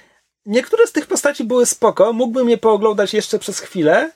[0.46, 4.12] Niektóre z tych postaci były spoko, mógłbym je pooglądać jeszcze przez chwilę,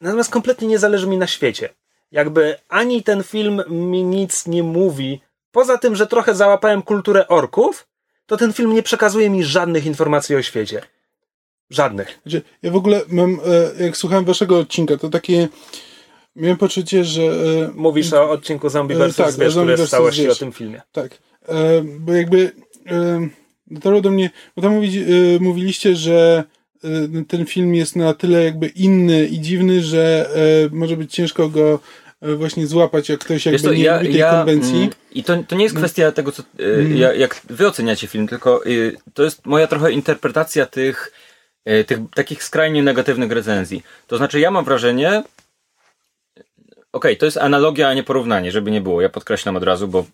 [0.00, 1.68] natomiast kompletnie nie zależy mi na świecie.
[2.12, 7.88] Jakby ani ten film mi nic nie mówi, poza tym, że trochę załapałem kulturę orków,
[8.26, 10.82] to ten film nie przekazuje mi żadnych informacji o świecie.
[11.70, 12.18] Żadnych.
[12.22, 13.40] Znaczy, ja w ogóle mam,
[13.78, 15.48] e, jak słuchałem waszego odcinka, to takie
[16.36, 19.16] miałem poczucie, że e, Mówisz o odcinku Zombie E, vs.
[19.16, 20.82] tak, Zwierz, który jest w całości o tym filmie.
[20.92, 21.18] Tak,
[22.00, 22.52] bo jakby
[23.70, 25.04] dotarło do mnie, bo tam mówi, e,
[25.40, 26.44] mówiliście, że
[26.84, 26.88] e,
[27.28, 31.80] ten film jest na tyle jakby inny i dziwny, że e, może być ciężko go
[32.36, 34.76] właśnie złapać, jak ktoś jakby co, nie lubi tej konwencji.
[34.76, 36.96] mm, I to, to nie jest kwestia tego, co, Mm.
[36.96, 38.62] ja, jak wy oceniacie film, tylko
[39.14, 41.12] to jest moja trochę interpretacja tych,
[41.86, 43.82] tych takich skrajnie negatywnych recenzji.
[44.06, 45.22] To znaczy, ja mam wrażenie,
[46.92, 49.00] okej, to jest analogia, a nie porównanie, żeby nie było.
[49.00, 50.04] Ja podkreślam od razu, bo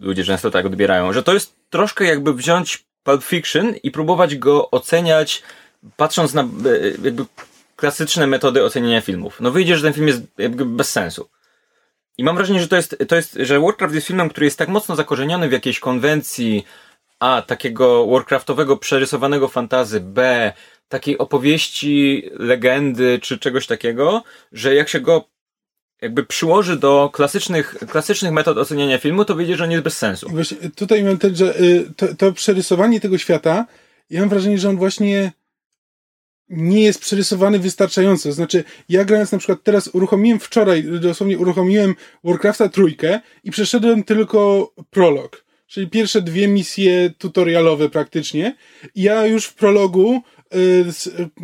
[0.00, 4.70] ludzie często tak odbierają, że to jest troszkę jakby wziąć Pulp Fiction i próbować go
[4.70, 5.42] oceniać,
[5.96, 7.24] patrząc na y, jakby
[7.76, 9.40] klasyczne metody oceniania filmów.
[9.40, 11.28] No wyjdzie, że ten film jest jakby bez sensu.
[12.18, 14.68] I mam wrażenie, że to jest, to jest, że Warcraft jest filmem, który jest tak
[14.68, 16.64] mocno zakorzeniony w jakiejś konwencji,
[17.18, 20.52] a takiego Warcraftowego przerysowanego fantazy, b
[20.88, 25.24] takiej opowieści, legendy czy czegoś takiego, że jak się go
[26.04, 30.28] jakby przyłoży do klasycznych, klasycznych metod oceniania filmu, to wyjdzie, że on jest bez sensu.
[30.30, 33.66] Właśnie tutaj mam też, że y, to, to przerysowanie tego świata,
[34.10, 35.32] ja mam wrażenie, że on właśnie
[36.48, 38.32] nie jest przerysowany wystarczająco.
[38.32, 41.94] Znaczy, ja grając na przykład teraz, uruchomiłem wczoraj, dosłownie uruchomiłem
[42.24, 45.44] Warcrafta trójkę i przeszedłem tylko prolog.
[45.66, 48.56] Czyli pierwsze dwie misje tutorialowe praktycznie.
[48.94, 50.22] Ja już w prologu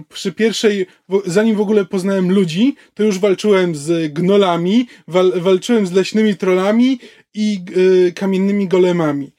[0.08, 0.86] przy pierwszej,
[1.26, 6.98] zanim w ogóle poznałem ludzi, to już walczyłem z gnolami, wal, walczyłem z leśnymi trollami
[7.34, 9.32] i y, kamiennymi golemami.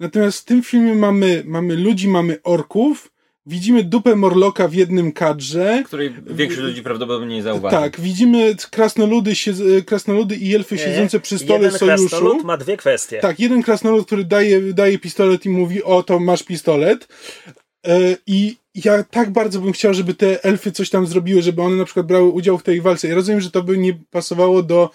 [0.00, 3.12] Natomiast w tym filmie mamy, mamy ludzi, mamy orków,
[3.46, 5.82] widzimy dupę Morloka w jednym kadrze.
[5.86, 7.76] Której większość ludzi prawdopodobnie nie zauważy.
[7.76, 12.08] Tak, widzimy krasnoludy, siedz- krasnoludy i elfy Nie, siedzące przy stole Jeden sojuszu.
[12.08, 13.18] krasnolud ma dwie kwestie.
[13.20, 17.08] Tak, jeden krasnolud, który daje, daje pistolet i mówi, o, to masz pistolet.
[17.88, 21.76] E, I ja tak bardzo bym chciał, żeby te elfy coś tam zrobiły, żeby one
[21.76, 23.08] na przykład brały udział w tej walce.
[23.08, 24.90] Ja rozumiem, że to by nie pasowało do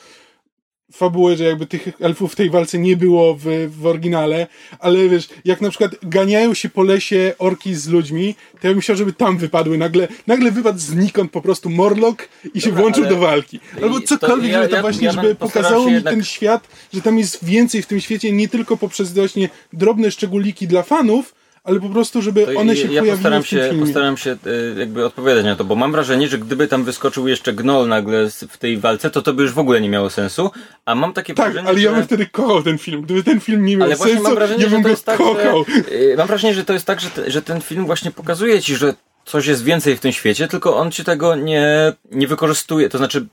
[0.92, 3.44] fabuły, że jakby tych elfów w tej walce nie było w,
[3.80, 4.48] w oryginale,
[4.80, 8.82] ale wiesz, jak na przykład ganiają się po lesie orki z ludźmi, to ja bym
[8.82, 9.78] chciał, żeby tam wypadły.
[9.78, 13.60] Nagle, nagle wypadł znikąd po prostu Morlock i się Dobra, włączył do walki.
[13.84, 16.24] Albo cokolwiek, to ja- żeby to ja- właśnie, ja żeby postaram pokazało mi jednak- ten
[16.24, 20.84] świat, że tam jest więcej w tym świecie, nie tylko poprzez właśnie drobne szczególiki dla
[20.84, 24.76] fanów, ale po prostu, żeby To one się ja pojawiły postaram się, postaram się y,
[24.80, 28.58] jakby odpowiadać na to, bo mam wrażenie, że gdyby tam wyskoczył jeszcze gnoll nagle w
[28.58, 30.52] tej walce, to to by już w ogóle nie miało sensu,
[30.86, 33.02] a mam takie Tak, wrażenie, ale ja bym wtedy kochał ten film.
[33.02, 35.66] Gdyby ten film nie miał Ale właśnie sensu, mam wrażenie, ja bym go tak, kochał.
[35.66, 38.76] że, mam wrażenie, że to jest tak, że, te, że ten film właśnie pokazuje ci,
[38.76, 38.94] że
[39.26, 43.26] coś jest więcej w tym świecie, tylko on ci tego nie, nie wykorzystuje, to znaczy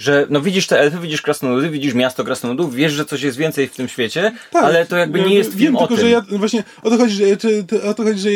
[0.00, 3.68] że no widzisz te elfy, widzisz krasnoludy, widzisz miasto krasnoludów, wiesz, że coś jest więcej
[3.68, 6.04] w tym świecie, Tak, ale to jakby ja nie jest wiem, film o tylko, tym.
[6.04, 8.30] że ja właśnie o to chodzi, że, czy, to, o to chodzi, że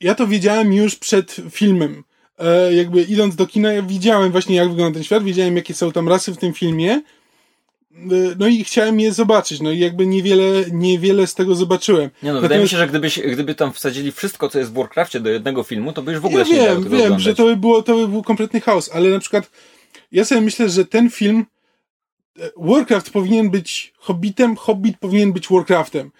[0.00, 2.04] ja to wiedziałem już przed filmem.
[2.38, 5.92] E, jakby idąc do kina, ja widziałem właśnie jak wygląda ten świat, wiedziałem jakie są
[5.92, 6.90] tam rasy w tym filmie.
[6.92, 7.02] E,
[8.38, 12.10] No i chciałem je zobaczyć, no i jakby niewiele, niewiele z tego zobaczyłem.
[12.22, 15.20] Nie no, wydaje mi się, że gdybyś, gdyby tam wsadzili wszystko, co jest w Warcraftie
[15.20, 17.22] do jednego filmu, to by już w ogóle ja się nie wiem, tego wiem, oglądać.
[17.22, 19.50] że to by, było, to by był kompletny chaos, ale na przykład
[20.12, 21.46] ja sobie myślę, że ten film
[22.38, 26.10] e, Warcraft powinien być Hobbitem, Hobbit powinien być Warcraftem.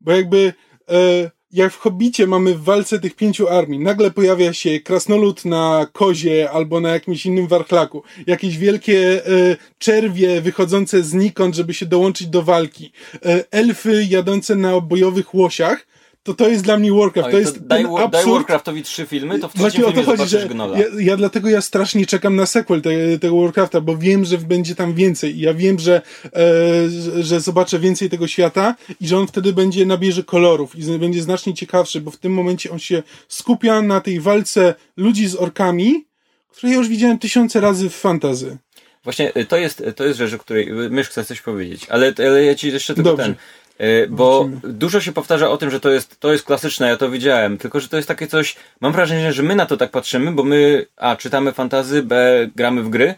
[0.00, 0.52] Bo jakby
[0.90, 5.86] e, jak w Hobbicie mamy w walce tych pięciu armii, nagle pojawia się krasnolud na
[5.92, 12.26] kozie albo na jakimś innym warchlaku, jakieś wielkie e, czerwie wychodzące znikąd, żeby się dołączyć
[12.26, 15.86] do walki, e, elfy jadące na bojowych łosiach,
[16.22, 17.26] to to jest dla mnie Warcraft.
[17.26, 18.26] Oj, to jest daj, ten daj.
[18.26, 20.78] Warcraftowi trzy filmy, to w trzecim to filmie chodzi, zobaczysz Gnola.
[20.78, 24.74] ja, ja dlatego ja strasznie czekam na sequel te, tego Warcrafta, bo wiem, że będzie
[24.74, 25.36] tam więcej.
[25.36, 29.86] I Ja wiem, że, e, że, zobaczę więcej tego świata i że on wtedy będzie
[29.86, 34.20] nabierze kolorów i będzie znacznie ciekawszy, bo w tym momencie on się skupia na tej
[34.20, 36.06] walce ludzi z orkami,
[36.48, 38.58] które ja już widziałem tysiące razy w fantazy.
[39.04, 42.14] Właśnie y, to jest, to jest rzecz, o której y, Mysz chce coś powiedzieć, ale,
[42.18, 43.24] ale ja ci jeszcze tylko Dobrze.
[43.24, 43.34] ten.
[43.80, 44.72] Y, Bo Wrócimy.
[44.72, 47.80] dużo się powtarza o tym, że to jest, to jest klasyczne, ja to widziałem, tylko
[47.80, 50.86] że to jest takie coś, mam wrażenie, że my na to tak patrzymy, bo my
[50.96, 53.14] A, czytamy fantazy, B, gramy w gry.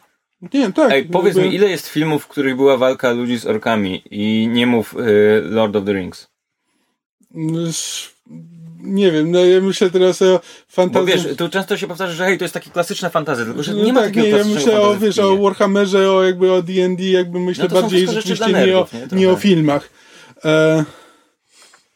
[0.55, 0.93] Nie, tak.
[0.93, 4.49] Ej, powiedz jakby- mi, ile jest filmów, w których była walka ludzi z orkami i
[4.53, 6.29] nie mów y, Lord of the Rings.
[7.69, 8.13] Sz-
[8.85, 11.07] Nie wiem, no ja myślę teraz o fantazji.
[11.15, 13.85] wiesz, tu często się powtarza, że hej, to jest takie klasyczne fantazy, tylko że No
[13.85, 15.37] nie ma tak, takiego nie, ja myślę o, wiesz, o.
[15.37, 19.37] Warhammerze, o jakby o D&D, jakby myślę No bardziej rzeczywiście dla nie, o, nie o
[19.37, 19.91] filmach.
[20.45, 20.85] E,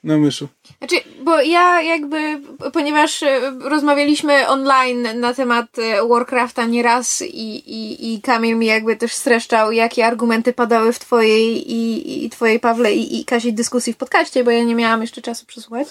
[0.05, 0.49] no myszu.
[0.79, 2.41] Znaczy, bo ja jakby,
[2.73, 8.97] ponieważ e, rozmawialiśmy online na temat e, Warcrafta nieraz i, i, i Kamil mi jakby
[8.97, 13.93] też streszczał, jakie argumenty padały w twojej i, i twojej Pawle i, i Kasi dyskusji
[13.93, 15.89] w podcaście, bo ja nie miałam jeszcze czasu przesłuchać.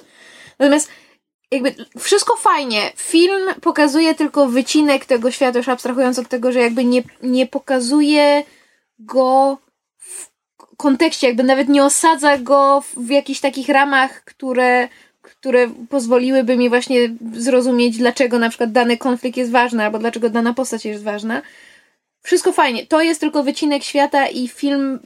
[0.60, 0.89] Natomiast
[1.51, 2.91] jakby wszystko fajnie.
[2.95, 8.43] Film pokazuje tylko wycinek tego świata, już abstrahując od tego, że jakby nie, nie pokazuje
[8.99, 9.58] go
[10.78, 14.88] kontekście, jakby nawet nie osadza go w, w jakichś takich ramach, które,
[15.22, 16.98] które pozwoliłyby mi właśnie
[17.34, 21.42] zrozumieć, dlaczego na przykład dany konflikt jest ważny, albo dlaczego dana postać jest ważna.
[22.22, 22.86] Wszystko fajnie.
[22.86, 25.00] To jest tylko wycinek świata i film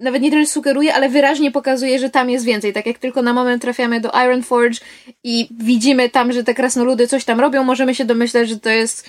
[0.00, 2.72] nawet nie tyle sugeruje, ale wyraźnie pokazuje, że tam jest więcej.
[2.72, 4.80] Tak jak tylko na moment trafiamy do Ironforge
[5.24, 9.08] i widzimy tam, że te krasnoludy coś tam robią, możemy się domyślać, że to jest,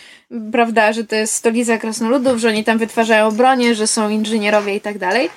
[0.51, 4.81] prawda, że to jest stolica krasnoludów, że oni tam wytwarzają bronie, że są inżynierowie i
[4.81, 5.29] tak dalej.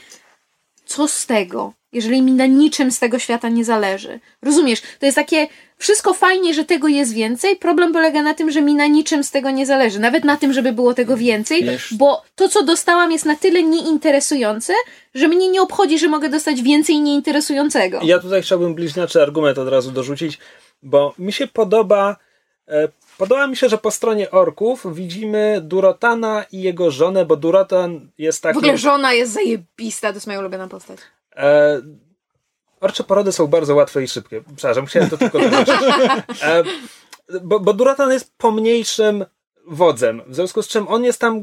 [0.86, 4.20] Co z tego, jeżeli mi na niczym z tego świata nie zależy?
[4.42, 4.82] Rozumiesz?
[4.98, 5.46] To jest takie,
[5.78, 7.56] wszystko fajnie, że tego jest więcej.
[7.56, 9.98] Problem polega na tym, że mi na niczym z tego nie zależy.
[10.00, 13.62] Nawet na tym, żeby było tego więcej, Wiesz- bo to, co dostałam, jest na tyle
[13.62, 14.72] nieinteresujące,
[15.14, 18.00] że mnie nie obchodzi, że mogę dostać więcej nieinteresującego.
[18.02, 20.38] Ja tutaj chciałbym bliźniaczy argument od razu dorzucić,
[20.82, 22.16] bo mi się podoba.
[23.18, 28.38] Podoba mi się, że po stronie orków widzimy Durotana i jego żonę, bo Durotan jest
[28.38, 28.58] W taki.
[28.58, 30.98] ogóle żona jest zajebista, to jest moja ulubiona postać.
[31.36, 31.80] E,
[32.80, 34.42] orcze porody są bardzo łatwe i szybkie.
[34.56, 35.74] Przepraszam, chciałem to tylko zaznaczyć.
[36.42, 36.62] E,
[37.42, 39.24] bo, bo Duratan jest pomniejszym
[39.66, 41.42] wodzem, w związku z czym on jest tam.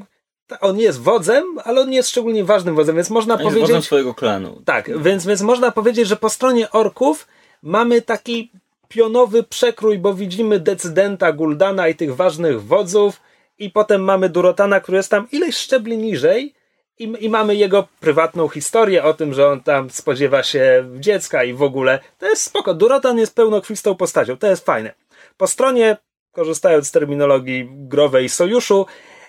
[0.62, 3.62] On nie jest wodzem, ale on nie jest szczególnie ważnym wodzem, więc można jest powiedzieć.
[3.62, 4.62] wodzem swojego klanu.
[4.66, 7.28] Tak, więc, więc można powiedzieć, że po stronie orków
[7.62, 8.52] mamy taki
[8.92, 13.22] pionowy przekrój, bo widzimy decydenta Guldana i tych ważnych wodzów,
[13.58, 16.54] i potem mamy Durotana, który jest tam ileś szczebli niżej,
[17.00, 21.54] i, i mamy jego prywatną historię o tym, że on tam spodziewa się dziecka i
[21.54, 22.00] w ogóle.
[22.18, 22.74] To jest spoko.
[22.74, 24.94] Durotan jest pełnokrwistą postacią, to jest fajne.
[25.38, 25.98] Po stronie,
[26.32, 28.86] korzystając z terminologii growej sojuszu,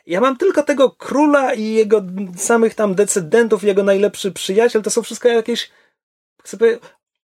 [0.07, 2.03] ja mam tylko tego króla i jego
[2.37, 4.83] samych tam decydentów, jego najlepszy przyjaciel.
[4.83, 5.71] To są wszystko jakieś
[6.59, 6.81] powiedzieć,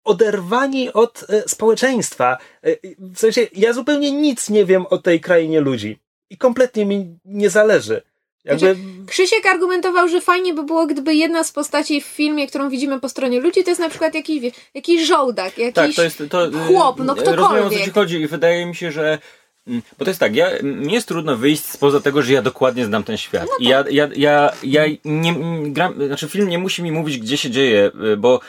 [0.09, 2.37] oderwani od e, społeczeństwa.
[2.63, 5.99] E, w sensie, ja zupełnie nic nie wiem o tej krainie ludzi.
[6.29, 8.01] I kompletnie mi nie zależy.
[8.45, 12.69] Jakby, Znaczy, Krzysiek argumentował, że fajnie by było, gdyby jedna z postaci w filmie, którą
[12.69, 16.03] widzimy po stronie ludzi, to jest na przykład jakiś, wie- jakiś żołdak, jakiś Tak, to
[16.03, 17.93] jest to, chłop, no Rozumiem o co ci ktokolwiek.
[17.93, 19.19] chodzi i wydaje mi się, że
[19.67, 22.85] mm, bo to jest tak, ja, mi jest trudno wyjść spoza tego, że ja dokładnie
[22.85, 23.43] znam ten świat.
[23.49, 25.35] No I ja, ja, ja, ja nie
[25.73, 28.39] gram, znaczy film nie musi mi mówić, gdzie się dzieje, y, bo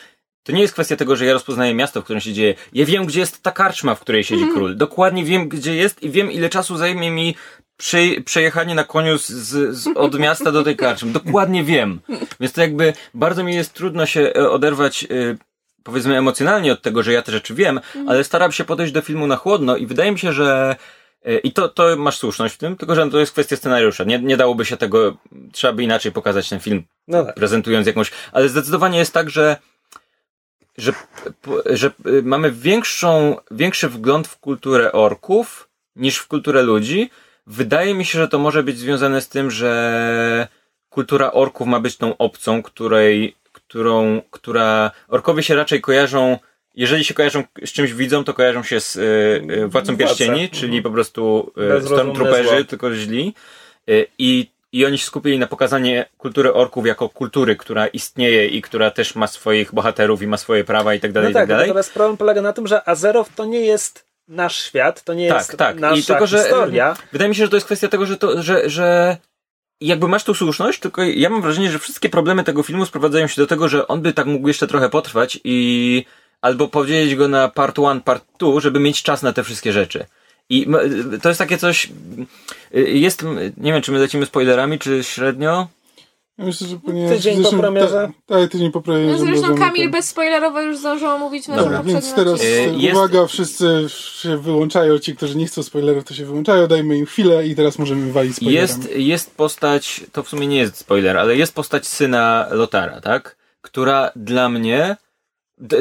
[0.42, 2.54] to nie jest kwestia tego, że ja rozpoznaję miasto, w którym się dzieje.
[2.72, 4.58] Ja wiem, gdzie jest ta karczma, w której siedzi Mhm.
[4.58, 4.76] król.
[4.76, 7.34] Dokładnie wiem, gdzie jest i wiem, ile czasu zajmie mi
[7.76, 11.12] przy, przejechanie na koniu z, z, z, od miasta do tej karczmy.
[11.12, 12.00] Dokładnie wiem.
[12.40, 15.38] Więc to jakby bardzo mi jest trudno się e, oderwać y,
[15.82, 19.26] powiedzmy emocjonalnie od tego, że ja te rzeczy wiem, ale staram się podejść do filmu
[19.26, 20.76] na chłodno i wydaje mi się, że
[21.26, 24.04] y, i to, to masz słuszność w tym, tylko że to jest kwestia scenariusza.
[24.04, 25.16] Nie, nie dałoby się tego,
[25.52, 27.34] trzeba by inaczej pokazać ten film, no tak.
[27.34, 29.56] prezentując jakąś, ale zdecydowanie jest tak, że
[30.78, 30.92] że,
[31.66, 37.10] że y, mamy większą, większy wgląd w kulturę orków niż w kulturę ludzi.
[37.46, 40.48] Wydaje mi się, że to może być związane z tym, że
[40.90, 46.38] kultura orków ma być tą obcą, której, którą, która orkowie się raczej kojarzą,
[46.74, 49.00] jeżeli się kojarzą z czymś widzą, to kojarzą się z y,
[49.50, 49.96] y, Władcą.
[49.96, 50.50] Pierścieni, Mhm.
[50.50, 53.34] czyli po prostu y, Stormtrooperzy, tylko źli.
[53.88, 58.62] Y, I i oni się skupili na pokazanie kultury orków jako kultury, która istnieje i
[58.62, 61.42] która też ma swoich bohaterów i ma swoje prawa i tak dalej, No i tak
[61.42, 61.66] tak, dalej.
[61.66, 65.38] natomiast problem polega na tym, że Azeroth to nie jest nasz świat, to nie Tak,
[65.38, 65.80] jest tak.
[65.80, 66.96] nasza I tylko, że historia.
[67.12, 69.16] wydaje mi się, że to jest kwestia tego, że to, że, że
[69.80, 73.40] jakby masz tu słuszność, tylko ja mam wrażenie, że wszystkie problemy tego filmu sprowadzają się
[73.42, 76.04] do tego, że on by tak mógł jeszcze trochę potrwać i
[76.40, 80.04] albo podzielić go na part one, part two, żeby mieć czas na te wszystkie rzeczy.
[80.50, 80.66] I
[81.22, 81.88] to jest takie coś.
[82.72, 83.24] Jest.
[83.56, 85.68] Nie wiem, czy my lecimy spoilerami, czy średnio.
[86.38, 88.10] Myślę, że ponieważ Tydzień zresztą, po premierze?
[88.26, 89.12] Tak, ta, tydzień po premierze.
[89.12, 92.80] No zresztą Kamil ten- bezspoilerowo już zdążył mówić na Dobra, więc teraz odcinku.
[92.80, 97.06] Jest- uwaga, wszyscy się wyłączają, ci, którzy nie chcą spoilerów, to się wyłączają, dajmy im
[97.06, 98.60] chwilę i teraz możemy walić spoilerami.
[98.60, 103.36] Jest, jest postać, to w sumie nie jest spoiler, ale jest postać syna Lotara, tak?
[103.60, 104.96] Która dla mnie.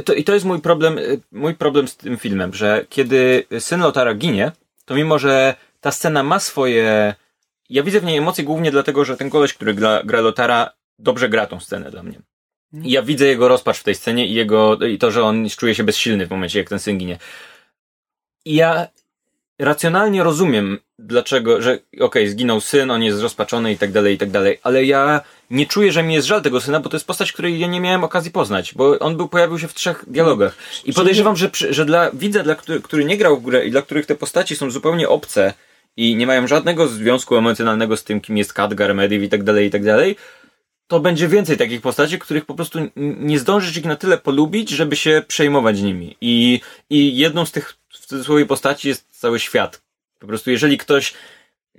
[0.06, 3.82] To, I to jest mój problem, y, mój problem z tym filmem, że kiedy syn
[3.82, 4.52] Lotara ginie,
[4.86, 7.16] to mimo, że ta scena ma swoje.
[7.70, 11.30] Ja widzę w niej emocje głównie dlatego, że ten koleś, który gra, gra Lotara, dobrze
[11.30, 12.20] gra tą scenę dla mnie.
[12.74, 15.76] I ja widzę jego rozpacz w tej scenie i jego, i to, że on czuje
[15.76, 17.18] się bezsilny w momencie, jak ten syn ginie.
[18.46, 18.88] I ja
[19.60, 24.30] racjonalnie rozumiem, dlaczego, że okej, zginął syn, on jest rozpaczony i tak dalej, i tak
[24.30, 27.32] dalej, ale ja nie czuję, że mi jest żal tego syna, bo to jest postać,
[27.32, 30.58] której ja nie miałem okazji poznać, bo on był, pojawił się w trzech dialogach.
[30.86, 33.82] I podejrzewam, że, że dla widza, dla który, który nie grał w grę i dla
[33.82, 35.54] których te postaci są zupełnie obce
[35.98, 39.68] i nie mają żadnego związku emocjonalnego z tym, kim jest Khadgar, Medivh i tak dalej,
[39.68, 40.16] i tak dalej,
[40.88, 44.96] to będzie więcej takich postaci, których po prostu nie zdążysz ich na tyle polubić, żeby
[44.96, 46.16] się przejmować nimi.
[46.22, 49.82] I, i jedną z tych w cudzysłowie postaci jest cały świat.
[50.20, 51.14] Po prostu jeżeli ktoś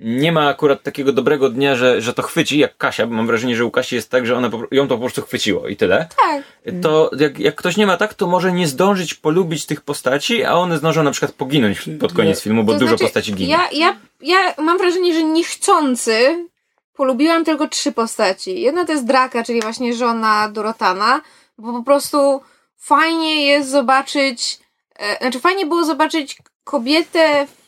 [0.01, 3.55] nie ma akurat takiego dobrego dnia, że, że to chwyci, jak Kasia, bo mam wrażenie,
[3.55, 6.07] że u Kasi jest tak, że ona po, ją to po prostu chwyciło i tyle.
[6.17, 6.43] Tak.
[6.81, 10.53] To jak, jak ktoś nie ma tak, to może nie zdążyć polubić tych postaci, a
[10.53, 13.51] one zdążą na przykład poginąć pod koniec Ja- filmu, bo To dużo znaczy, postaci ginie.
[13.51, 16.47] Ja, ja, ja mam wrażenie, że niechcący
[16.93, 18.61] polubiłam tylko trzy postaci.
[18.61, 21.21] Jedna to jest Draka, czyli właśnie żona Dorotana,
[21.57, 22.41] bo po prostu
[22.77, 24.59] fajnie jest zobaczyć,
[24.99, 27.60] e, znaczy fajnie było zobaczyć kobietę w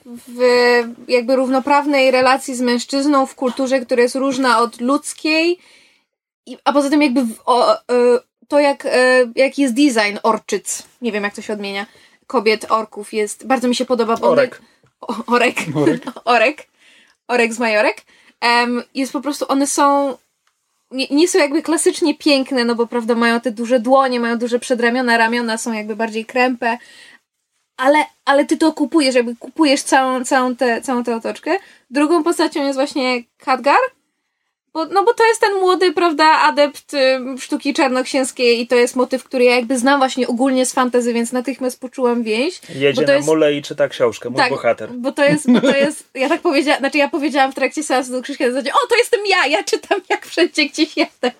[1.07, 5.59] jakby równoprawnej relacji z mężczyzną w kulturze, która jest różna od ludzkiej,
[6.45, 7.79] i, a poza tym jakby w, o, e,
[8.47, 11.85] to jak, e, jak jest design orczyc, nie wiem jak to się odmienia,
[12.27, 14.61] kobiet, orków jest, bardzo mi się podoba, bo one- Orek.
[15.01, 15.57] o, orek.
[15.75, 16.03] Orek.
[16.25, 16.67] orek.
[17.27, 18.01] Orek z Majorek.
[18.41, 20.17] Em, jest po prostu, one są
[20.91, 24.59] nie, nie są jakby klasycznie piękne, no bo prawda, mają te duże dłonie, mają duże
[24.59, 26.77] przedramiona, ramiona są jakby bardziej krępe,
[27.83, 31.57] ale, ale ty to kupujesz, jakby kupujesz całą, całą, tę, całą tę otoczkę.
[31.89, 33.79] Drugą postacią jest właśnie Khadgar,
[34.73, 36.97] bo, no bo to jest ten młody, prawda, adept y,
[37.39, 41.31] sztuki czarnoksięskiej i to jest motyw, który ja jakby znam właśnie ogólnie z fantazy, więc
[41.31, 42.61] natychmiast poczułam więź.
[42.75, 44.89] Jedzie na jest- mule i czyta książkę, mój Tak, bohater.
[44.91, 48.11] Bo to jest, bo to jest, ja tak powiedziałam, znaczy ja powiedziałam w trakcie seansu
[48.11, 51.31] do Krzyśka na zasadzie, o to jestem ja, ja czytam jak wszędzie gdzieś jestem.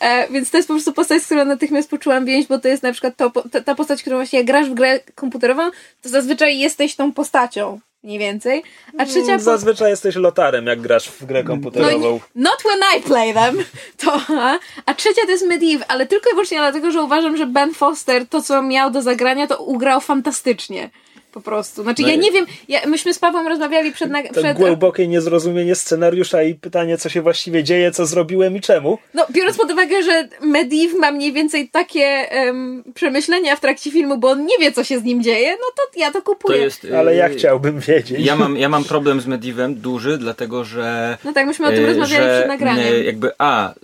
[0.00, 2.82] E, więc to jest po prostu postać, z którą natychmiast poczułam więź, bo to jest
[2.82, 5.70] na przykład to, ta, ta postać, którą właśnie jak grasz w grę komputerową,
[6.02, 8.62] to zazwyczaj jesteś tą postacią, mniej więcej.
[8.98, 9.42] A trzecia postać...
[9.42, 12.20] Zazwyczaj jesteś lotarem, jak grasz w grę komputerową.
[12.34, 13.64] Not when I play them.
[14.04, 17.46] To, a, a trzecia to jest Medivh, ale tylko i wyłącznie dlatego, że uważam, że
[17.46, 20.90] Ben Foster to, co miał do zagrania, to ugrał fantastycznie.
[21.32, 21.82] Po prostu.
[21.82, 24.10] Znaczy, No ja i- nie wiem, ja, myśmy z Pawłem rozmawiali przed...
[24.34, 28.98] To przed głębokie niezrozumienie scenariusza i pytanie, co się właściwie dzieje, co zrobiłem i czemu.
[29.14, 32.00] No, biorąc pod uwagę, że Medivh ma mniej więcej takie
[32.30, 35.66] em, przemyślenia w trakcie filmu, bo on nie wie, co się z nim dzieje, no
[35.76, 36.58] to ja to To kupuję.
[36.58, 38.20] jest, Ale ja y, chciałbym wiedzieć.
[38.26, 41.84] Ja mam, ja mam problem z Medivem duży, dlatego że No tak, myśmy o tym
[41.84, 42.94] E, rozmawiali że, przed nagraniem.
[42.94, 43.74] e, Jakby, a,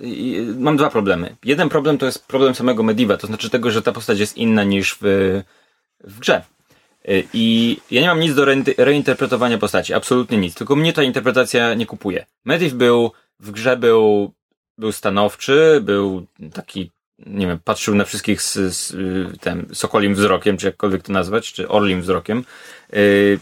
[0.59, 1.37] mam dwa problemy.
[1.45, 4.65] Jeden problem to jest problem samego Mediva, to znaczy tego, że ta postać jest inna
[4.65, 5.43] niż w,
[6.05, 6.43] w grze.
[7.07, 11.03] E, I ja nie mam nic do reinter- reinterpretowania postaci, absolutnie nic, tylko mnie ta
[11.03, 12.27] interpretacja nie kupuje.
[12.45, 14.33] Mediv był, w grze był,
[14.79, 16.91] był stanowczy, był taki,
[17.27, 21.53] nie wiem, patrzył na wszystkich z, z y, tym sokolim wzrokiem, czy jakkolwiek to nazwać,
[21.53, 22.45] czy orlim wzrokiem.
[22.95, 23.39] Y,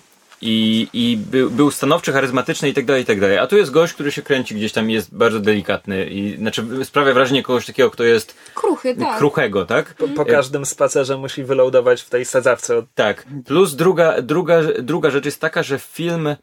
[0.46, 3.38] i, i był, był stanowczy, charyzmatyczny i tak dalej, i tak dalej.
[3.38, 6.64] A tu jest gość, który się kręci gdzieś tam i jest bardzo delikatny i znaczy
[6.84, 9.18] sprawia wrażenie kogoś takiego, kto jest Kruchy, tak.
[9.18, 9.94] kruchego, tak?
[9.94, 12.76] Po, po każdym spacerze musi wyloadować w tej sadzawce.
[12.78, 13.26] od- Tak.
[13.46, 16.36] Plus druga, druga, druga rzecz jest taka, że film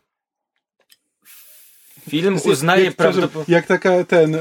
[2.09, 4.39] film uznaje jak, prawdopodobnie jak taka ten e,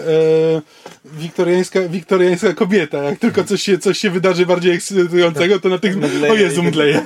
[1.05, 3.03] wiktoriańska, wiktoriańska kobieta.
[3.03, 5.97] Jak tylko coś się, coś się wydarzy bardziej ekscytującego, to na tych.
[5.97, 7.03] Mdleje O Jezu, mdleje.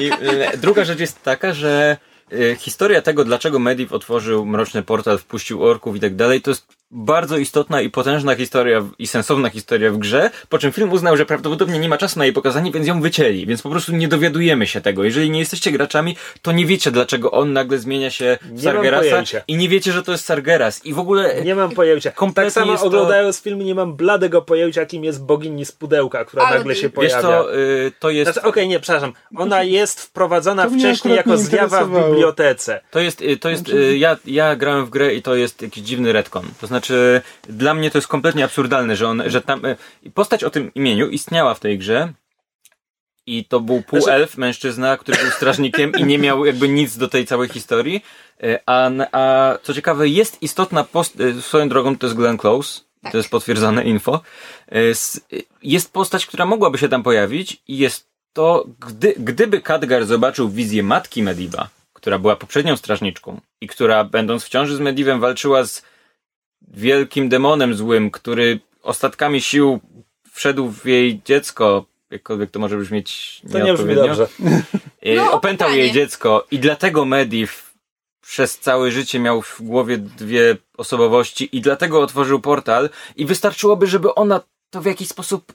[0.00, 1.96] I e, druga rzecz jest taka, że
[2.32, 6.75] e, historia tego, dlaczego Medivh otworzył mroczny portal, wpuścił orków i tak dalej, to jest
[6.90, 11.26] bardzo istotna i potężna historia i sensowna historia w grze, po czym film uznał, że
[11.26, 14.66] prawdopodobnie nie ma czasu na jej pokazanie, więc ją wycięli, więc po prostu nie dowiadujemy
[14.66, 15.04] się tego.
[15.04, 19.22] Jeżeli nie jesteście graczami, to nie wiecie, dlaczego on nagle zmienia się w Nie Sargerasa
[19.48, 21.42] i nie wiecie, że to jest Sargeras i w ogóle...
[21.44, 22.10] Nie mam pojęcia.
[22.12, 25.72] Kompletnie tak samo jest to- oglądając film nie mam bladego pojęcia, kim jest bogini z
[25.72, 26.58] pudełka, która Audi.
[26.58, 27.22] nagle się Wiesz pojawia.
[27.22, 28.32] co, y, to jest...
[28.32, 29.12] Znaczy, okej, nie, przepraszam.
[29.36, 32.80] Ona jest wprowadzona wcześniej jako zjawa w bibliotece.
[32.90, 35.62] To jest, y, to jest, Znaczy- y, ja, ja grałem w grę i to jest
[35.62, 36.44] jakiś dziwny retcon.
[36.60, 36.75] To znaczy,
[37.48, 39.76] dla mnie to jest kompletnie absurdalne, że on, że tam, y,
[40.14, 42.12] postać o tym imieniu istniała w tej grze
[43.26, 47.26] i to był półelf, mężczyzna, który był strażnikiem i nie miał jakby nic do tej
[47.26, 48.04] całej historii.
[48.42, 51.20] E, A, a co ciekawe, jest istotna post...
[51.20, 52.80] e, Swoją drogą to jest Glenn Close.
[53.02, 53.12] Tak.
[53.12, 54.20] To jest potwierdzone info.
[54.72, 54.92] E, e,
[55.62, 60.82] Jest postać, która mogłaby się tam pojawić i jest to, gdy, gdyby Khadgar zobaczył wizję
[60.82, 65.82] matki Mediva, która była poprzednią strażniczką i która będąc w ciąży z Medivem walczyła z
[66.68, 69.80] wielkim demonem złym, który ostatkami sił
[70.32, 74.06] wszedł w jej dziecko, jakkolwiek to może brzmieć To nie brzmi nieodpowiednio.
[74.06, 74.28] dobrze.
[75.02, 77.52] E, No, opętał jej dziecko i dlatego Mediv
[78.22, 84.14] przez całe życie miał w głowie dwie osobowości i dlatego otworzył portal i wystarczyłoby, żeby
[84.14, 85.52] ona to w jakiś sposób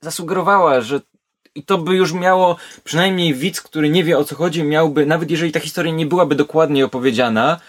[0.00, 1.00] zasugerowała, że
[1.54, 5.30] i to by już miało, przynajmniej widz, który nie wie o co chodzi, miałby, nawet
[5.30, 7.60] jeżeli ta historia nie byłaby dokładnie opowiedziana,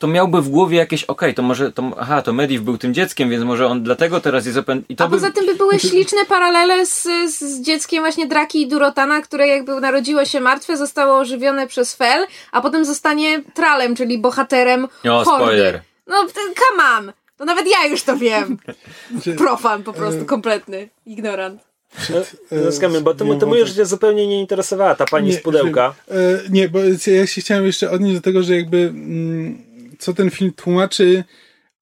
[0.00, 3.30] to miałby w głowie jakieś, okej, to może, to, aha, to Mediv był tym dzieckiem,
[3.30, 4.86] więc może on dlatego teraz jest opętany.
[4.88, 8.62] I to A by, poza tym by były śliczne paralele z, z, dzieckiem właśnie Draki
[8.62, 13.96] i Durotana, które jakby narodziło się martwe, zostało ożywione przez Fel, a potem zostanie Tralem,
[13.96, 15.44] czyli bohaterem O, hordy.
[15.44, 15.82] spoiler.
[16.06, 17.12] No, come on!
[17.36, 18.58] To nawet ja już to wiem.
[19.38, 20.88] Profan po e, prostu, kompletny.
[21.06, 21.62] Ignorant.
[22.10, 25.94] No, Skamy, bo to, Nie to już się zupełnie nie interesowała ta pani z pudełka.
[26.10, 26.14] E,
[26.50, 29.69] nie, bo ja się chciałem jeszcze odnieść do tego, że jakby mm,
[30.00, 31.24] co ten film tłumaczy,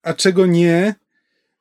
[0.02, 0.94] a czego nie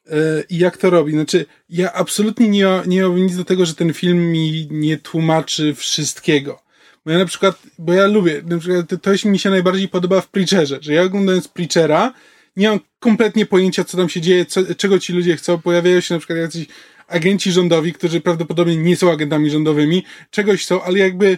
[0.07, 1.11] e, i jak to robi.
[1.11, 5.75] Znaczy, ja absolutnie nie, nie miałbym nic do tego, że ten film mi nie tłumaczy
[5.75, 6.61] wszystkiego.
[7.05, 10.21] Bo ja na przykład, bo ja lubię, na przykład to, to mi się najbardziej podoba
[10.21, 12.13] w Preacherze, że ja oglądając Preachera
[12.55, 15.61] nie mam kompletnie pojęcia, co tam się dzieje, co, czego ci ludzie chcą.
[15.61, 16.65] Pojawiają się na przykład jacyś
[17.07, 21.37] agenci rządowi, którzy prawdopodobnie nie są agentami rządowymi, czegoś są, ale jakby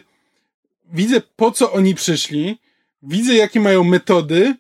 [0.94, 2.60] widzę po co oni przyszli,
[3.04, 4.56] widzę jakie mają metody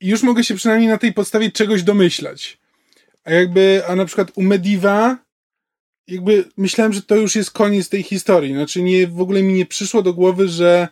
[0.00, 2.58] już mogę się przynajmniej na tej podstawie czegoś domyślać.
[3.24, 5.28] A jakby, a na przykład u Mediva
[6.08, 8.54] jakby myślałem, że to już jest koniec tej historii.
[8.54, 10.88] Znaczy nie, w ogóle mi nie przyszło do głowy, że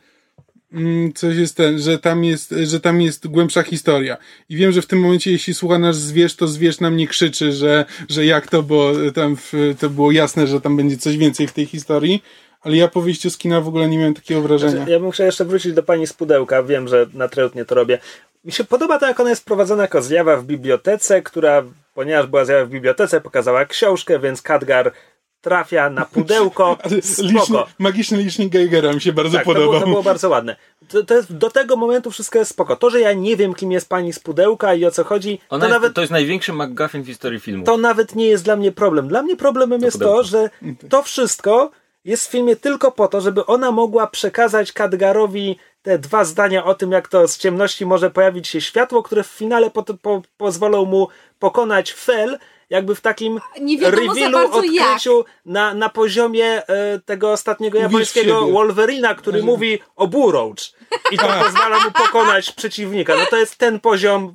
[0.72, 4.16] mm, coś jest ten, że tam jest, że tam jest głębsza historia.
[4.48, 7.52] I wiem, że w tym momencie, jeśli słucha nasz zwierz, to zwierz nam nie krzyczy,
[7.52, 11.46] że, że jak to, bo tam w, to było jasne, że tam będzie coś więcej
[11.46, 12.22] w tej historii.
[12.66, 14.72] Ale ja po wyjściu z kina w ogóle nie miałem takiego wrażenia.
[14.76, 16.62] Znaczy, ja bym chciał jeszcze wrócić do pani z pudełka.
[16.62, 17.98] Wiem, że na treutnie to robię.
[18.44, 21.62] Mi się podoba to, jak ona jest prowadzona jako zjawa w bibliotece, która,
[21.94, 24.92] ponieważ była zjawa w bibliotece, pokazała książkę, więc Kadgar
[25.40, 26.78] trafia na pudełko.
[26.82, 27.66] Ale liczny, Spoko.
[27.78, 29.80] magiczny licznik Geigera mi się bardzo Tak, to było, podobał.
[29.80, 30.56] to było bardzo ładne.
[30.88, 32.76] To, to jest, do tego momentu wszystko jest spoko.
[32.76, 35.60] To, że ja nie wiem, kim jest pani z pudełka i o co chodzi, Ona
[35.60, 37.64] to jest, nawet to jest największy McGuffin w historii filmu.
[37.64, 39.08] to nawet nie jest dla mnie problem.
[39.08, 40.16] Dla mnie problemem jest pudełko.
[40.16, 40.50] to, że
[40.88, 41.70] to wszystko
[42.06, 46.74] jest w filmie tylko po to, żeby ona mogła przekazać Kadgarowi te dwa zdania o
[46.74, 50.84] tym, jak to z ciemności może pojawić się światło, które w finale po, po, pozwolą
[50.84, 51.08] mu
[51.38, 52.38] pokonać Fel,
[52.70, 53.40] jakby w takim
[53.82, 54.54] revealu, jak.
[54.54, 58.46] odkryciu na, na poziomie e, tego ostatniego japońskiego.
[58.46, 60.74] Wolverina, który mówi o Burroughs.
[61.10, 63.16] I to pozwala mu pokonać przeciwnika.
[63.16, 64.34] No to jest ten poziom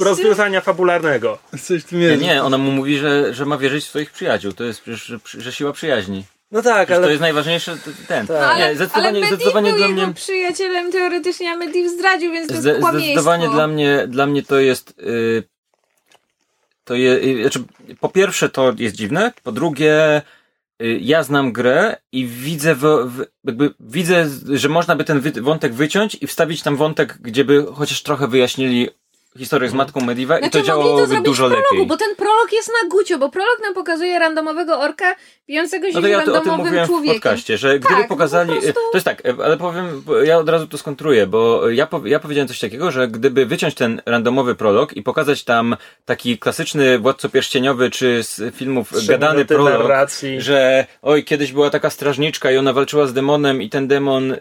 [0.00, 1.38] rozwiązania fabularnego.
[1.62, 4.52] Coś Nie, nie, ona mu mówi, że, że ma wierzyć w swoich przyjaciół.
[4.52, 6.24] To jest przecież, że, że siła przyjaźni.
[6.54, 8.26] No tak, Przecież ale To jest najważniejsze, t- ten.
[8.26, 8.42] Tak.
[8.42, 10.14] ale, Nie, zdecydowanie, ale zdecydowanie był dla jego mnie...
[10.14, 14.60] przyjacielem teoretycznie, a Medivh zdradził, więc to jest Zde, zdecydowanie dla mnie, dla mnie to
[14.60, 14.94] jest.
[15.00, 15.42] y,
[16.84, 17.64] to je, y, znaczy,
[18.00, 19.32] po pierwsze, to jest dziwne.
[19.42, 20.22] Po drugie,
[20.82, 25.32] y, ja znam grę i widzę, w, w, jakby widzę, że można by ten wy,
[25.42, 28.88] wątek wyciąć i wstawić tam wątek, gdzie by chociaż trochę wyjaśnili
[29.38, 31.86] historię z matką Mediva i Znaczy, to mogli działałoby zrobić dużo w prologu, lepiej.
[31.86, 35.14] bo ten prolog jest na gucio, bo prolog nam pokazuje randomowego orka
[35.48, 37.14] bijącego się No to ja to, o tym randomowym mówiłem w człowiekiem.
[37.14, 38.48] podcaście, że gdyby Tak, pokazali.
[38.48, 42.00] po prostu- To jest tak, ale powiem, ja od razu to skontruję, bo ja, po,
[42.06, 46.98] ja powiedziałem coś takiego, że gdyby wyciąć ten randomowy prolog i pokazać tam taki klasyczny
[46.98, 50.40] władco pierścieniowy czy z filmów Trzy gadany prolog, narracji.
[50.40, 54.32] że oj, kiedyś była taka strażniczka i ona walczyła z demonem i ten demon.
[54.32, 54.36] y,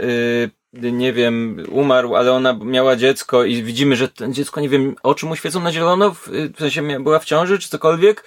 [0.74, 5.26] nie wiem, umarł, ale ona miała dziecko i widzimy, że ten dziecko, nie wiem, oczy
[5.26, 8.24] mu świecą na zielono, w, w sensie była w ciąży, czy cokolwiek.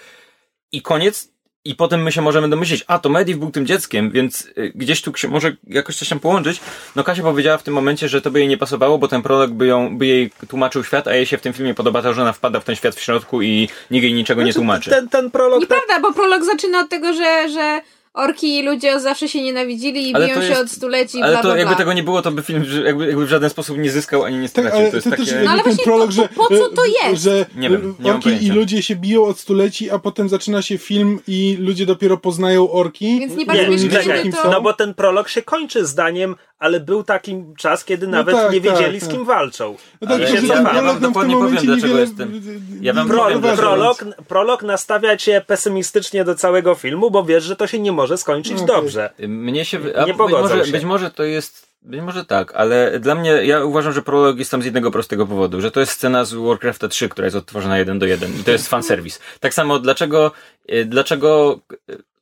[0.72, 1.36] I koniec.
[1.64, 5.02] I potem my się możemy domyślić, a to Mediv był tym dzieckiem, więc y, gdzieś
[5.02, 6.60] tu się może jakoś coś tam połączyć.
[6.96, 9.50] No Kasia powiedziała w tym momencie, że to by jej nie pasowało, bo ten prolog
[9.50, 12.22] by, ją, by jej tłumaczył świat, a jej się w tym filmie podoba to, że
[12.22, 14.90] ona wpada w ten świat w środku i nikt jej niczego nie Znaczy, tłumaczy.
[14.90, 17.80] Ten, ten prolog Nieprawda, bo prolog zaczyna od tego, że, że
[18.16, 21.32] orki i ludzie zawsze się nienawidzili i Ale biją to się jest- od stuleci, Ale
[21.32, 21.78] bla, to bla, jakby bla.
[21.78, 24.48] tego nie było, to by film jakby, jakby w żaden sposób nie zyskał ani nie
[24.48, 24.78] Tak, stracił.
[24.80, 25.24] ale to jest to takie...
[25.24, 27.22] też No ale ten prolog, po- że, po co to e, jest?
[27.22, 30.62] że Nie wiem, nie mam orki i ludzie się biją od stuleci, a potem zaczyna
[30.62, 33.20] się film i ludzie dopiero poznają orki.
[33.20, 34.06] Więc nie Nie, bardzo nie, wiesz,
[34.42, 34.50] to...
[34.50, 38.60] no bo ten prolog się kończy zdaniem ale był taki czas, kiedy nawet tak, nie
[38.60, 39.10] wiedzieli tak, z tak.
[39.16, 39.76] kim walczą.
[40.00, 42.00] No tak, Ale się prolog Ja wam w tym dokładnie momencie powiem, dlaczego niewiele...
[42.00, 43.56] jestem- Ja wam Pro, powiem, uważam.
[43.58, 48.05] prolog, prolog nastawia cię pesymistycznie do całego filmu, bo wiesz, że to się nie może
[48.16, 48.66] skończyć Okej.
[48.66, 49.10] dobrze.
[49.18, 49.78] Mnie się.
[49.78, 50.72] Nie A być, pogodzą może, się.
[50.72, 51.66] być może to jest.
[51.82, 55.26] Być może tak, ale dla mnie, ja uważam, że prolog jest tam z jednego prostego
[55.26, 58.44] powodu, że to jest scena z Warcrafta 3, która jest odtworzona jeden do jeden i
[58.44, 59.20] to jest fanservice.
[59.40, 60.32] Tak samo, dlaczego,
[60.68, 61.60] e, dlaczego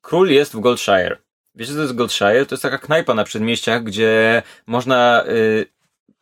[0.01, 1.17] król jest w Goldshire?
[1.55, 2.47] Wiecie, co to jest Goldshire?
[2.47, 5.67] To jest taka knajpa na przedmieściach, gdzie można, y,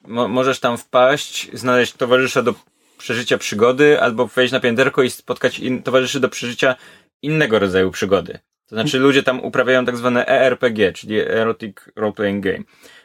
[0.06, 2.54] mo, możesz tam wpaść, znaleźć towarzysza do
[2.98, 6.76] przeżycia przygody, albo wejść na pięterko i spotkać in, towarzyszy do przeżycia
[7.22, 8.38] innego rodzaju przygody.
[8.72, 12.58] To znaczy ludzie tam uprawiają tak zwane ERPG, czyli Erotic Role Playing Game.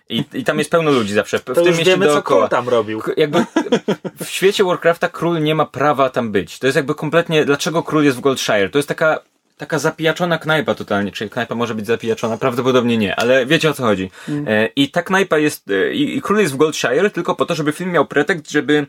[0.10, 1.40] I, I tam jest pełno ludzi zawsze.
[1.40, 2.40] W To tym już mieście wiemy, co dookoła.
[2.48, 3.02] król tam robił.
[3.18, 3.46] Jakby
[4.24, 6.60] w świecie Warcrafta król nie ma prawa tam być.
[6.60, 8.70] To jest jakby kompletnie, dlaczego król jest w Goldshire?
[8.70, 9.20] To jest taka,
[9.58, 11.12] taka zapijaczona knajpa totalnie.
[11.12, 12.38] Czy knajpa może być zapijaczona?
[12.38, 14.12] Prawdopodobnie nie, ale wiecie o co chodzi.
[14.48, 17.56] E, I ta knajpa jest, e, i, i król jest w Goldshire tylko po to,
[17.56, 18.86] żeby film miał pretekst, żeby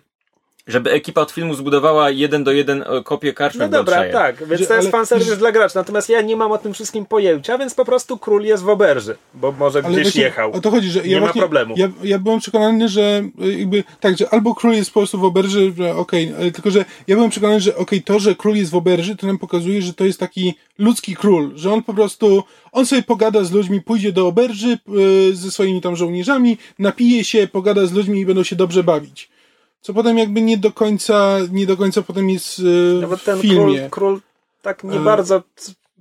[0.68, 4.12] żeby ekipa od filmu zbudowała jeden do jeden e, kopię karczmy No dobra, Goldshire.
[4.18, 5.76] tak, więc Że- to jest ale- fanserwis dla graczy.
[5.76, 9.16] Natomiast ja nie mam o tym wszystkim pojęcia, więc po prostu król jest w oberży,
[9.34, 10.52] bo może Ale gdzieś właśnie jechał.
[10.52, 11.74] O to chodzi, że Nie ja ma właśnie, problemu.
[11.78, 15.24] Ja, ja byłem przekonany, że y, jakby tak, że albo król jest po prostu w
[15.24, 18.70] oberży, że okej, ale tylko że ja byłem przekonany, że okej, to, że król jest
[18.70, 22.42] w oberży, to nam pokazuje, że to jest taki ludzki król, że on po prostu
[22.72, 24.78] on sobie pogada z ludźmi, pójdzie do oberży
[25.30, 29.28] y, ze swoimi tam żołnierzami, napije się, pogada z ludźmi i będą się dobrze bawić.
[29.80, 32.62] Co potem jakby nie do końca, nie do końca potem jest y,
[33.02, 33.78] No bo ten w filmie.
[33.78, 34.20] król, król
[34.62, 35.00] tak nie E.
[35.00, 35.42] bardzo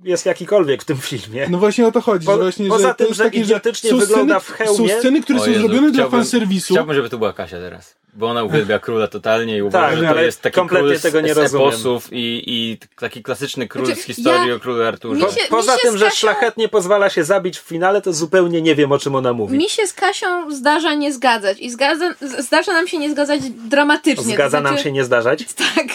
[0.04, 1.46] jest jakikolwiek w tym filmie.
[1.50, 3.40] No właśnie o to chodzi, Po- że właśnie, poza że tym, to jest że takie,
[3.40, 4.92] idiotycznie wygląda sceny, w hełmie.
[4.92, 6.74] Są sceny, które O są Jezu, zrobione dla fanserwisu.
[6.74, 7.96] Chciałbym, żeby to była Kasia teraz.
[8.18, 10.98] Bo ona uwielbia króla totalnie i uważa, Tak, że to ale jest taki kompletnie król
[10.98, 14.60] z, tego nie z eposów i, i taki klasyczny król Znaczy, z historii ja- o
[14.60, 15.26] królu Arturze.
[15.50, 18.92] Poza tym, z że Kasią- szlachetnie pozwala się zabić w finale, to zupełnie nie wiem,
[18.92, 19.58] o czym ona mówi.
[19.58, 24.34] Mi się z Kasią zdarza nie zgadzać i zgadza, zdarza nam się nie zgadzać dramatycznie.
[24.34, 25.44] Zgadza to nam znaczy, się nie zdarzać.
[25.76, 25.86] Tak.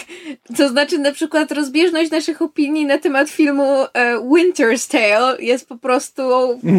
[0.56, 5.76] To znaczy na przykład rozbieżność naszych opinii na temat filmu e, Winter's Tale jest po
[5.76, 6.22] prostu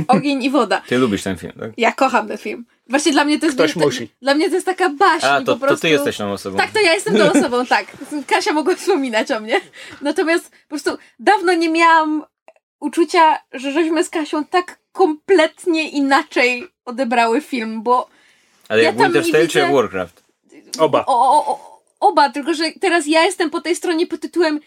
[0.07, 0.81] ogień i woda.
[0.87, 1.71] Ty lubisz ten film, tak?
[1.77, 2.65] Ja kocham ten film.
[2.89, 3.57] Właśnie dla mnie to jest...
[3.57, 4.09] Ktoś to, musi.
[4.21, 5.81] Dla mnie to jest taka baśń A, po to, to prostu...
[5.81, 6.57] ty jesteś tą osobą.
[6.57, 7.85] Tak, to ja jestem tą osobą, tak.
[8.27, 9.61] Kasia mogła wspominać o mnie.
[10.01, 12.25] Natomiast po prostu dawno nie miałam
[12.79, 18.09] uczucia, że żeśmy z Kasią tak kompletnie inaczej odebrały film, bo
[18.69, 20.23] Ale ja jak nie Tale czy widzę- Warcraft?
[20.79, 21.05] Oba.
[21.05, 24.59] O, o, o, oba, tylko że teraz ja jestem po tej stronie pod tytułem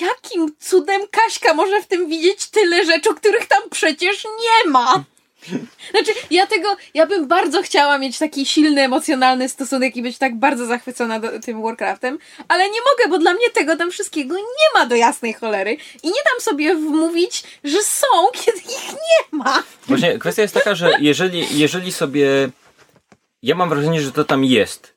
[0.00, 5.04] Jakim cudem Kaśka może w tym widzieć tyle rzeczy, których tam przecież nie ma?
[5.90, 10.38] Znaczy, ja tego, ja bym bardzo chciała mieć taki silny, emocjonalny stosunek i być tak
[10.38, 14.68] bardzo zachwycona do, tym Warcraftem, ale nie mogę, bo dla mnie tego tam wszystkiego nie
[14.74, 18.06] ma do jasnej cholery i nie dam sobie wmówić, że są,
[18.44, 19.62] kiedy ich nie ma.
[19.86, 22.50] Właśnie kwestia jest taka, że jeżeli, jeżeli sobie.
[23.42, 24.94] Ja mam wrażenie, że to tam jest.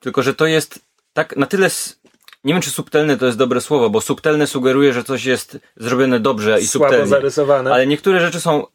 [0.00, 0.78] Tylko, że to jest
[1.12, 1.70] tak na tyle.
[2.44, 6.20] Nie wiem, czy subtelne to jest dobre słowo, bo subtelne sugeruje, że coś jest zrobione
[6.20, 7.06] dobrze i Słabo subtelnie.
[7.10, 7.72] zarysowane.
[7.72, 8.66] Ale niektóre rzeczy są.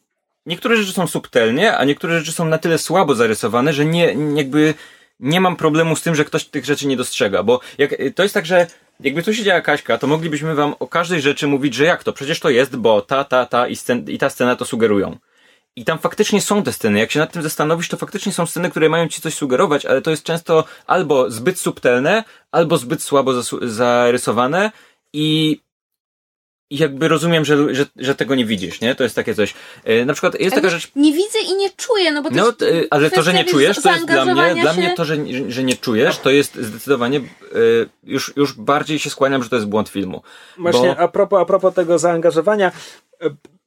[0.46, 4.74] Niektóre rzeczy są subtelnie, a niektóre rzeczy są na tyle słabo zarysowane, że nie, jakby
[5.20, 7.42] nie mam problemu z tym, że ktoś tych rzeczy nie dostrzega.
[7.42, 8.66] Bo jak, to jest tak, że
[9.00, 12.12] jakby tu siedziała Kaśka, to moglibyśmy wam o każdej rzeczy mówić, że jak to?
[12.12, 15.16] Przecież to jest, bo ta, ta, ta i, scen, i ta scena to sugerują.
[15.76, 16.98] I tam faktycznie są te sceny.
[16.98, 20.02] Jak się nad tym zastanowisz, to faktycznie są sceny, które mają ci coś sugerować, ale
[20.02, 24.70] to jest często albo zbyt subtelne, albo zbyt słabo zarysowane
[25.12, 25.60] i
[26.70, 28.94] jakby rozumiem, że, że, że tego nie widzisz, nie?
[28.94, 29.54] To jest takie coś.
[29.84, 30.90] E, na przykład jest taka Ale rzecz.
[30.96, 33.44] Nie widzę i nie czuję, no bo to No, jest t- ale to, że nie
[33.44, 35.16] czujesz, to jest dla mnie, zaangażowania dla się- mnie to, że,
[35.48, 37.22] że nie czujesz, to jest zdecydowanie, e,
[38.04, 40.22] już, już bardziej się skłaniam, że to jest błąd filmu.
[40.58, 42.72] Właśnie Bo- a, propos, a propos tego zaangażowania.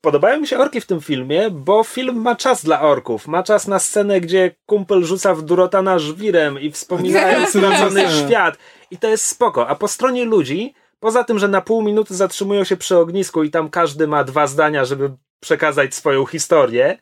[0.02, 3.28] Podobają mi się orki w tym filmie, bo film ma czas dla orków.
[3.28, 8.28] Ma czas na scenę, gdzie kumpel rzuca w Durotana żwirem i wspominają stracony Scena.
[8.28, 8.58] świat.
[8.92, 9.68] I to jest spoko.
[9.68, 13.52] A po stronie ludzi, poza tym, że na pół minuty zatrzymują się przy ognisku i
[13.52, 16.98] tam każdy ma dwa zdania, żeby przekazać swoją historię,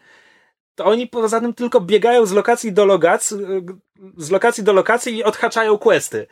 [0.78, 3.38] to oni poza tym tylko biegają z lokacji do lokacji,
[4.18, 6.28] z lokacji do lokacji i odhaczają questy.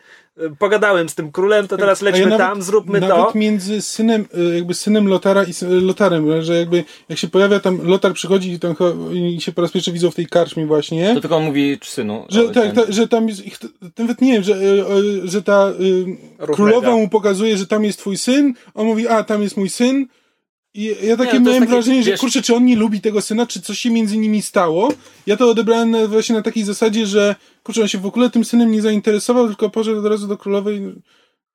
[0.58, 3.38] Pogadałem z tym królem, to teraz A ja lećmy nawet- tam, zróbmy nawet to.
[3.38, 5.52] między synem, y, jakby synem Lotara i
[5.82, 8.74] Lotarem, że jakby jak się pojawia tam, Lotar przychodzi i, tam,
[9.12, 11.14] i się po raz pierwszy widzą w tej karczmie właśnie.
[11.14, 12.24] To tylko on mówi synu.
[12.28, 13.58] Że, tak, ta, że tam jest, ich,
[13.98, 14.58] nawet nie wiem, że, y,
[15.24, 15.68] y, że ta
[16.40, 19.68] y, królowa mu pokazuje, że tam jest twój syn, on mówi, a tam jest mój
[19.70, 20.06] syn.
[20.76, 23.00] I ja takie to jest miałem takie, wrażenie, że wiesz- kurczę, czy on nie lubi
[23.00, 24.92] tego syna, czy coś się między nimi stało.
[25.26, 28.72] Ja to odebrałem właśnie na takiej zasadzie, że kurczę, on się w ogóle tym synem
[28.72, 30.82] nie zainteresował, tylko poszedł od razu do królowej.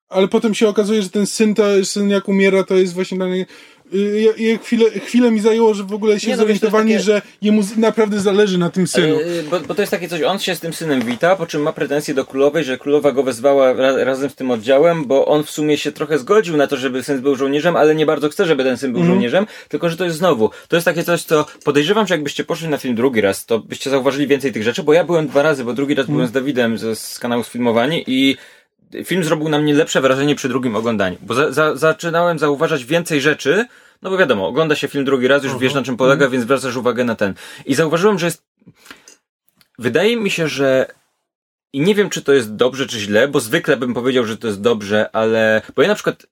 [0.10, 3.28] Ale potem się okazuje, że ten syn, to, syn jak umiera, to jest właśnie dla
[3.28, 3.52] niego...
[3.94, 7.22] ja- ja chwilę, chwilę mi zajęło, że w ogóle się Nie, no zorientowali, takie- że
[7.42, 9.16] jemu naprawdę zależy na tym synu.
[9.16, 11.46] Ale, y, bo, bo to jest takie coś, on się z tym synem wita, po
[11.46, 15.26] czym ma pretensje do królowej, że królowa go wezwała ra, razem z tym oddziałem, bo
[15.26, 18.30] on w sumie się trochę zgodził na to, żeby syn był żołnierzem, ale nie bardzo
[18.30, 21.24] chce, żeby ten syn był żołnierzem, tylko że to jest znowu, to jest takie coś,
[21.24, 24.84] co podejrzewam, że jakbyście poszli na film drugi raz, to byście zauważyli więcej tych rzeczy,
[24.84, 28.04] bo ja byłem dwa razy, bo drugi raz byłem z Dawidem z, z kanału Sfilmowani
[28.08, 28.38] i
[29.06, 33.22] film zrobił na mnie lepsze wrażenie przy drugim oglądaniu, bo za, za, zaczynałem zauważać więcej
[33.22, 33.66] rzeczy,
[34.02, 36.76] no bo wiadomo, ogląda się film drugi raz, już wiesz na czym polega, więc zwracasz
[36.76, 37.34] uwagę na ten.
[37.66, 38.44] I zauważyłem, że jest
[39.80, 40.88] Wydaje mi się, że
[41.74, 44.48] i nie wiem, czy to jest dobrze, czy źle, bo zwykle bym powiedział, że to
[44.48, 45.62] jest dobrze, ale.
[45.76, 46.28] Bo ja na przykład.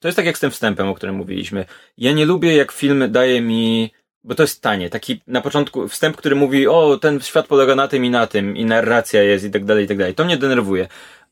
[0.00, 1.64] To jest tak jak z tym wstępem, o którym mówiliśmy.
[1.98, 3.90] Ja nie lubię, jak film daje mi.
[4.24, 4.90] Bo to jest tanie.
[4.90, 8.56] Taki na początku wstęp, który mówi, o, ten świat polega na tym i na tym,
[8.56, 10.14] i narracja jest, i tak dalej, i tak dalej.
[10.14, 10.88] To mnie denerwuje.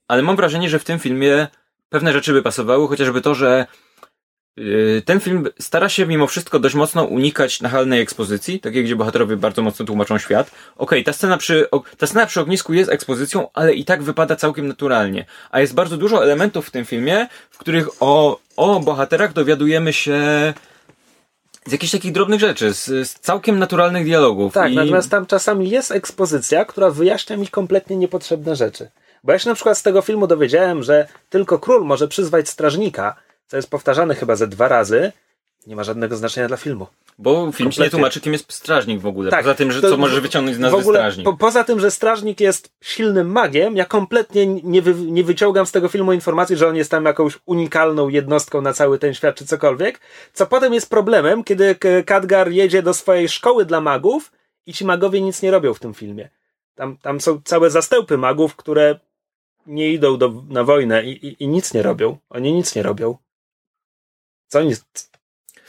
[0.08, 1.46] Ale mam wrażenie, że w tym filmie
[1.88, 3.66] pewne rzeczy by pasowały, chociażby to, że
[4.56, 9.36] Yy, Ten film stara się mimo wszystko dość mocno unikać nachalnej ekspozycji, takiej, gdzie bohaterowie
[9.36, 10.50] bardzo mocno tłumaczą świat.
[10.76, 11.68] Okej, ta scena przy,
[11.98, 15.24] ta scena przy ognisku jest ekspozycją, ale i tak wypada całkiem naturalnie.
[15.50, 20.20] A jest bardzo dużo elementów w tym filmie, w których o, o bohaterach dowiadujemy się
[21.66, 24.52] z jakichś takich drobnych rzeczy, z, z całkiem naturalnych dialogów.
[24.52, 24.74] Tak, I...
[24.74, 28.88] natomiast tam czasami jest ekspozycja, która wyjaśnia mi kompletnie niepotrzebne rzeczy.
[29.24, 33.16] Bo ja się na przykład z tego filmu dowiedziałem, że tylko król może przyzwać strażnika,
[33.46, 35.12] co jest powtarzane chyba ze dwa razy,
[35.66, 36.86] nie ma żadnego znaczenia dla filmu.
[37.18, 39.30] Bo film ci nie tłumaczy, kim jest strażnik w ogóle.
[39.30, 41.24] Tak, Poza tym, że co możesz wyciągnąć z nazwy ogóle, strażnik.
[41.24, 45.72] po, poza tym, że strażnik jest silnym magiem, ja kompletnie nie, wy, nie wyciągam z
[45.72, 49.46] tego filmu informacji, że on jest tam jakąś unikalną jednostką na cały ten świat, czy
[49.46, 50.00] cokolwiek.
[50.32, 54.32] Co potem jest problemem, kiedy K- Khadgar jedzie do swojej szkoły dla magów
[54.66, 56.28] i ci magowie nic nie robią w tym filmie.
[56.74, 58.98] Tam, tam są całe zastępy magów, które
[59.66, 62.16] nie idą do, na wojnę i, i, i nic nie robią.
[62.30, 63.16] Oni nic nie robią.
[64.48, 64.74] Co oni...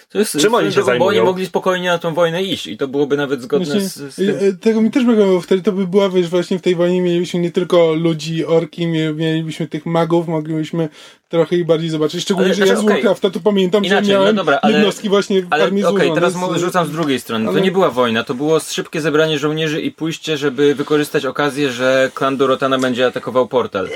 [0.10, 2.88] To jest, Czym oni się bo oni mogli spokojnie na tą wojnę iść i to
[2.88, 4.30] byłoby nawet zgodne Właśnie, z, z tym.
[4.30, 6.76] e, e, tego mi też brakowało, bo wtedy to by była, wiesz, właśnie w tej
[6.76, 10.90] wojnie mielibyśmy nie tylko ludzi, orki, mie- mielibyśmy tych magów, moglibyśmy
[11.36, 12.22] trochę ich bardziej zobaczyć.
[12.22, 12.90] Szczególnie, Ale że ja z okej.
[12.94, 15.98] Warcrafta to pamiętam, Inaczej, że no miałem dobra, ale- jednostki właśnie w Ale armii okej,
[16.08, 17.46] złożone teraz z- rzucam z drugiej strony.
[17.46, 21.72] To ale- nie była wojna, to było szybkie zebranie żołnierzy i pójście, żeby wykorzystać okazję,
[21.72, 23.90] że klan Dorotana będzie atakował portal.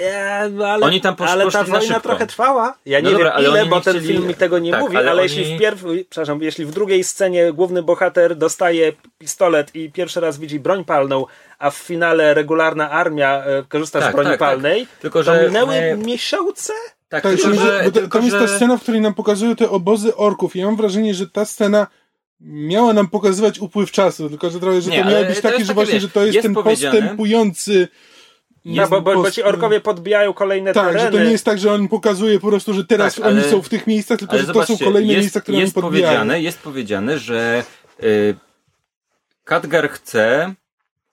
[0.51, 2.09] No ale, Oni tam posz- ale ta poszli na wojna szybko.
[2.09, 2.73] trochę trwała.
[2.85, 4.71] Ja No nie dobra, wiem ale ile, bo nie ten chcieli- film mi tego nie
[4.71, 8.35] Tak, mówi, ale ale, oni- jeśli w pierw, przepraszam, jeśli w drugiej scenie główny bohater
[8.35, 11.25] dostaje pistolet i pierwszy raz widzi broń palną,
[11.59, 14.49] a w finale regularna armia e, korzysta Tak, z broni tak, tak.
[14.49, 16.73] palnej, Tylko, to że minęły my- miesiące?
[17.09, 18.47] Tak, Tak, tylko, że, bo to, tylko, tam jest że...
[18.47, 20.55] ta scena, w której nam pokazują te obozy orków.
[20.55, 21.87] I ja mam wrażenie, że ta scena
[22.41, 25.73] miała nam pokazywać upływ czasu, tylko że trochę, że Nie, to miało być jest że
[25.73, 27.87] właśnie, wiesz, że to jest, jest ten postępujący
[28.65, 31.05] No, bo, bo, bo ci orkowie podbijają kolejne Tak, tereny.
[31.05, 33.49] że to nie jest tak, że on pokazuje po prostu, że teraz Tak, oni ale-
[33.51, 36.07] są w tych miejscach, tylko że to są kolejne jest, miejsca, które jest oni podbijają.
[36.07, 37.63] powiedziane, jest powiedziane, że
[38.03, 38.35] y,
[39.43, 40.53] Khadgar chce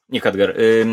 [0.09, 0.87] nie Khadgar, y,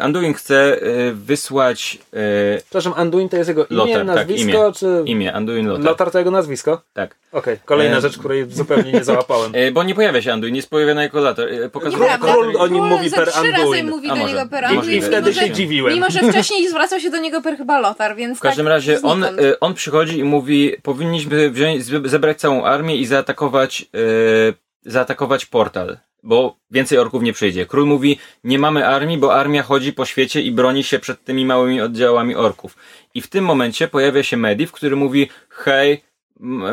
[0.00, 4.72] Anduin chce y, wysłać y, Przepraszam, Anduin to jest jego imię, Lothar, tak, nazwisko, imię.
[4.76, 5.02] czy...
[5.06, 5.84] imię, Anduin Lothar.
[5.84, 6.82] Lothar to jego nazwisko?
[6.92, 7.16] Tak.
[7.32, 9.54] Okej, kolejna E, rzecz, której zupełnie nie załapałem.
[9.56, 11.48] Y, bo nie pojawia się Anduin, jest pojawiony jako Lothar.
[11.72, 12.32] Pokazuje Nieprawda.
[12.32, 13.90] Król o nim Król mówi za per trzy razy Anduin.
[13.90, 14.34] mówi A do może.
[14.34, 14.98] niego per I- I, Anduin.
[14.98, 15.94] I wtedy mimo, się że- dziwiłem.
[15.94, 19.02] Mimo, że wcześniej zwracał się do niego per chyba Lotar, więc W każdym tak razie
[19.02, 19.24] on,
[19.60, 24.54] on przychodzi i mówi, powinniśmy wziąć, zebrać całą armię i zaatakować, y,
[24.90, 27.66] zaatakować portal, bo więcej orków nie przyjdzie.
[27.66, 31.44] Król mówi, nie mamy armii, bo armia chodzi po świecie i broni się przed tymi
[31.44, 32.76] małymi oddziałami orków.
[33.14, 36.02] I w tym momencie pojawia się Medivh, który mówi, hej,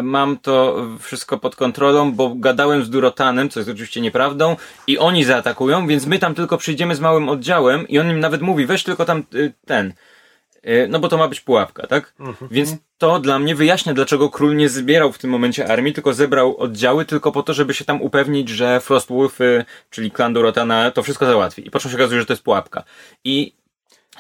[0.04, 4.56] mam to wszystko pod kontrolą, bo gadałem z Durotanem, co jest oczywiście nieprawdą,
[4.88, 8.42] i oni zaatakują, więc my tam tylko przyjdziemy z małym oddziałem i on im nawet
[8.42, 9.94] mówi, weź tylko tam y, ten,
[10.90, 12.14] no bo to ma być pułapka, tak?
[12.52, 16.58] Więc to dla mnie wyjaśnia, dlaczego król nie zbierał w tym momencie armii, tylko zebrał
[16.58, 21.26] oddziały tylko po to, żeby się tam upewnić, że Frostwolfy, czyli klan Dorotana, to wszystko
[21.26, 21.68] załatwi.
[21.68, 22.84] I potem się okazuje, że to jest pułapka.
[23.24, 23.59] I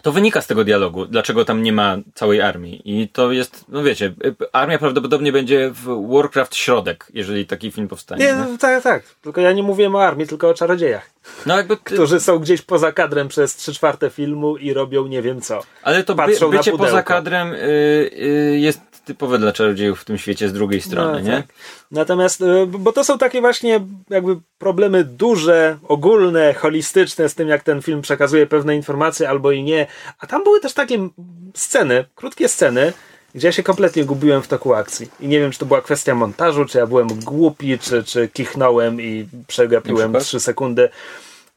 [0.01, 2.81] to wynika z tego dialogu, dlaczego tam nie ma całej armii.
[2.85, 4.13] I to jest, no wiecie,
[4.53, 8.25] armia prawdopodobnie będzie w Warcraft środek, jeżeli taki film powstanie.
[8.25, 9.03] Nie, no, tak, tak.
[9.21, 11.09] Tylko ja nie mówiłem o armii, tylko o czarodziejach,
[11.45, 15.41] No jakby, którzy są gdzieś poza kadrem przez trzy czwarte filmu i robią nie wiem
[15.41, 15.63] co.
[15.83, 20.49] ale to by, bycie poza kadrem y, y, jest typowe dla czarodziejów w tym świecie
[20.49, 21.37] z drugiej strony, No, nie?
[21.37, 21.45] tak.
[21.91, 23.79] Natomiast, y, bo to są takie właśnie
[24.09, 29.63] jakby problemy duże, ogólne, holistyczne z tym, jak ten film przekazuje pewne informacje albo i
[29.63, 29.87] nie.
[30.19, 31.09] A tam były też takie
[31.55, 32.93] sceny, krótkie sceny,
[33.35, 35.07] gdzie ja się kompletnie gubiłem w toku akcji.
[35.19, 39.01] I nie wiem, czy to była kwestia montażu, czy ja byłem głupi, czy, czy kichnąłem
[39.01, 40.13] i przegapiłem?
[40.19, 40.89] 3 sekundy.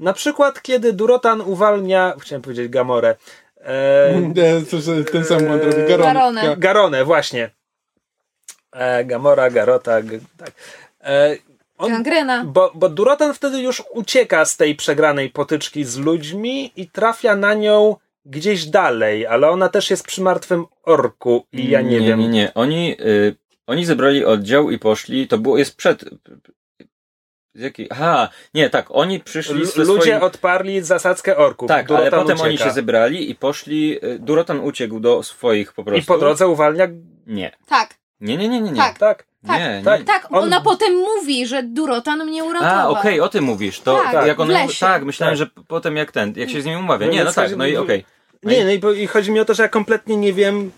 [0.01, 3.16] Na przykład, kiedy Durotan uwalnia, chciałem powiedzieć Gamorę,
[3.65, 5.89] e, Nie, ten sam błąd robi.
[5.89, 6.13] Garonę.
[6.15, 6.57] Garonę.
[6.57, 7.51] Garonę, właśnie.
[8.73, 10.53] E, Gamora, Garota, g- tak.
[11.05, 11.37] E,
[11.79, 12.45] on, Gangrena.
[12.45, 17.55] bo, bo Durotan wtedy już ucieka z tej przegranej potyczki z ludźmi i trafia na
[17.55, 22.21] nią gdzieś dalej, ale ona też jest przy martwym orku i ja nie, wiem.
[22.21, 22.55] Nie, nie.
[22.55, 23.37] Oni, y,
[23.67, 26.05] oni zebrali oddział i poszli, to było, jest przed...
[27.55, 27.87] Z jakiej?
[27.91, 30.23] Aha, nie, tak, oni przyszli L- Ludzie swoim...
[30.23, 31.69] odparli zasadzkę orków.
[31.69, 32.49] Tak, ale Durotan potem ucieka.
[32.49, 34.05] oni się zebrali i poszli.
[34.05, 36.03] y, Durotan uciekł do swoich po prostu.
[36.03, 36.89] I po drodze uwalnia...
[37.27, 37.53] Nie.
[37.69, 38.70] Tak, Nie, nie, nie, nie.
[38.70, 38.77] nie.
[38.81, 38.99] Tak.
[38.99, 39.24] Tak.
[39.47, 39.85] tak, Nie, nie.
[39.85, 40.05] tak.
[40.05, 40.27] tak.
[40.31, 42.95] On- Ona potem mówi, że Durotan mnie uratował.
[42.97, 43.81] A, okej, o tym mówisz.
[43.81, 44.53] To Tak, jak w ona.
[44.65, 44.81] lesie.
[44.87, 45.47] Tak, myślałem, Tak.
[45.49, 47.07] że potem jak ten, jak się z nim umawia.
[47.07, 48.05] No Nie, no tak, tak, no i no- okej.
[48.43, 50.70] Nie, no i, bo, i chodzi mi o to, że ja kompletnie nie wiem,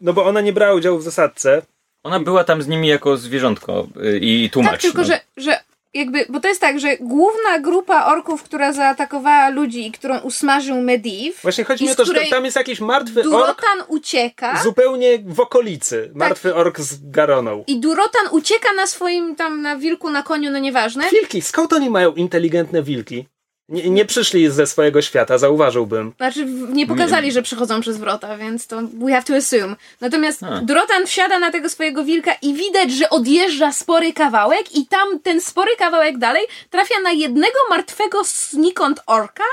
[0.00, 1.62] no bo ona nie brała udziału w zasadce.
[2.02, 4.72] Ona była tam z nimi jako zwierzątko y, i tłumacz.
[4.72, 5.04] Tak, tylko no.
[5.04, 5.60] że, że
[5.94, 10.80] jakby, bo to jest tak, że główna grupa orków, która zaatakowała ludzi i którą usmażył
[10.80, 15.18] Medivh, Właśnie chodzi mi o to, że tam jest jakiś martwy ork Durotan ucieka zupełnie
[15.26, 16.10] w okolicy.
[16.14, 17.64] Martwy ork z Garoną.
[17.66, 21.10] i Durotan ucieka na swoim tam, na wilku, na koniu, no nieważne.
[21.10, 23.28] Wilki, skąd oni mają inteligentne wilki?
[23.68, 26.12] Nie, nie przyszli ze swojego świata, zauważyłbym.
[26.16, 29.76] Znaczy, nie pokazali, że przychodzą przez wrota, więc to we have to assume.
[30.00, 30.60] Natomiast A.
[30.60, 35.40] Durotan wsiada na tego swojego wilka i widać, że odjeżdża spory kawałek i tam ten
[35.40, 39.44] spory kawałek dalej trafia na jednego martwego znikąd orka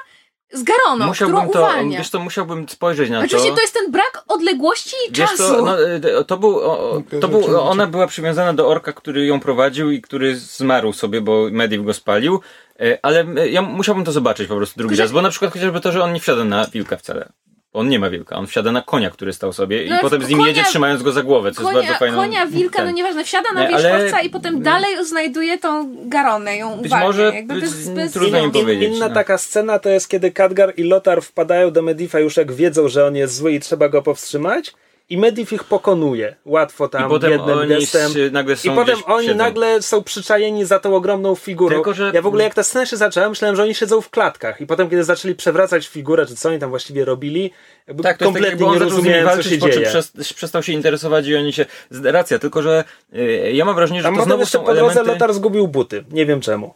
[0.54, 1.98] z Garoną, Musiałbym którą to, uwalnia.
[1.98, 3.56] wiesz to musiałbym spojrzeć na Oczywiście to.
[3.56, 5.44] to jest ten brak odległości i Wiesz czasu.
[5.44, 5.82] to, no,
[6.22, 10.02] y, to był, o, to był, ona była przywiązana do orka, który ją prowadził i
[10.02, 12.40] który zmarł sobie, bo Medivh go spalił.
[12.82, 15.82] Y, Ale y, ja musiałbym to zobaczyć po prostu drugi raz, bo na przykład chociażby
[15.82, 17.30] to, że on nie wsiada na wilka wcale.
[17.74, 20.30] On nie ma wilka, on wsiada na konia, który stał sobie i No, potem z
[20.30, 22.18] nim konia- jedzie trzymając go za głowę, co jest Konia, bardzo fajne.
[22.18, 26.58] konia, wilka, no nieważne, wsiada na Nie, ale- wierzchowca i potem dalej znajduje tą Garonę,
[26.58, 27.08] ją Być uwalnia.
[27.08, 29.14] może Jakby być- bez, bez trudno im powiedzieć, inna no.
[29.14, 33.06] taka scena to jest, kiedy Khadgar i Lotar wpadają do Medifa już jak wiedzą, że
[33.06, 34.74] on jest zły i trzeba go powstrzymać.
[35.12, 36.36] I Medivh ich pokonuje.
[36.46, 38.14] Łatwo tam, I potem jednym oni gestem.
[38.14, 39.38] się nagle I są potem gdzieś oni siedzą.
[39.38, 41.76] nagle są przyczajeni za tą ogromną figurą.
[41.76, 44.10] Tylko, że- Ja w ogóle jak ta scena się zaczęła, myślałem, że oni siedzą w
[44.10, 44.62] klatkach.
[44.62, 47.52] I potem, kiedy zaczęli przewracać figurę, czy co oni tam właściwie robili,
[47.88, 49.88] jakby Tak, tak, kompletnie nie rozumiałem, co walczyć, się po czym dzieje.
[49.88, 51.66] przez, przestał się interesować i oni się...
[52.04, 52.84] Racja, tylko że
[53.16, 55.12] y, ja mam wrażenie, że Tam to potem znowu jeszcze są po drodze elementy...
[55.12, 56.04] Lotar zgubił buty.
[56.12, 56.74] Nie wiem czemu.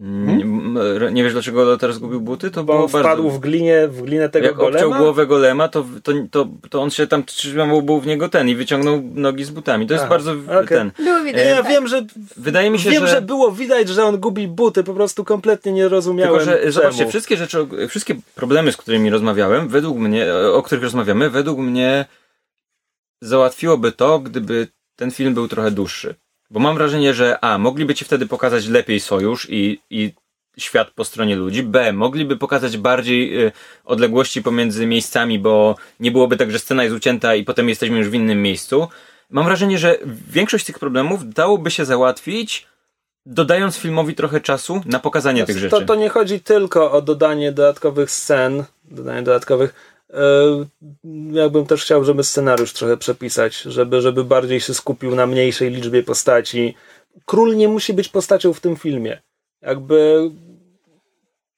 [0.00, 2.50] Mm, r- Nie wiesz dlaczego Lotar zgubił buty?
[2.50, 3.22] To Bo było on wpadł bardzo...
[3.30, 4.98] w glinie, w glinę tego Jak obciął golema.
[4.98, 8.54] głowę golema, to, to, to, to on się tam trzymał był w niego ten i
[8.54, 9.86] wyciągnął nogi z butami.
[9.86, 10.66] To jest Aha, bardzo okej.
[10.78, 10.90] ten.
[10.98, 11.68] Było widać, Ja tak.
[11.68, 12.02] wiem, że
[12.36, 13.08] Wydaje mi się, wiem, że...
[13.08, 13.22] że...
[13.22, 16.72] było widać, że on gubi buty, po prostu kompletnie nie rozumiałem Tylko, że czemu.
[16.72, 22.04] zobaczcie, wszystkie rzeczy, wszystkie problemy, z którymi rozmawiałem, według mnie, o których rozmawiamy, według mnie
[23.20, 26.14] załatwiłoby to, gdyby ten film był trochę dłuższy.
[26.50, 30.14] Bo mam wrażenie, że A, mogliby ci wtedy pokazać lepiej sojusz i, i
[30.58, 31.62] świat po stronie ludzi.
[31.62, 33.52] B, mogliby pokazać bardziej y,
[33.84, 38.08] odległości pomiędzy miejscami, bo nie byłoby tak, że scena jest ucięta i potem jesteśmy już
[38.08, 38.88] w innym miejscu.
[39.30, 39.98] Mam wrażenie, że
[40.30, 42.66] większość tych problemów dałoby się załatwić,
[43.26, 45.70] dodając filmowi trochę czasu na pokazanie tych rzeczy.
[45.70, 49.95] To, to nie chodzi tylko o dodanie dodatkowych scen, dodanie dodatkowych.
[50.12, 50.18] E,
[51.32, 55.70] Ja bym też chciał, żeby scenariusz trochę przepisać, żeby, żeby bardziej się skupił na mniejszej
[55.70, 56.74] liczbie postaci.
[57.24, 59.22] Król nie musi być postacią w tym filmie.
[59.62, 60.30] Jakby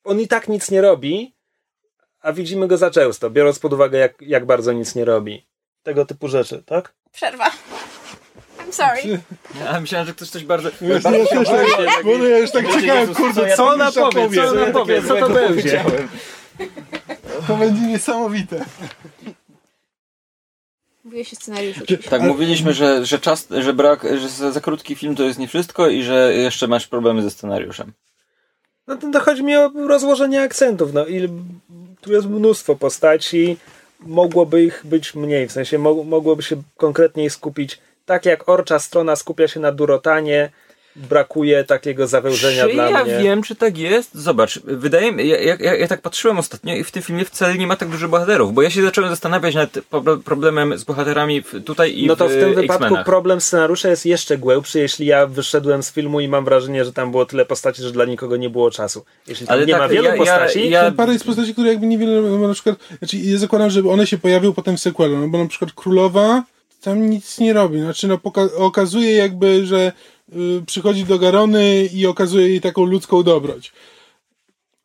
[0.04, 1.34] on i tak nic nie robi,
[2.20, 5.46] a widzimy go za często, biorąc pod uwagę, jak, jak bardzo nic nie robi.
[5.82, 6.94] Tego typu rzeczy, tak?
[7.12, 7.50] Przerwa.
[8.58, 9.20] I'm sorry.
[9.64, 10.68] Ja myślałem, że ktoś coś bardzo...
[10.80, 14.42] Ja bardzo też tak, ja już tak czekałem, kurde, ja co tak ona myślałem, powie,
[14.42, 15.84] co ona powie, co to będzie?
[17.46, 18.64] To będzie niesamowite.
[21.04, 21.84] Mówię się scenariuszu.
[22.10, 25.48] Tak, mówiliśmy, że, że czas, że brak, że za, za krótki film to jest nie
[25.48, 27.92] wszystko i że jeszcze masz problemy ze scenariuszem.
[28.86, 30.92] No to, to chodzi mi o rozłożenie akcentów.
[30.92, 31.28] No, i
[32.00, 33.56] tu jest mnóstwo postaci,
[34.00, 37.78] mogłoby ich być mniej, w sensie mo, mogłoby się konkretniej skupić.
[38.06, 40.50] Tak jak orcza strona skupia się na Durotanie,
[40.96, 43.18] brakuje takiego zawężenia Czy dla ja mnie.
[43.18, 44.14] wiem, czy tak jest?
[44.14, 47.54] Zobacz, wydaje mi ja, ja, ja, ja tak patrzyłem ostatnio i w tym filmie wcale
[47.58, 49.70] nie ma tak dużo bohaterów, bo ja się zacząłem zastanawiać nad
[50.24, 54.06] problemem z bohaterami w, tutaj i No to w tym e, wypadku problem scenariusza jest
[54.06, 57.82] jeszcze głębszy, jeśli ja wyszedłem z filmu i mam wrażenie, że tam było tyle postaci,
[57.82, 59.04] że dla nikogo nie było czasu.
[59.26, 61.68] Jeśli tam Ale nie tak, ma wielu ja- ja- postaci, ja- Parę jest postaci, które
[61.68, 65.28] jakby niewiele, na przykład, znaczy ja zakładam, że one się pojawią potem w sequelu, no
[65.28, 66.42] bo na przykład Królowa
[66.80, 68.18] tam nic nie robi, znaczy no
[68.56, 69.92] okazuje jakby, że
[70.66, 73.72] przychodzi do Garony i okazuje jej taką ludzką dobroć.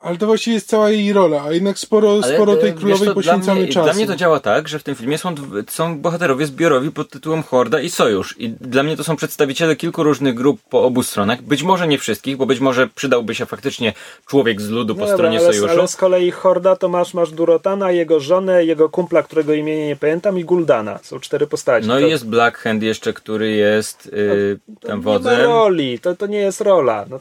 [0.04, 3.08] Ale to właściwie jest cała jej rola, a jednak sporo, Ale, sporo e, tej królowej
[3.08, 3.84] co, poświęcamy dla mnie, czasu.
[3.84, 5.36] Dla mnie to działa tak, że w tym filmie są,
[5.70, 8.36] są bohaterowie zbiorowi pod tytułem Horda i Sojusz.
[8.40, 11.42] I dla mnie to są przedstawiciele kilku różnych grup po obu stronach.
[11.42, 13.94] Być może nie wszystkich, bo być może przydałby się faktycznie
[14.26, 15.70] człowiek z ludu po dobra, stronie ale, Sojuszu.
[15.70, 19.96] ale z kolei Horda to masz, masz Durotana, jego żonę, jego kumpla, którego imienia nie
[19.96, 21.00] pamiętam i Guldana.
[21.04, 21.88] Są cztery postaci.
[21.88, 25.42] No to, i jest Black Hand jeszcze, który jest yy, tam nie ma wodzem.
[25.42, 27.06] roli, to, to nie jest rola.
[27.10, 27.20] No,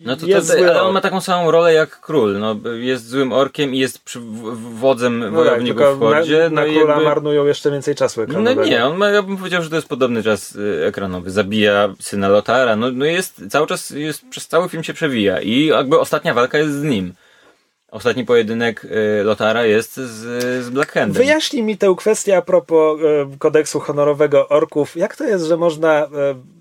[0.00, 2.38] No to, to, jest to, zły ale on ma taką samą rolę jak król.
[2.38, 4.20] No, jest złym orkiem i jest przy,
[4.74, 6.38] wodzem No tak, wojowników tylko w Hordzie.
[6.38, 7.04] na, no na i króla jakby...
[7.04, 8.64] marnują jeszcze więcej czasu No ekranowego.
[8.64, 11.30] nie, on ma, ja bym powiedział, że to jest podobny czas y, ekranowy.
[11.30, 15.66] Zabija syna Lotara, no, no jest, cały czas jest, przez cały film się przewija i
[15.66, 17.12] jakby ostatnia walka jest z nim.
[17.90, 21.22] Ostatni pojedynek y, Lotara jest z, z Black Handem.
[21.22, 24.96] Wyjaśnij mi tę kwestię a propos e, kodeksu honorowego orków.
[24.96, 26.08] Jak to jest, że można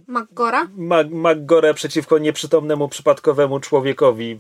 [0.10, 0.68] e, Magora?
[0.78, 4.38] mag, Maggorę przeciwko nieprzytomnemu, przypadkowemu człowiekowi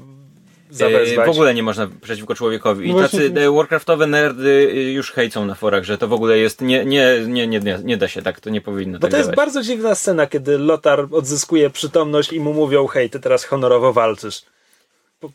[0.71, 1.27] Y, zawezwać?
[1.27, 2.89] W ogóle nie można przeciwko człowiekowi.
[2.89, 6.13] I No tacy to- e, Warcraftowe nerdy y, już hejcą na forach, że to w
[6.13, 6.61] ogóle jest.
[6.61, 9.17] Nie, nie, nie, nie, nie, nie da się tak, to nie powinno Bo tak to
[9.17, 13.93] jest bardzo dziwna scena, kiedy Lotar odzyskuje przytomność i mu mówią, hej, ty teraz honorowo
[13.93, 14.41] walczysz.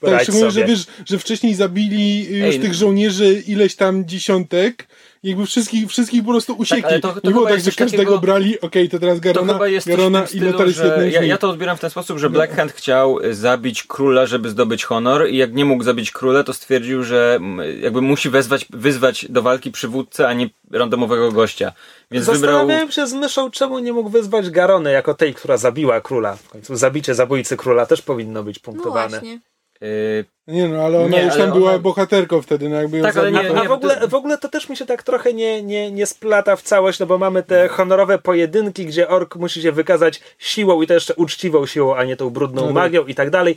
[0.01, 4.89] Tak, szczególnie, że wiesz, że wcześniej zabili już Ej, tych żołnierzy ileś tam dziesiątek
[5.23, 6.85] i jakby wszystkich, wszystkich po prostu usiekli.
[6.85, 9.21] ale to- to nie było chyba tak, że każdego takiego- brali, okej, to teraz To
[9.23, 11.51] Garona, chyba jest coś Garona i Lotar stylu, jest jednym że z ja, ja to
[11.51, 15.37] odbieram w ten sposób, że Black Hand chciał y, zabić króla, żeby zdobyć honor i
[15.37, 17.41] jak nie mógł zabić króla, to stwierdził, że
[17.81, 21.73] jakby musi wezwać, wyzwać do walki przywódcę, a nie randomowego gościa.
[22.11, 22.41] Więc wybrał...
[22.53, 26.37] Zastanawiałem się z myszą, czemu nie mógł wyzwać Garony jako tej, która zabiła króla.
[26.37, 29.09] W końcu zabicie zabójcy króla też powinno być No punktowane.
[29.09, 29.41] właśnie.
[29.83, 33.03] Y, Nie no, ale ona Nie, już tam była ona- bohaterką wtedy, no jakby ją
[33.05, 35.63] Tak, ale nie- A w ogóle, w ogóle to też mi się tak trochę nie,
[35.63, 39.73] nie, nie splata w całość, no bo mamy te honorowe pojedynki, gdzie ork musi się
[39.73, 42.75] wykazać siłą i to jeszcze uczciwą siłą, a nie tą brudną No tak.
[42.75, 43.57] magią i tak dalej.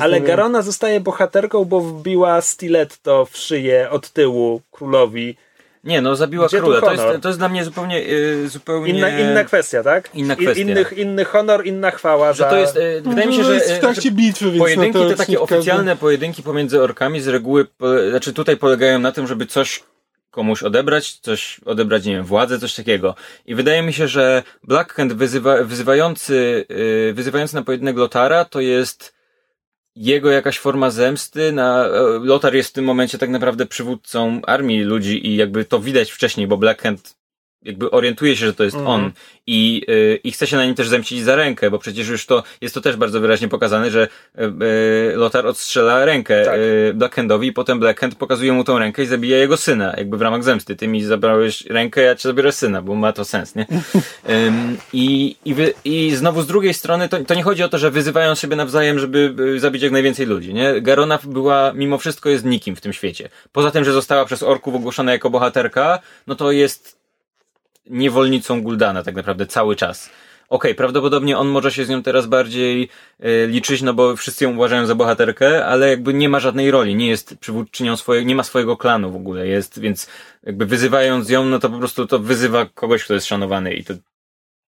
[0.00, 0.20] Ale.
[0.20, 5.36] Garona zostaje bohaterką, bo wbiła stiletto w szyję od tyłu królowi.
[5.84, 6.80] Nie, no zabiła Gdzie króla.
[6.80, 8.06] To jest, to jest dla mnie zupełnie...
[8.08, 8.92] y, zupełnie...
[8.92, 10.10] Inna, inna kwestia, tak?
[10.14, 10.62] Inna kwestia.
[10.62, 12.50] Inny, inny honor, inna chwała Że za...
[12.50, 12.76] to jest...
[12.76, 13.54] y, wydaje mi się, No, że...
[13.54, 16.42] jest w y, trakcie że bitwy, więc Pojedynki no to te takie każdy- oficjalne pojedynki
[16.42, 19.82] pomiędzy orkami z reguły, po, znaczy tutaj polegają na tym, żeby coś
[20.30, 23.14] komuś odebrać, coś odebrać, nie wiem, władzę, coś takiego.
[23.46, 28.60] I wydaje mi się, że Black Hand wyzywa, wyzywający, yy, wyzywający na pojedynek Lotara to
[28.60, 29.14] jest
[29.96, 31.90] jego jakaś forma zemsty na, e,
[32.22, 36.46] Lotar jest w tym momencie tak naprawdę przywódcą armii ludzi i jakby to widać wcześniej,
[36.46, 37.21] bo Black Hand
[37.64, 38.94] jakby orientuje się, że to jest Mhm.
[38.94, 39.10] on
[39.46, 42.42] i, y, i chce się na nim też zemścić za rękę, bo przecież już to,
[42.60, 44.08] jest to też bardzo wyraźnie pokazane, że
[44.38, 44.42] y,
[45.12, 46.54] y, Lotar odstrzela rękę Tak.
[46.58, 50.22] y, Blackhand-owi i potem Blackhand pokazuje mu tą rękę i zabija jego syna, jakby w
[50.22, 50.76] ramach zemsty.
[50.76, 53.66] Ty mi zabrałeś rękę, ja ci zabiorę syna, bo ma to sens, nie?
[54.46, 57.78] Ym, i, i, wy, I znowu z drugiej strony to, to nie chodzi o to,
[57.78, 60.80] że wyzywają siebie nawzajem, żeby zabić jak najwięcej ludzi, nie?
[60.80, 63.28] Garona była, mimo wszystko jest nikim w tym świecie.
[63.52, 67.01] Poza tym, że została przez orków ogłoszona jako bohaterka, no to jest
[67.86, 70.10] niewolnicą Guldana tak naprawdę cały czas.
[70.48, 72.88] Okej, prawdopodobnie on może się z nią teraz bardziej
[73.20, 76.94] e, liczyć, no bo wszyscy ją uważają za bohaterkę, ale jakby nie ma żadnej roli,
[76.94, 80.08] nie jest przywódczynią swojego, nie ma swojego klanu w ogóle, jest, więc
[80.42, 83.94] jakby wyzywając ją, no to po prostu to wyzywa kogoś, kto jest szanowany i to,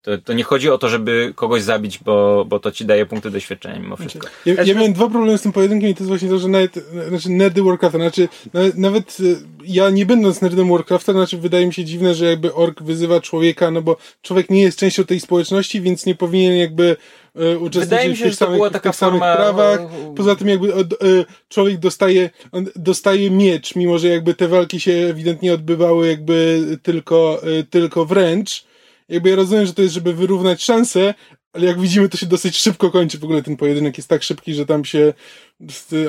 [0.05, 3.31] to, to nie chodzi o to, żeby kogoś zabić, bo, bo to ci daje punkty
[3.31, 4.27] doświadczenia mimo wszystko.
[4.47, 6.49] Ja, Znaczy- ja miałem dwa problemy z tym pojedynkiem i to jest właśnie to, że
[6.49, 6.75] nawet,
[7.09, 11.75] znaczy nerdy Warcrafta, znaczy nawet, nawet y, ja nie będąc nerdem Warcrafta, znaczy wydaje mi
[11.75, 15.81] się dziwne, że jakby ork wyzywa człowieka, no bo człowiek nie jest częścią tej społeczności,
[15.81, 16.97] więc nie powinien jakby y,
[17.35, 19.37] Wydaje uczestniczyć mi w się, tych że to samych, była w taka tych samych forma...
[19.37, 19.81] prawach.
[19.81, 24.49] o- Poza tym jakby od, y, człowiek dostaje, on dostaje miecz, mimo że jakby te
[24.49, 28.65] walki się ewidentnie odbywały jakby tylko, y, tylko wręcz.
[29.09, 31.15] Jakby ja rozumiem, że to jest, żeby wyrównać szanse,
[31.53, 33.19] ale jak widzimy, to się dosyć szybko kończy.
[33.19, 35.13] W ogóle ten pojedynek jest tak szybki, że tam się,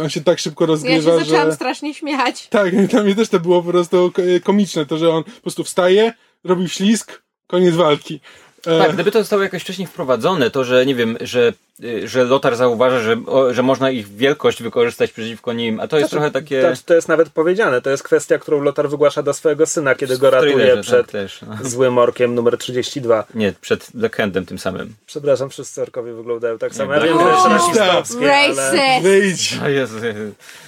[0.01, 1.55] on się tak szybko Ja się rozgrywa, zaczęłam że...
[1.55, 2.47] strasznie śmiać.
[2.47, 5.63] Tak, dla mnie też to było po prostu ko- komiczne, to, że on po prostu
[5.63, 6.13] wstaje,
[6.43, 8.19] robi ślisk, koniec walki.
[8.67, 12.23] E, Tak, gdyby to zostało jakoś wcześniej wprowadzone, to że nie wiem, że, y, że
[12.23, 16.31] Lotar zauważa, że, o, że można ich wielkość wykorzystać przeciwko nim, a to jest trochę
[16.31, 16.61] takie.
[16.61, 17.81] To, to jest nawet powiedziane.
[17.81, 21.11] To jest kwestia, którą Lotar wygłasza do swojego syna, kiedy go ratuje trailerze, przed tak,
[21.11, 21.39] też.
[21.63, 23.23] Złym orkiem numer 32.
[23.35, 24.93] Nie, przed Blackhandem tym samym.
[25.05, 26.93] Przepraszam, wszyscy orkowie wyglądają tak samo.
[26.95, 27.79] Nie, Ja wiem, Black że jest Hand.
[27.79, 29.01] rasistowskie, ale...
[29.01, 29.59] Wyjdź!
[29.63, 29.67] A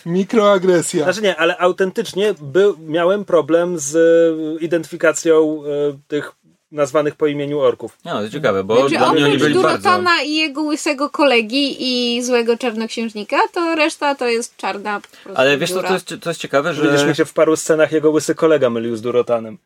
[0.10, 1.04] Mikroagresja.
[1.04, 6.32] Znaczy nie, ale autentycznie był, miałem problem z e, identyfikacją e, tych
[6.72, 7.98] nazwanych po imieniu orków.
[8.06, 9.70] no, to ciekawe, bo Znaczy, dla mnie oni byli bardzo...
[9.70, 15.32] Durotana i jego łysego kolegi i złego czarnoksiężnika, to reszta to jest czarna po prostu
[15.42, 16.82] Ale wiesz co, to jest, to jest ciekawe, że...
[16.92, 19.58] Widzisz, mi się w paru scenach jego łysy kolega mylił z Durotanem.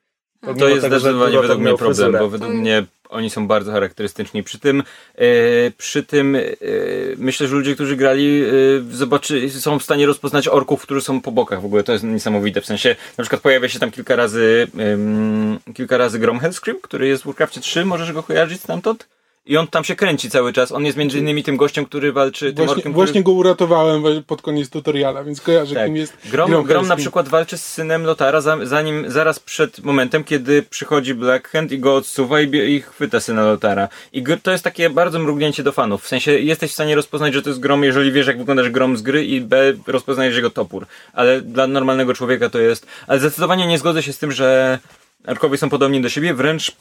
[0.42, 2.20] Pomimo To jest zdecydowanie według mnie problem, fryzurę.
[2.20, 2.62] bo według Mm.
[2.62, 4.44] mnie oni są bardzo charakterystyczni.
[4.44, 4.84] Przy tym,
[5.16, 5.26] e,
[5.78, 6.42] przy tym e,
[7.18, 8.50] myślę, że ludzie, którzy grali, e,
[8.92, 11.62] zobaczy, są w stanie rozpoznać orków, którzy są po bokach.
[11.62, 12.62] W ogóle to jest niesamowite.
[12.62, 14.68] W sensie, na przykład pojawia się tam kilka razy,
[15.74, 19.08] kilka razy Grom Hellscream, który jest w Warcraftie 3, możesz go kojarzyć stamtąd?
[19.46, 20.72] I on tam się kręci cały czas.
[20.72, 23.24] On jest między innymi tym gościem, który walczy, Właśnie, orkiem, właśnie który...
[23.24, 25.86] go uratowałem pod koniec tutoriala, więc kojarzę, Tak.
[25.86, 29.80] kim jest Grom, Grom Grom na przykład walczy z synem Lotara, za- zanim, zaraz przed
[29.80, 33.88] momentem, kiedy przychodzi Blackhand i go odsuwa i, i chwyta syna Lotara.
[34.14, 36.04] I to jest takie bardzo mrugnięcie do fanów.
[36.04, 38.98] W sensie jesteś w stanie rozpoznać, że to jest Grom, jeżeli wiesz, jak wyglądasz Grom
[38.98, 40.86] z gry i B, rozpoznajesz jego topór.
[41.14, 42.88] Ale dla normalnego człowieka to jest...
[43.08, 44.80] Ale zdecydowanie nie zgodzę się z tym, że
[45.28, 46.76] Arkowie są podobni do siebie, wręcz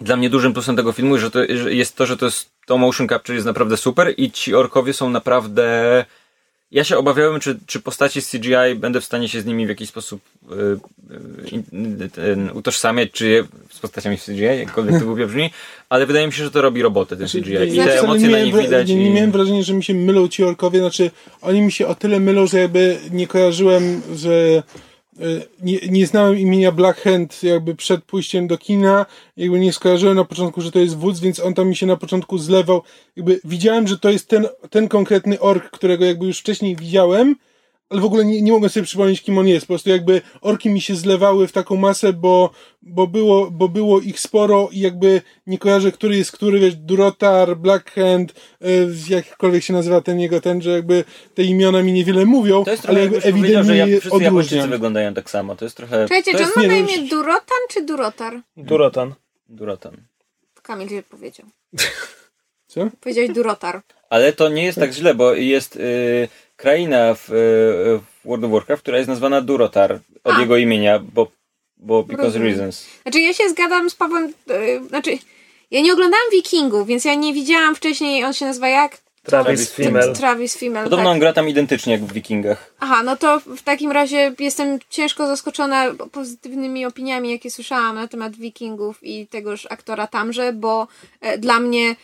[0.00, 2.78] dla mnie dużym plusem tego filmu że to, że jest to, że to, jest, to
[2.78, 6.04] motion capture jest naprawdę super i ci orkowie są naprawdę...
[6.70, 9.68] Ja się obawiałem, czy, czy postaci z CGI będę w stanie się z nimi w
[9.68, 10.20] jakiś sposób
[10.52, 10.54] y,
[12.02, 15.50] y, ten, utożsamiać, czy je, z postaciami z CGI, jakkolwiek to głupio brzmi,
[15.88, 17.52] ale wydaje mi się, że to robi robotę ten CGI.
[17.52, 18.88] I Ja te emocje na nich widać.
[18.88, 19.12] Nie, nie i...
[19.12, 21.10] miałem wrażenia, że mi się mylą ci orkowie, znaczy
[21.42, 24.62] oni mi się o tyle mylą, że jakby nie kojarzyłem, że y,
[25.62, 29.06] nie, nie znałem imienia Black Hand jakby przed pójściem do kina,
[29.36, 31.96] jakby nie skojarzyłem na początku, że to jest wódz, więc on tam mi się na
[31.96, 32.82] początku zlewał,
[33.16, 37.36] jakby widziałem, że to jest ten, ten konkretny ork, którego jakby już wcześniej widziałem,
[37.88, 39.66] ale w ogóle nie, nie mogę sobie przypomnieć, kim on jest.
[39.66, 42.50] Po prostu jakby orki mi się zlewały w taką masę, bo,
[42.82, 47.56] bo, było, bo było ich sporo i jakby nie kojarzę, który jest który, wiesz, Durotar,
[47.56, 48.32] Blackhand,
[48.64, 51.04] y, jakkolwiek się nazywa ten jego ten, że jakby
[51.34, 54.00] te imiona mi niewiele mówią, To jest ale trochę, jakby jakbyś powiedział, że ewidentnie ja,
[54.00, 55.56] wszyscy Japończycy wyglądają tak samo.
[55.56, 56.02] To jest trochę...
[56.04, 58.40] Czekajcie, to czy jest on ma na nie, imię już- Durotan czy Durotar?
[58.56, 59.14] Durotan.
[59.48, 59.96] Durotan.
[60.62, 61.46] Kamil źle powiedział.
[62.66, 62.88] Co?
[63.00, 63.82] Powiedziałeś Durotar.
[64.10, 68.50] Ale to nie jest tak źle, bo jest y, kraina w, y, w World of
[68.50, 70.40] Warcraft, która jest nazwana Durotar od A.
[70.40, 71.32] jego imienia, bo,
[71.76, 72.48] bo because Rozumiem.
[72.48, 72.86] reasons.
[73.02, 75.18] Znaczy ja się zgadzam z Pawłem, yy, znaczy
[75.70, 78.98] ja nie oglądałam Wikingów, więc ja nie widziałam wcześniej, on się nazywa jak?
[79.26, 80.14] Travis Fimmel.
[80.14, 81.12] Travis Fimmel, Podobno tak.
[81.12, 82.74] on gra tam identycznie jak w Wikingach.
[82.80, 88.36] Aha, no to w takim razie jestem ciężko zaskoczona pozytywnymi opiniami, jakie słyszałam na temat
[88.36, 90.88] Wikingów i tegoż aktora tamże, bo
[91.20, 91.96] e, dla mnie e,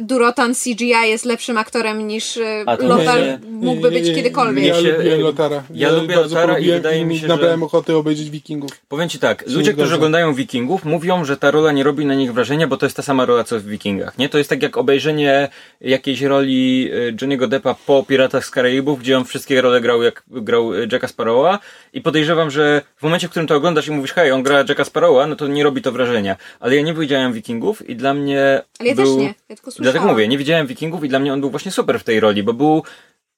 [0.00, 4.64] Durotan CGI jest lepszym aktorem niż e, Lothar nie- mógłby Nie, nie, być kiedykolwiek.
[4.64, 5.62] Ja się- lubię Lotara.
[5.74, 8.70] ja lubię bardzo Lotara i wydaje mi się, nabrałem że- ochoty obejrzeć Wikingów.
[8.88, 12.32] Powiem ci tak, ludzie, którzy oglądają Wikingów, mówią, że ta rola nie robi na nich
[12.32, 14.18] wrażenia, bo to jest ta sama rola, co w Wikingach.
[14.18, 14.28] Nie?
[14.28, 15.48] To jest tak jak obejrzenie
[15.80, 20.22] jakiejś roli e, Johnny'ego Deppa po Piratach z Karaibów, gdzie on wszystkie role grał jak
[20.30, 21.58] grał e, Jacka Sparrowa
[21.92, 24.84] i podejrzewam, że w momencie, w którym to oglądasz i mówisz, hej, on gra Jacka
[24.84, 26.36] Sparrowa, no to nie robi to wrażenia.
[26.60, 29.04] Ale ja nie widziałem Wikingów i dla mnie Ale ja był...
[29.04, 29.92] też nie, ja słyszałam.
[29.92, 32.42] Dlatego mówię, nie widziałem Wikingów i dla mnie on był właśnie super w tej roli,
[32.42, 32.82] bo był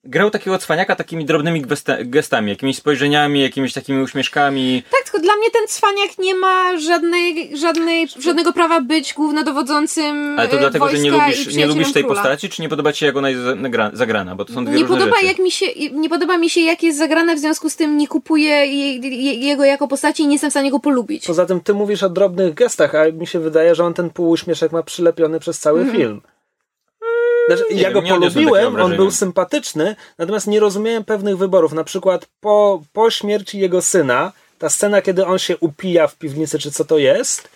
[0.08, 1.64] grał takiego cwaniaka takimi drobnymi
[2.04, 4.82] gestami, jakimiś spojrzeniami, jakimiś takimi uśmieszkami.
[4.90, 10.48] Tak, tylko dla mnie ten cwaniak nie ma żadnej, żadnej, żadnego prawa być głównodowodzącym Ale
[10.48, 12.16] to e, dlatego, że nie wojska i lubisz, nie lubisz tej króla.
[12.22, 14.36] postaci, czy nie podoba ci się, jak ona jest zagra- zagrana?
[14.36, 15.26] Bo to są dwie Nie różne podoba, rzeczy.
[15.26, 18.08] jak mi się, nie podoba mi się, jak jest zagrane, w związku z tym nie
[18.08, 21.26] kupuję je, je, jego jako postaci i nie jestem w stanie go polubić.
[21.26, 24.72] Poza tym ty mówisz o drobnych gestach, a mi się wydaje, że on ten półuśmieszek
[24.72, 25.96] ma przylepiony przez cały Mhm.
[25.98, 26.20] film.
[27.46, 31.72] Znaczy, ja go polubiłem, on był sympatyczny, natomiast nie rozumiałem pewnych wyborów.
[31.72, 36.58] Na przykład po, po śmierci jego syna, ta scena, kiedy on się upija w piwnicy,
[36.58, 37.48] czy co to jest,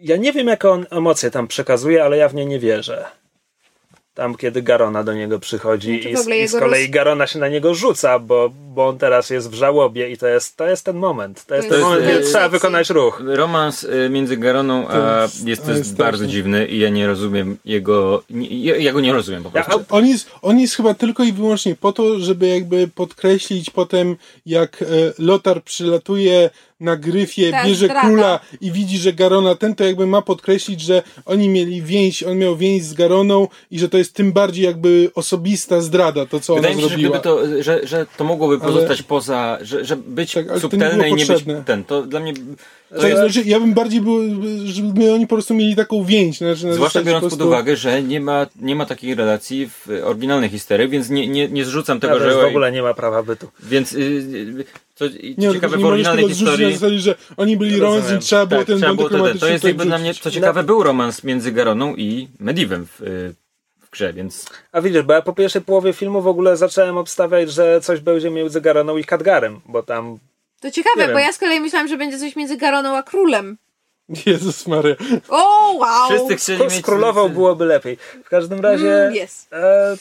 [0.00, 3.04] ja nie wiem, jaką on emocje tam przekazuje, ale ja w nie nie wierzę.
[4.16, 7.38] Tam, kiedy Garona do niego przychodzi Znaczy, i, z- i z kolei roz- Garona się
[7.38, 10.84] na niego rzuca, bo, bo on teraz jest w żałobie i to jest, to jest
[10.84, 11.44] ten moment.
[11.44, 12.58] To jest To ten jest- moment, to kiedy jest trzeba sekcji.
[12.58, 13.22] wykonać ruch.
[13.26, 17.06] Romans y, między Garoną a To jest, jest- jest jest bardzo dziwny i ja nie
[17.06, 18.22] rozumiem jego...
[18.50, 19.84] Ja, ja go nie rozumiem po Ja- prostu.
[19.90, 24.16] On jest, on jest chyba tylko i wyłącznie po to, żeby jakby podkreślić potem,
[24.46, 24.86] jak e,
[25.18, 28.00] Lotar przylatuje na gryfie, Ta bierze zdrada.
[28.08, 32.38] króla i widzi, że Garona ten, to jakby ma podkreślić, że oni mieli więź, on
[32.38, 36.54] miał więź z Garoną i że to jest tym bardziej jakby osobista zdrada, to co
[36.54, 37.10] Wydaje ona mi się, że, zrobiła.
[37.18, 37.22] gdyby
[37.56, 39.58] to, że, że to mogłoby Ale- pozostać poza...
[39.62, 41.84] Że, że być Tak, ale subtelne i nie być ten.
[41.84, 42.34] To dla mnie...
[42.34, 44.18] To To jest, znaczy, ja bym bardziej był,
[44.64, 46.38] żeby oni po prostu mieli taką więź.
[46.38, 49.68] Znaczy, na Zwłaszcza biorąc po pod prostu- uwagę, że nie ma, nie ma takiej relacji
[49.68, 52.42] w oryginalnej historii, więc nie, nie, nie zrzucam tego, Tego, że...
[52.42, 53.48] w ogóle nie ma prawa bytu.
[53.62, 54.64] Więc y, y,
[54.96, 56.72] co i Nie, ciekawe nie w oryginalnej historii...
[56.74, 59.38] zasadzie, że oni byli romans i trzeba było Tak, ten trzeba było to, ten.
[59.38, 63.34] to jest jakby dla mnie, co ciekawe, był romans między Garoną i Medivem w, y,
[63.80, 67.52] w grze, więc A widzisz, bo ja po pierwszej połowie filmu w ogóle zacząłem obstawiać,
[67.52, 70.18] że coś będzie między Garoną i Khadgarem, bo tam
[70.60, 73.56] To ciekawe, bo ja z kolei myślałam, że będzie coś między Garoną a królem.
[74.26, 74.94] Jezus Maria.
[75.28, 76.08] O, wow!
[76.08, 76.84] wszyscy chcieli z mieć...
[76.84, 77.96] królową byłoby lepiej.
[78.24, 79.46] W każdym razie Mm, yes.
[79.52, 79.96] e,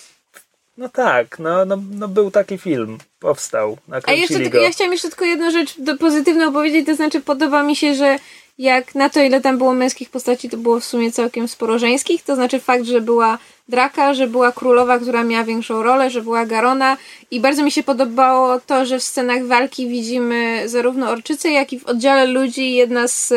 [0.78, 5.10] No tak, no, no, no był taki film, powstał, A jeszcze, tylko, ja chciałam jeszcze
[5.10, 8.20] tylko jedną rzecz do, pozytywną powiedzieć, to znaczy podoba mi się, że
[8.58, 12.24] jak na to, ile tam było męskich postaci, to było w sumie całkiem sporo żeńskich,
[12.24, 13.38] to znaczy fakt, że była
[13.68, 16.98] Draka, że była królowa, która miała większą rolę, że była Garona
[17.32, 21.80] i bardzo mi się podobało to, że w scenach walki widzimy zarówno orczycę, jak i
[21.80, 23.34] w oddziale ludzi jedna z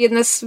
[0.00, 0.44] jedna z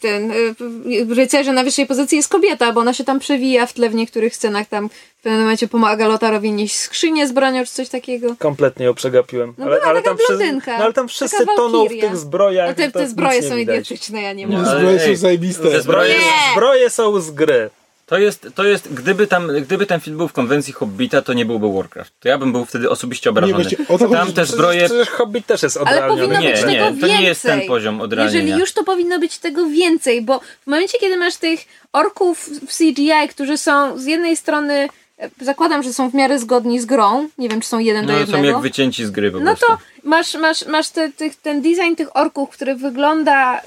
[0.00, 3.90] ten, y, rycerzy na wyższej pozycji jest kobieta, bo ona się tam przewija w tle
[3.90, 4.88] w niektórych scenach tam
[5.18, 8.36] w pewnym momencie pomaga Lotarowi nieść skrzynię z bronią czy coś takiego.
[8.38, 9.54] Kompletnie ją przegapiłem.
[9.58, 12.68] No była taka tam, wszyscy, no, ale tam wszyscy taka toną w tych zbrojach.
[12.68, 14.70] No te, te zbroje nie są idiotyczne, ja nie Nie, mogę.
[14.70, 15.62] ale Zbroje są zajebiste.
[15.70, 16.52] te zbroje- Nie!
[16.52, 17.70] Zbroje są z gry.
[18.06, 21.44] To jest, to jest gdyby, tam, gdyby ten film był w konwencji Hobbita, to nie
[21.46, 22.12] byłby Warcraft.
[22.20, 23.54] To ja bym był wtedy osobiście obrażony.
[23.64, 24.84] właśnie o to tam te zbroje...
[24.84, 26.22] Przecież Hobbit też jest Ale odrealniony.
[26.22, 27.68] powinno Nie, być nie, tego to nie jest ten więcej.
[27.68, 28.40] poziom odrealnienia.
[28.40, 31.60] Jeżeli już, to powinno być tego więcej, bo w momencie, kiedy masz tych
[31.92, 34.88] orków w CGI, którzy są z jednej strony,
[35.18, 38.12] e, zakładam, że są w miarę zgodni z grą, nie wiem, czy są jeden do
[38.12, 38.38] No, jednego.
[38.38, 39.66] są jak wycięci z gry po No prostu.
[39.66, 43.60] to masz, masz, masz te, tych, ten design tych orków, który wygląda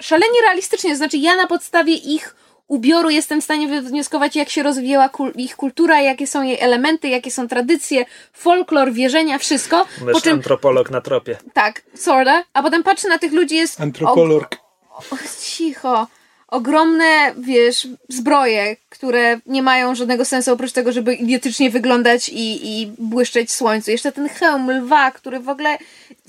[0.00, 0.90] szalenie realistycznie.
[0.90, 2.34] To znaczy, ja na podstawie ich
[2.68, 7.08] ubioru jestem w stanie wywnioskować, jak się rozwijała kul- ich kultura, jakie są jej elementy,
[7.08, 9.86] jakie są tradycje, folklor, wierzenia, wszystko.
[9.98, 11.38] Po Mysz czym, antropolog na tropie.
[11.52, 14.48] tak, sorta, a potem patrzę na tych ludzi, jest Antropolog.
[14.90, 15.02] o,
[15.40, 16.06] cicho.
[16.48, 22.86] Ogromne, wiesz, zbroje, które nie mają żadnego sensu oprócz tego, żeby idiotycznie wyglądać i, i
[22.98, 23.90] błyszczeć słońcu.
[23.90, 25.78] Jeszcze ten hełm lwa, który w ogóle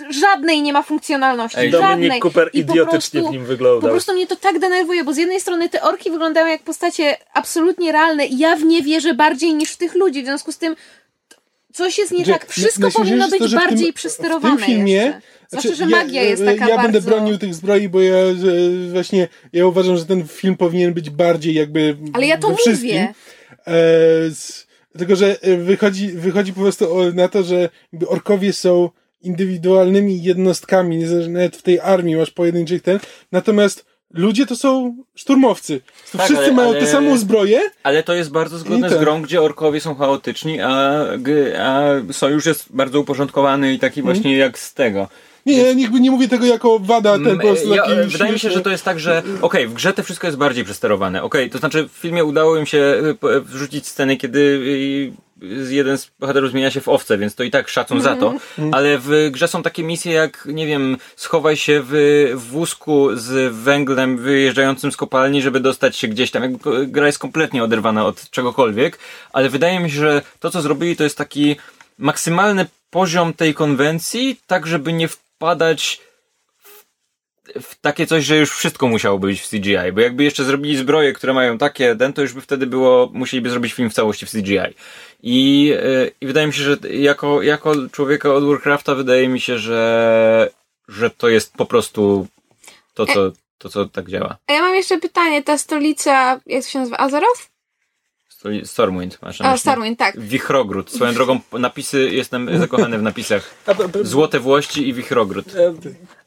[0.09, 1.59] żadnej nie ma funkcjonalności.
[1.59, 1.89] Ej, żadnej.
[1.91, 3.91] Dominik Cooper I po idiotycznie prostu- w nim Po wyglądał.
[3.91, 7.91] prostu mnie to tak denerwuje, bo z jednej strony te orki wyglądają jak postacie absolutnie
[7.91, 10.21] realne i ja w nie wierzę bardziej niż w tych ludzi.
[10.21, 10.75] W związku z tym
[11.73, 12.51] coś jest nie Że tak.
[12.51, 15.21] Wszystko powinno być to, tym- bardziej przesterowane W tym filmie jeszcze.
[15.49, 16.91] Zwłaszcza, Znaczy, że magia jest ja, taka Ja bardzo...
[16.91, 18.51] będę bronił tych zbroi, bo ja że
[18.91, 21.97] właśnie ja uważam, że ten film powinien być bardziej jakby.
[22.13, 22.89] Ale ja to wszystkim.
[22.89, 23.13] mówię.
[23.67, 23.73] E,
[24.31, 24.67] z,
[24.97, 28.89] tylko, że e, wychodzi, wychodzi po prostu na to, że jakby orkowie są
[29.21, 32.99] indywidualnymi jednostkami, niezależnie nawet w tej armii masz pojedynczych ten,
[33.31, 35.81] natomiast ludzie to są szturmowcy.
[36.11, 38.97] To Tak, wszyscy ale- mają ale- tę samą zbroję, Ale to jest bardzo zgodne z
[38.99, 41.05] grą, gdzie orkowie są chaotyczni, a,
[41.59, 45.07] a sojusz jest bardzo uporządkowany i taki właśnie jak z tego.
[45.47, 48.17] Nie, ja jakby nie mówię tego jako wada, ten po prostu ja, Wydaje mi się,
[48.39, 48.51] śmieszny.
[48.51, 51.23] że to jest tak, że okej, w grze to wszystko jest bardziej przesterowane.
[51.23, 52.77] Okej, to znaczy w filmie udało im się
[53.11, 57.35] y, po- wrzucić sceny, kiedy y, y, jeden z bohaterów zmienia się w owce, więc
[57.35, 58.33] to i tak szacun za to.
[58.71, 61.91] Ale w grze są takie misje jak, nie wiem, schowaj się w
[62.35, 66.43] w wózku z węglem wyjeżdżającym z kopalni, żeby dostać się gdzieś tam.
[66.43, 68.99] Jakby ko- gra jest kompletnie oderwana od czegokolwiek,
[69.33, 71.55] ale wydaje mi się, że to, co zrobili, to jest taki
[71.97, 75.07] maksymalny poziom tej konwencji, tak żeby nie
[75.37, 76.01] wpadać
[77.61, 81.13] w takie coś, że już wszystko musiało być w CGI, bo jakby jeszcze zrobili zbroje,
[81.13, 84.31] które mają takie, ten, to już by wtedy było, musieliby zrobić film w całości w
[84.31, 84.75] CGI.
[85.23, 89.57] I, yy, i wydaje mi się, że jako, jako człowieka od Warcrafta wydaje mi się,
[89.57, 90.49] że,
[90.87, 92.27] że to jest po prostu
[92.93, 94.37] to, co, to, co tak działa.
[94.47, 97.56] A ja mam jeszcze pytanie, ta stolica, jak to się nazywa, Azeroth?
[98.63, 99.61] Stormwind, masz na A, myśli?
[99.61, 100.19] Starwind, tak.
[100.19, 100.91] Wichrogród.
[100.91, 103.55] Swoją drogą napisy, jestem zakochany w napisach.
[104.01, 105.55] Złote Włości i Wichrogród.
[105.55, 105.73] e,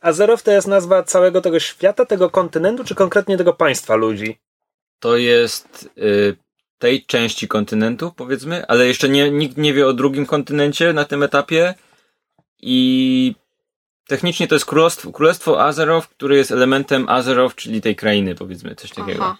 [0.00, 4.38] Azeroth to jest nazwa całego tego świata, tego kontynentu, czy konkretnie tego państwa ludzi?
[4.98, 6.36] To jest y,
[6.78, 11.22] tej części kontynentu, powiedzmy, ale jeszcze nie, nikt nie wie o drugim kontynencie na tym
[11.22, 11.74] etapie
[12.62, 13.34] i
[14.08, 18.90] technicznie to jest królestwo, królestwo Azeroth, które jest elementem Azeroth, czyli tej krainy, powiedzmy, coś
[18.90, 19.24] takiego.
[19.24, 19.36] Aha.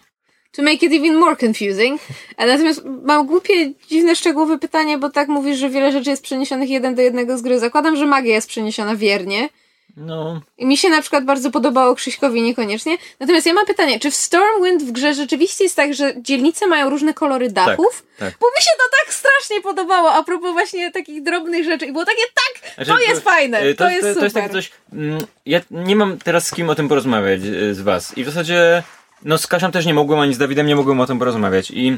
[0.51, 2.01] To make it even more confusing.
[2.37, 6.69] A natomiast mam głupie, dziwne, szczegółowe pytanie, bo tak mówisz, że wiele rzeczy jest przeniesionych
[6.69, 7.59] jeden do jednego z gry.
[7.59, 9.49] Zakładam, że magia jest przeniesiona wiernie.
[9.97, 12.97] No, I mi się na przykład bardzo podobało Krzyśkowi niekoniecznie.
[13.19, 16.89] Natomiast ja mam pytanie, czy w Stormwind w grze rzeczywiście jest tak, że dzielnice mają
[16.89, 18.03] różne kolory dachów?
[18.17, 18.33] tak.
[18.39, 21.85] Bo mi się to tak strasznie podobało, a propos właśnie takich drobnych rzeczy.
[21.85, 24.15] I było takie, tak, Znaczy, to jest fajne, y, to, jest super.
[24.15, 27.75] To jest takie coś, mm, ja nie mam teraz z kim o tym porozmawiać y,
[27.75, 28.83] z was i w zasadzie,
[29.23, 31.97] no z Kasią też nie mogłem, ani z Dawidem nie mogłem o tym porozmawiać i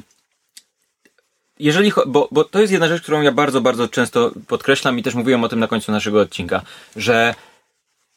[1.60, 5.16] jeżeli, bo, bo to jest jedna rzecz, którą ja bardzo, bardzo często podkreślam i też
[5.16, 6.62] mówiłem o tym na końcu naszego odcinka,
[6.96, 7.36] że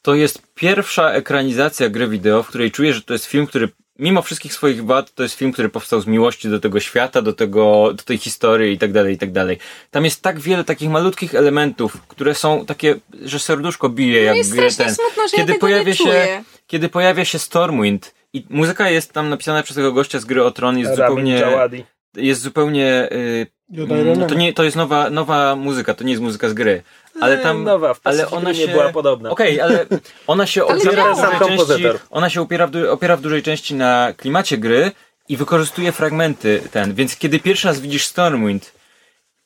[0.03, 3.69] to jest pierwsza ekranizacja gry wideo, w której czuję, że to jest film, który
[3.99, 7.33] mimo wszystkich swoich wad, to jest film, który powstał z miłości do tego świata, do
[7.33, 9.59] tego, do tej historii i tak dalej, i tak dalej.
[9.91, 14.39] Tam jest tak wiele takich malutkich elementów, które są takie, że serduszko bije, jak No
[14.39, 14.95] jest wie strasznie ten.
[14.95, 19.63] smutno, że kiedy ja pojawia się, kiedy pojawia się Stormwind i muzyka jest tam napisana
[19.63, 21.85] przez tego gościa z gry o Tron, jest Ramin zupełnie, Djawadi.
[22.17, 23.47] jest zupełnie, y,
[23.79, 26.83] mm, to nie, to jest nowa, nowa muzyka, to nie jest muzyka z gry.
[27.21, 28.69] Ale tam, Nowa, w ale ona się...
[28.69, 29.31] była podobna.
[29.31, 29.87] Okej, ale
[30.27, 31.99] ona się opiera, w dużej Sam części, kompozytor.
[32.11, 34.93] ona się opiera w, opiera w dużej części na klimacie gry,
[35.29, 38.73] i wykorzystuje fragmenty ten, więc kiedy pierwszy raz widzisz Stormwind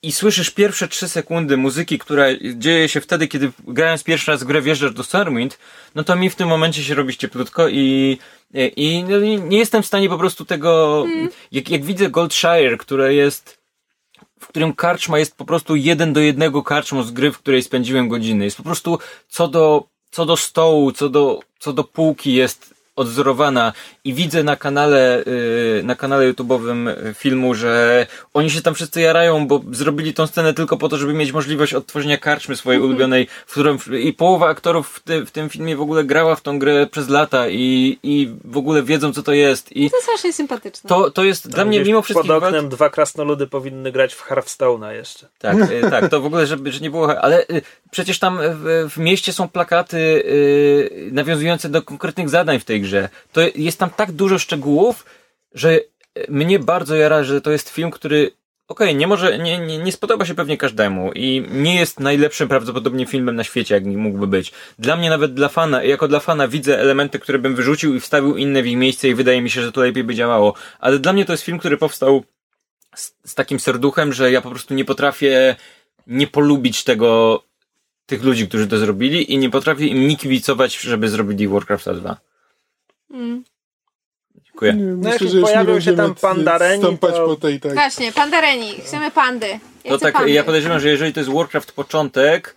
[0.02, 2.24] i słyszysz pierwsze trzy sekundy muzyki, która
[2.55, 5.59] dzieje się wtedy, kiedy grając pierwszy raz w grę wjeżdżasz do Stormwind,
[5.94, 8.18] no to mi w tym momencie się robi cieplutko i,
[8.77, 11.05] i no, nie jestem w stanie po prostu tego,
[11.52, 13.60] jak, jak widzę Goldshire, które jest
[14.40, 18.09] w którym karczma jest po prostu jeden do jednego karczmą z gry, w której spędziłem
[18.09, 18.44] godziny.
[18.44, 18.98] Jest po prostu
[19.28, 23.72] co do, co do stołu, co do, co do półki jest odzorowana
[24.05, 25.22] i widzę na kanale,
[25.77, 30.55] yy, na kanale YouTube'owym filmu, że oni się tam wszyscy jarają, bo zrobili tą scenę
[30.55, 34.89] tylko po to, żeby mieć możliwość odtworzenia karczmy swojej ulubionej, w którym i połowa aktorów
[34.89, 38.31] w, ty, w tym filmie w ogóle grała w tą grę przez lata i, i
[38.44, 39.77] w ogóle wiedzą, co to jest.
[39.77, 40.89] I To strasznie sympatyczne.
[40.89, 44.28] to, to jest dla mnie mimo wszystkich Pod wad- oknem dwa krasnoludy powinny grać w
[44.28, 45.27] Hearthstone'a jeszcze.
[45.39, 47.20] Tak, y, tak, to w ogóle, żeby, że nie było.
[47.20, 52.64] Ale y, przecież tam w, w mieście są plakaty y, nawiązujące do konkretnych zadań w
[52.64, 52.90] tej grze.
[53.33, 55.07] To jest tam tak dużo szczegółów,
[55.53, 55.83] że y,
[56.29, 58.31] mnie bardzo jara, że to jest film, który.
[58.69, 63.07] Okej, nie może, nie, nie, nie spodoba się pewnie każdemu i nie jest najlepszym prawdopodobnie
[63.07, 64.53] filmem na świecie, jak mógłby być.
[64.79, 68.37] Dla mnie nawet dla fana, jako dla fana widzę elementy, które bym wyrzucił i wstawił
[68.37, 70.55] inne w ich miejsce i wydaje mi się, że to lepiej by działało.
[70.81, 72.25] Ale dla mnie to jest film, który powstał
[72.95, 75.57] z, z takim serduchem, że ja po prostu nie potrafię
[76.07, 77.43] nie polubić tego,
[78.07, 80.17] tych ludzi, którzy to zrobili i nie potrafię im nie
[80.81, 82.17] żeby zrobili Warcrafta 2.
[83.11, 83.45] Mm.
[84.45, 84.73] Dziękuję.
[84.74, 87.74] Nie, No myślę, jak że pojawią się tam pandareni, stąpać to- po tej, tak.
[87.74, 88.73] Właśnie, pandareni.
[88.81, 89.47] Chcemy pandy.
[89.85, 90.31] Ja To chcę tak, pandy.
[90.31, 92.55] ja podejrzewam, że jeżeli to jest Warcraft początek,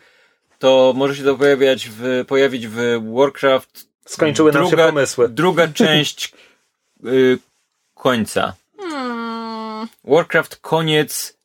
[0.60, 2.76] to może się to pojawiać w, pojawić w
[3.14, 5.30] Warcraft Skończyły nam się druga, pomysły.
[5.30, 6.34] druga część
[7.06, 7.38] y,
[7.96, 8.54] końca.
[8.80, 9.88] Hmm.
[10.04, 11.38] Warcraft koniec,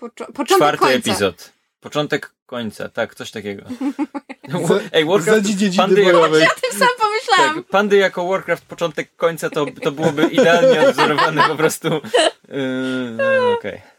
[0.00, 0.94] Poczo- początek czwarty końca.
[0.96, 1.52] epizod.
[1.80, 3.62] Początek końca, tak, coś takiego.
[4.92, 5.42] Ej, Warcraft,
[5.76, 6.42] pandy, bojowej.
[6.42, 7.54] Ja tym sam pomyślałam.
[7.54, 11.88] Tak, pandy jako Warcraft początek końca to, to byłoby idealnie odzorowane po prostu.
[11.88, 13.94] Yy, Okej.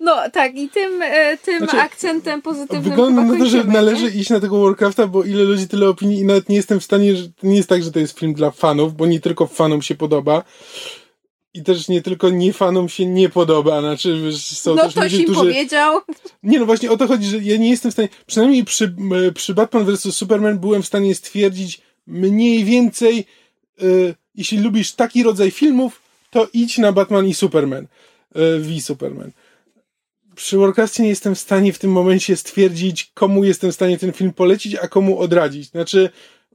[0.00, 4.10] No tak, i tym, e, tym Znaczy, akcentem pozytywnym Wygląda na to, że należy nie?
[4.10, 7.16] iść na tego Warcrafta, bo ile ludzi, tyle opinii i nawet nie jestem w stanie,
[7.16, 9.82] że to nie jest tak, że to jest film dla fanów, bo nie tylko fanom
[9.82, 10.42] się podoba.
[11.54, 15.16] I też nie tylko nie fanom się nie podoba, znaczy są No też ktoś ludzie,
[15.16, 15.40] im którzy...
[15.40, 16.00] powiedział.
[16.42, 19.12] Nie no właśnie o to chodzi, że ja nie jestem w stanie, przynajmniej przy, m,
[19.34, 23.24] przy Batman vs Superman byłem w stanie stwierdzić mniej więcej,
[23.82, 27.88] y, jeśli lubisz taki rodzaj filmów, to idź na Batman i Superman, y,
[28.58, 29.30] v Superman.
[30.34, 34.12] Przy Warcraftie nie jestem w stanie w tym momencie stwierdzić, komu jestem w stanie ten
[34.12, 35.68] film polecić, a komu odradzić.
[35.68, 36.10] Znaczy,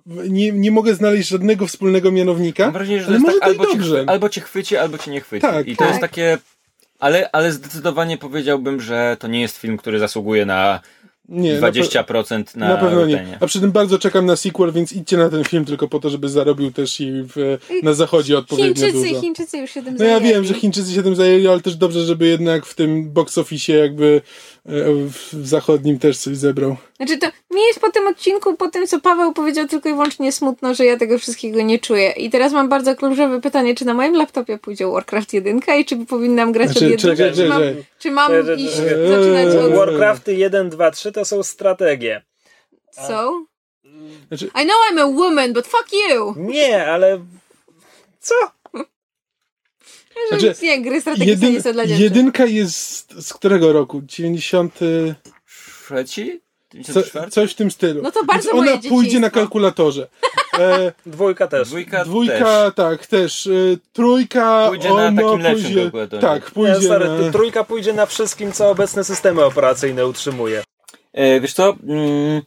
[0.05, 2.63] nie, nie mogę znaleźć żadnego wspólnego mianownika.
[2.63, 4.03] Mam wrażenie, że to Ale jest może tak, to albo cię, dobrze.
[4.05, 5.41] chwy- albo cię chwyci, albo cię nie chwyci.
[5.41, 5.87] Tak, I to tak.
[5.89, 6.37] jest takie.
[6.99, 10.79] Ale, ale zdecydowanie powiedziałbym, że to nie jest film, który zasługuje na
[11.29, 13.15] Nie, na pe- 20% na, Na pewno nie.
[13.15, 13.37] Rotenie.
[13.41, 16.09] A przy tym bardzo czekam na sequel, więc idźcie na ten film tylko po to,
[16.09, 19.21] żeby zarobił też i w, na zachodzie odpowiednio Chińczycy, dużo.
[19.21, 20.33] Chińczycy już się tym No ja zajęli.
[20.33, 23.73] wiem, że Chińczycy się tym zajęli, ale też dobrze, żeby jednak w tym box office
[23.73, 24.21] jakby
[24.65, 26.75] w zachodnim też coś zebrał.
[26.95, 30.31] Znaczy to mi jest po tym odcinku, po tym co Paweł powiedział, tylko i wyłącznie
[30.31, 32.11] smutno, że ja tego wszystkiego nie czuję.
[32.11, 36.05] I teraz mam bardzo kluczowe pytanie, czy na moim laptopie pójdzie Warcraft 1 i czy
[36.05, 37.61] powinnam grać Znaczy, od jedynki, czekaj, czy, mam,
[37.99, 38.75] czy mam iść,
[39.09, 39.73] zaczynać od...
[39.73, 42.21] Warcrafty 1, 2, 3 to są strategie.
[42.91, 43.45] So?
[44.27, 46.33] Znaczy- I know I'm a woman, but fuck you!
[46.37, 47.19] Nie, ale
[48.19, 48.35] co?
[50.29, 52.03] Znaczy, nie, gry strategiczne Jedyn, nie są dla dziewczyn.
[52.03, 54.01] jedynka jest z którego roku?
[54.05, 54.79] 90.
[55.85, 56.41] Trzeci?
[56.71, 57.31] Co, 94?
[57.31, 58.01] coś w tym stylu.
[58.01, 60.07] No to bardzo Więc ona moje pójdzie na kalkulatorze.
[60.59, 61.67] E, Dwójka też.
[61.67, 62.35] Dwójka, dwójka,
[62.65, 62.75] też.
[62.75, 63.47] tak, też.
[63.47, 63.51] E,
[63.93, 66.21] trójka, Pójdzie na ono takim lepszym pójdzie, kalkulatorze.
[66.21, 67.31] Tak, Nie, pójdzie sorry, na...
[67.31, 70.63] trójka pójdzie na wszystkim, co obecne systemy operacyjne utrzymuje.
[71.13, 71.75] E, wiesz co?
[71.87, 72.41] Mm,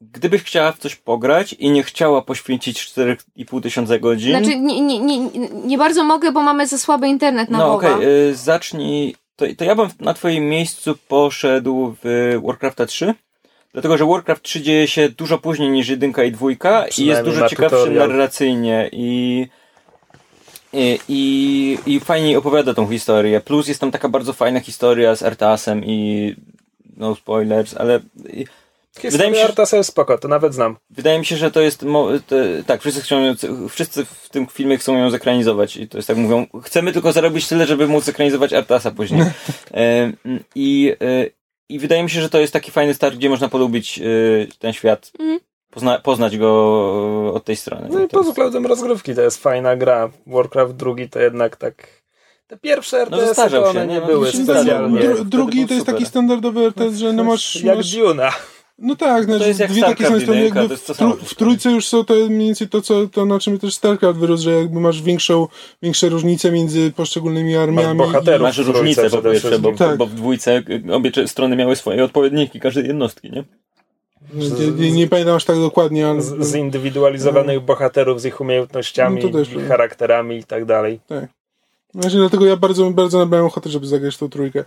[0.00, 4.30] gdybyś chciała w coś pograć i nie chciała poświęcić 4,5 tysiąca godzin.
[4.30, 5.18] Znaczy, nie, nie, nie,
[5.64, 7.90] nie bardzo mogę, bo mamy za słaby internet na no okej,
[8.30, 9.16] e, zacznij.
[9.36, 13.14] To, to ja bym na twoim miejscu poszedł w Warcrafta 3.
[13.72, 17.48] Dlatego, że Warcraft 3 dzieje się dużo później niż jedynka i dwójka i jest dużo
[17.48, 18.08] ciekawszy tutorial.
[18.08, 19.46] narracyjnie i,
[20.72, 23.40] i, i, i fajniej opowiada tą historię.
[23.40, 26.34] Plus jest tam taka bardzo fajna historia z Artasem i
[26.96, 28.00] no spoilers, ale
[29.02, 30.76] Wydaje mi się, że- Artasa jest spoko, to nawet znam.
[30.90, 31.84] wydaje mi się, że to jest
[32.26, 33.34] te, tak, wszyscy chcą ją,
[33.68, 37.48] wszyscy w tym filmie chcą ją zekranizować i to jest tak mówią, chcemy tylko zarobić
[37.48, 39.22] tyle, żeby móc zekranizować Artasa później.
[39.74, 40.12] E,
[40.54, 41.26] I e,
[41.68, 44.02] i wydaje mi się, że to jest taki fajny start, gdzie można polubić e,
[44.58, 45.40] ten świat, Mhm.
[45.70, 47.88] pozna, poznać go od tej strony.
[47.92, 50.10] No i To pod jest- względem rozgrywki to jest fajna gra.
[50.26, 51.88] Warcraft drugi to jednak tak...
[52.46, 54.00] Te pierwsze No, RTS zestarzał to one się, nie, nie?
[54.00, 55.00] No, były specjalnie.
[55.00, 55.94] Dru, drugi to jest super.
[55.94, 57.62] taki standardowy RTS, że no masz...
[57.62, 58.30] Jak masz Duna.
[58.80, 60.98] No tak, znaczy jest jak dwie takie same strony, jedynka, jakby to jest to w,
[60.98, 64.18] tru- w trójce już są to mniej więcej to, co, to na czym też StarCraft
[64.18, 65.48] wyrósł, że jakby masz większą,
[65.82, 67.98] większe różnice między poszczególnymi armiami.
[67.98, 68.42] bohaterów.
[68.42, 69.72] Masz w trójce różnicę po przede pierwsze, bo.
[69.72, 69.96] Tak.
[69.96, 73.44] bo w dwójce y, obie strony miały swoje odpowiedniki każdej jednostki, nie?
[74.34, 76.22] I, nie, nie, nie pamiętam aż tak dokładnie, ale...
[76.22, 79.68] Z, zindywidualizowanych bohaterów z ich umiejętnościami, No to też ich prawda.
[79.68, 81.00] charakterami i tak dalej.
[81.94, 84.64] Właśnie dlatego ja bardzo, bardzo nabrałem ochoty, żeby zagrać tą trójkę.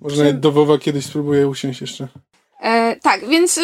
[0.00, 2.08] Może Czy- nawet do WoWa kiedyś spróbuję usiąść jeszcze.
[2.60, 3.62] E, tak, więc y,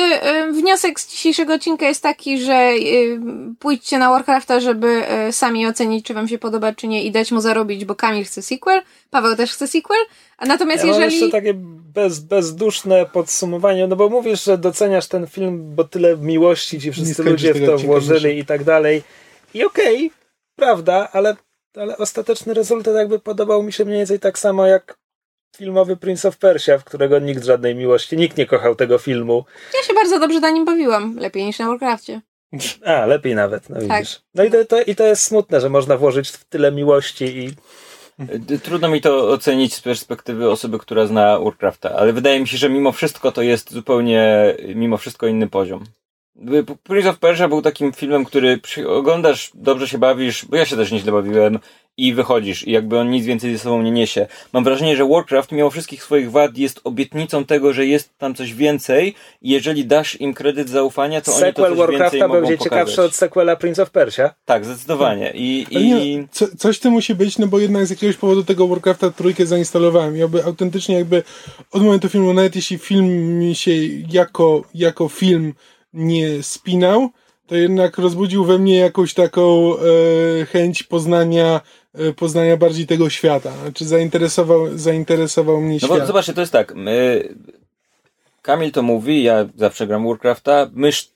[0.52, 3.20] wniosek z dzisiejszego odcinka jest taki, że y,
[3.58, 7.40] pójdźcie na Warcrafta, żeby sami ocenić, czy wam się podoba, czy nie i dać mu
[7.40, 10.00] zarobić, bo Kamil chce sequel, Paweł też chce sequel,
[10.38, 11.20] a natomiast Ja mam jeżeli...
[11.20, 11.54] jeszcze takie
[11.94, 17.22] bez, bezduszne podsumowanie, no bo mówisz, że doceniasz ten film, bo tyle miłości ci wszyscy
[17.22, 19.02] ludzie w to włożyli i tak dalej.
[19.54, 20.10] I okej,
[20.56, 21.36] prawda, ale,
[21.76, 24.96] ale ostateczny rezultat jakby podobał mi się mniej więcej tak samo jak
[25.56, 29.44] filmowy Prince of Persia, w którego nikt żadnej miłości, nikt nie kochał tego filmu.
[29.74, 32.20] Ja się bardzo dobrze na nim bawiłam, lepiej niż na Warcrafcie.
[32.86, 33.98] A, lepiej nawet, no Tak.
[33.98, 34.20] widzisz.
[34.34, 37.50] No i to, to, i to jest smutne, że można włożyć w tyle miłości i
[38.52, 42.56] Y, Trudno mi to ocenić z perspektywy osoby, która zna Warcrafta, ale wydaje mi się,
[42.56, 45.84] że mimo wszystko to jest zupełnie, mimo wszystko inny poziom.
[46.82, 50.92] Prince of Persia był takim filmem, który oglądasz, dobrze się bawisz, bo ja się też
[50.92, 51.58] nieźle bawiłem
[51.96, 54.26] i wychodzisz i jakby on nic więcej ze sobą nie niesie.
[54.52, 58.54] Mam wrażenie, że Warcraft mimo wszystkich swoich wad jest obietnicą tego, że jest tam coś
[58.54, 62.34] więcej i jeżeli dasz im kredyt zaufania, to oni to sequel coś Warcrafta więcej mogą
[62.34, 63.10] będzie ciekawszy pokazać.
[63.10, 64.34] od sequela Prince of Persia.
[64.44, 65.32] Tak, zdecydowanie.
[65.34, 65.94] I, i...
[65.94, 69.46] nie, co, coś to musi być, no bo jednak z jakiegoś powodu tego Warcrafta trójkę
[69.46, 70.16] zainstalowałem.
[70.16, 71.22] Ja by autentycznie jakby
[71.72, 73.72] od momentu filmu, nawet jeśli film mi się
[74.10, 75.54] jako, jako film
[75.94, 77.08] nie spinał,
[77.46, 81.60] to jednak rozbudził we mnie jakąś taką e, chęć poznania,
[81.94, 83.52] e, poznania bardziej tego świata.
[83.62, 85.98] Znaczy zainteresował, zainteresował mnie No świat.
[86.00, 86.74] bo zobaczcie, to jest tak.
[86.74, 87.28] My...
[88.42, 90.70] Kamil to mówi, ja zawsze gram Warcrafta.
[90.72, 91.10] Mysz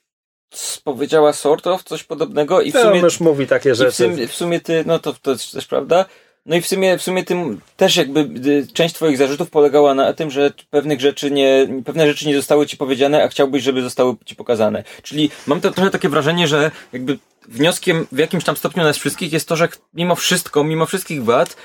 [0.83, 3.91] powiedziała sort of coś podobnego i w To sumie, już mówi takie i w rzeczy.
[3.91, 6.05] sumie, w sumie ty, no to, to jest też prawda.
[6.49, 8.19] No i w sumie, w sumie tym też jakby
[8.49, 12.67] y, część twoich zarzutów polegała na tym, że pewnych rzeczy nie, pewne rzeczy nie zostały
[12.67, 14.83] ci powiedziane, a chciałbyś, żeby zostały ci pokazane.
[15.03, 17.17] Czyli mam to trochę takie wrażenie, że jakby
[17.47, 21.55] wnioskiem w jakimś tam stopniu nas wszystkich jest to, że mimo wszystko, mimo wszystkich wad,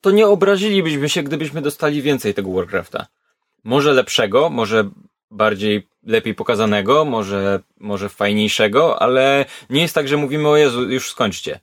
[0.00, 3.06] to nie obrazilibyśmy się, gdybyśmy dostali więcej tego Warcrafta.
[3.64, 4.90] Może lepszego, może
[5.30, 11.10] bardziej lepiej pokazanego, może, może fajniejszego, ale nie jest tak, że mówimy o Jezu, już
[11.10, 11.60] skończcie.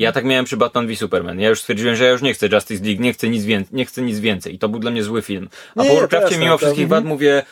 [0.00, 1.40] Ja tak miałem przy Batman v Superman.
[1.40, 3.84] Ja już stwierdziłem, że ja już nie chcę Justice League, nie chcę nic, wię- nie
[3.86, 4.54] chcę nic więcej.
[4.54, 5.48] I to był dla mnie zły film.
[5.76, 7.02] A Nie, po jasne, mimo to- wszystkich mhm.
[7.02, 7.42] wad, mówię,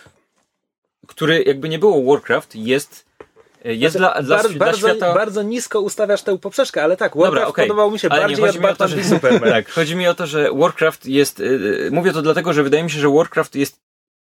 [1.06, 3.06] który jakby nie było Warcraft, jest,
[3.64, 5.14] jest Znaczy, dla, dla, bar- dla bardzo, świata...
[5.14, 7.64] bardzo nisko ustawiasz tę poprzeczkę, ale tak, Warcraft okej.
[7.68, 9.50] podobał mi się Ale bardziej chodzi od o to, Batman że- Superman.
[9.56, 11.38] Tak, chodzi mi o to, że Warcraft jest.
[11.38, 13.80] Yy, mówię to dlatego, że wydaje mi się, że Warcraft jest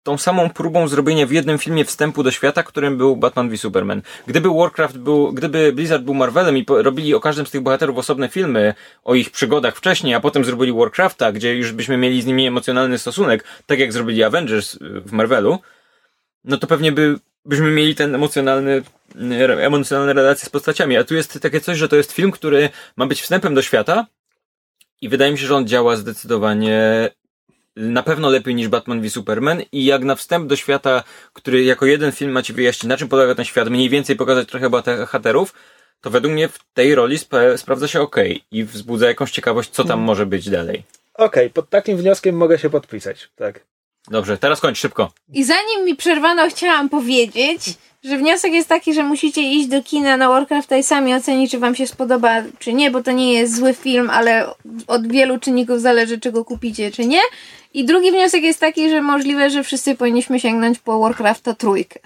[0.06, 4.02] tą samą próbą zrobienia w jednym filmie wstępu do świata, którym był Batman v Superman.
[4.26, 7.98] Gdyby Warcraft był, gdyby Blizzard był Marvelem i po, robili o każdym z tych bohaterów
[7.98, 8.74] osobne filmy,
[9.04, 12.98] o ich przygodach wcześniej, a potem zrobili Warcrafta, gdzie już byśmy mieli z nimi emocjonalny
[12.98, 15.58] stosunek, tak jak zrobili Avengers yy, w Marvelu,
[16.44, 18.82] no to pewnie by, byśmy mieli ten emocjonalny,
[19.14, 20.96] yy, emocjonalne relacje z postaciami.
[20.96, 24.06] A tu jest takie coś, że to jest film, który ma być wstępem do świata,
[25.00, 27.10] i wydaje mi się, że on działa zdecydowanie
[27.76, 31.86] na pewno lepiej niż Batman v Superman i jak na wstęp do świata, który jako
[31.86, 35.54] jeden film ma ci wyjaśnić, na czym polega ten świat, mniej więcej pokazać trochę bohaterów,
[36.00, 38.16] to według mnie w tej roli sp- sprawdza się ok
[38.50, 40.82] i wzbudza jakąś ciekawość, co tam może być dalej.
[41.14, 43.28] Okej, pod takim wnioskiem mogę się podpisać.
[43.36, 43.60] Tak.
[44.10, 45.12] Dobrze, teraz kończ szybko.
[45.32, 47.74] I zanim mi przerwano, chciałam powiedzieć,
[48.04, 51.58] że wniosek jest taki, że musicie iść do kina na Warcrafta i sami ocenić, czy
[51.58, 54.46] wam się spodoba, czy nie, bo to nie jest zły film, ale
[54.86, 57.20] od wielu czynników zależy, czy go kupicie, czy nie.
[57.74, 62.00] I drugi wniosek jest taki, że możliwe, że wszyscy powinniśmy sięgnąć po Warcrafta trójkę.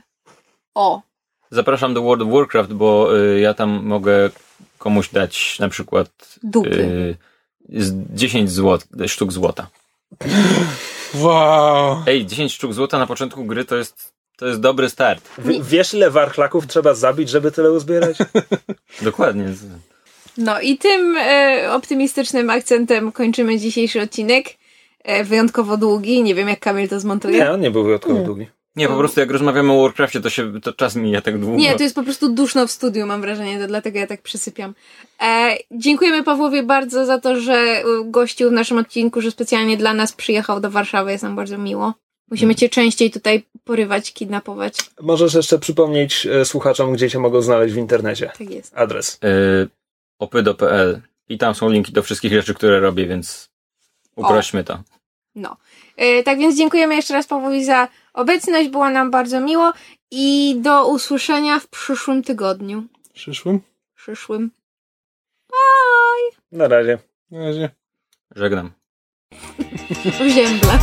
[0.74, 1.02] O,
[1.50, 4.30] Zapraszam do World of Warcraft, bo y, ja tam mogę
[4.78, 6.08] komuś dać na przykład
[6.42, 7.16] Dupy.
[7.70, 9.66] y, z 10 złot, sztuk złota.
[11.14, 12.02] Wow.
[12.06, 15.28] Ej, 10 sztuk złota na początku gry to jest, to jest dobry start.
[15.38, 18.18] W, wiesz, ile warchlaków trzeba zabić, żeby tyle uzbierać?
[19.02, 19.44] Dokładnie.
[20.38, 24.46] No i tym e, optymistycznym akcentem kończymy dzisiejszy odcinek.
[25.04, 26.22] E, wyjątkowo długi.
[26.22, 27.38] Nie wiem, jak Kamil to zmontuje.
[27.38, 28.46] Nie, on nie był wyjątkowo długi.
[28.76, 31.56] Nie, po prostu jak rozmawiamy o Warcraftie, to się to czas mija tak długo.
[31.56, 34.74] Nie, to jest po prostu duszno w studiu, mam wrażenie, to dlatego ja tak przysypiam.
[35.22, 39.94] E, dziękujemy Pawłowi bardzo za to, że e, gościł w naszym odcinku, że specjalnie dla
[39.94, 41.94] nas przyjechał do Warszawy, jest nam bardzo miło.
[42.30, 44.74] Musimy cię częściej tutaj porywać, kidnapować.
[45.00, 48.30] Możesz jeszcze przypomnieć e, słuchaczom, gdzie cię mogą znaleźć w internecie.
[48.38, 48.72] Tak jest.
[48.76, 49.18] Adres.
[49.24, 49.68] Y,
[50.18, 53.50] opy.pl i tam są linki do wszystkich rzeczy, które robię, więc
[54.16, 54.82] uprośmy to.
[55.34, 55.56] No.
[55.96, 59.72] E, tak więc dziękujemy jeszcze raz Pawłowi za obecność, było nam bardzo miło
[60.10, 62.84] i do usłyszenia w przyszłym tygodniu.
[63.14, 63.60] Przyszłym?
[63.94, 64.50] Przyszłym.
[66.52, 66.98] Na razie.
[67.30, 67.70] Na razie.
[68.36, 68.70] Żegnam.
[70.04, 70.78] W ziemble.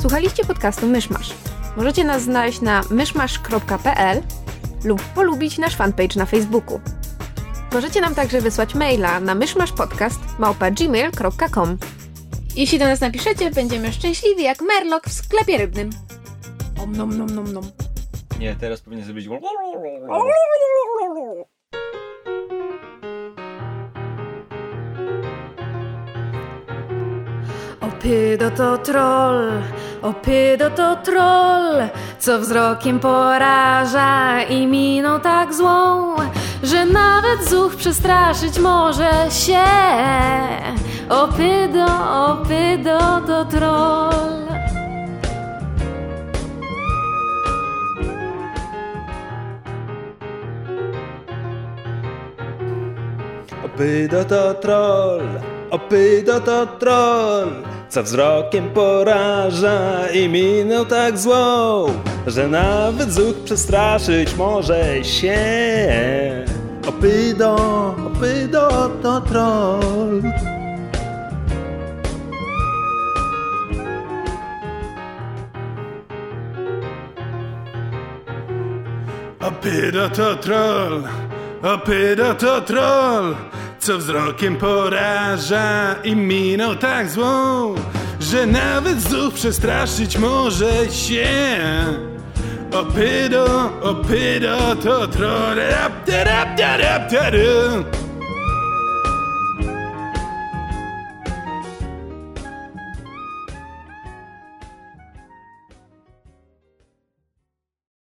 [0.00, 1.34] Słuchaliście podcastu Myszmasz.
[1.76, 4.22] Możecie nas znaleźć na myszmasz.pl
[4.84, 6.80] lub polubić nasz fanpage na Facebooku.
[7.72, 11.78] Możecie nam także wysłać maila na myszmaszpodcast.gmail.com
[12.56, 15.90] Jeśli do nas napiszecie, będziemy szczęśliwi jak merlok w sklepie rybnym.
[16.82, 17.64] Om nom nom nom nom.
[18.38, 19.28] Nie, teraz powinien zrobić...
[27.86, 29.62] Opydo to troll,
[30.02, 31.88] opydo to troll,
[32.18, 36.16] co wzrokiem poraża i miną tak złą,
[36.62, 39.64] że nawet zuch przestraszyć może się.
[41.08, 41.86] Opydo,
[42.26, 44.46] opydo to troll.
[53.64, 55.28] Opydo to troll,
[55.70, 61.86] opydo to troll, co wzrokiem poraża i minął tak złą,
[62.26, 65.38] że nawet zuch przestraszyć może się.
[66.88, 67.56] Opydo,
[68.06, 70.22] opydo to troll.
[79.40, 81.02] Opyda to troll,
[81.62, 83.34] opyda to troll,
[83.86, 87.74] co wzrokiem poraża i miną tak złą,
[88.20, 91.26] że nawet zuch przestraszyć może się.
[92.72, 95.60] Opydo, opydo to troll,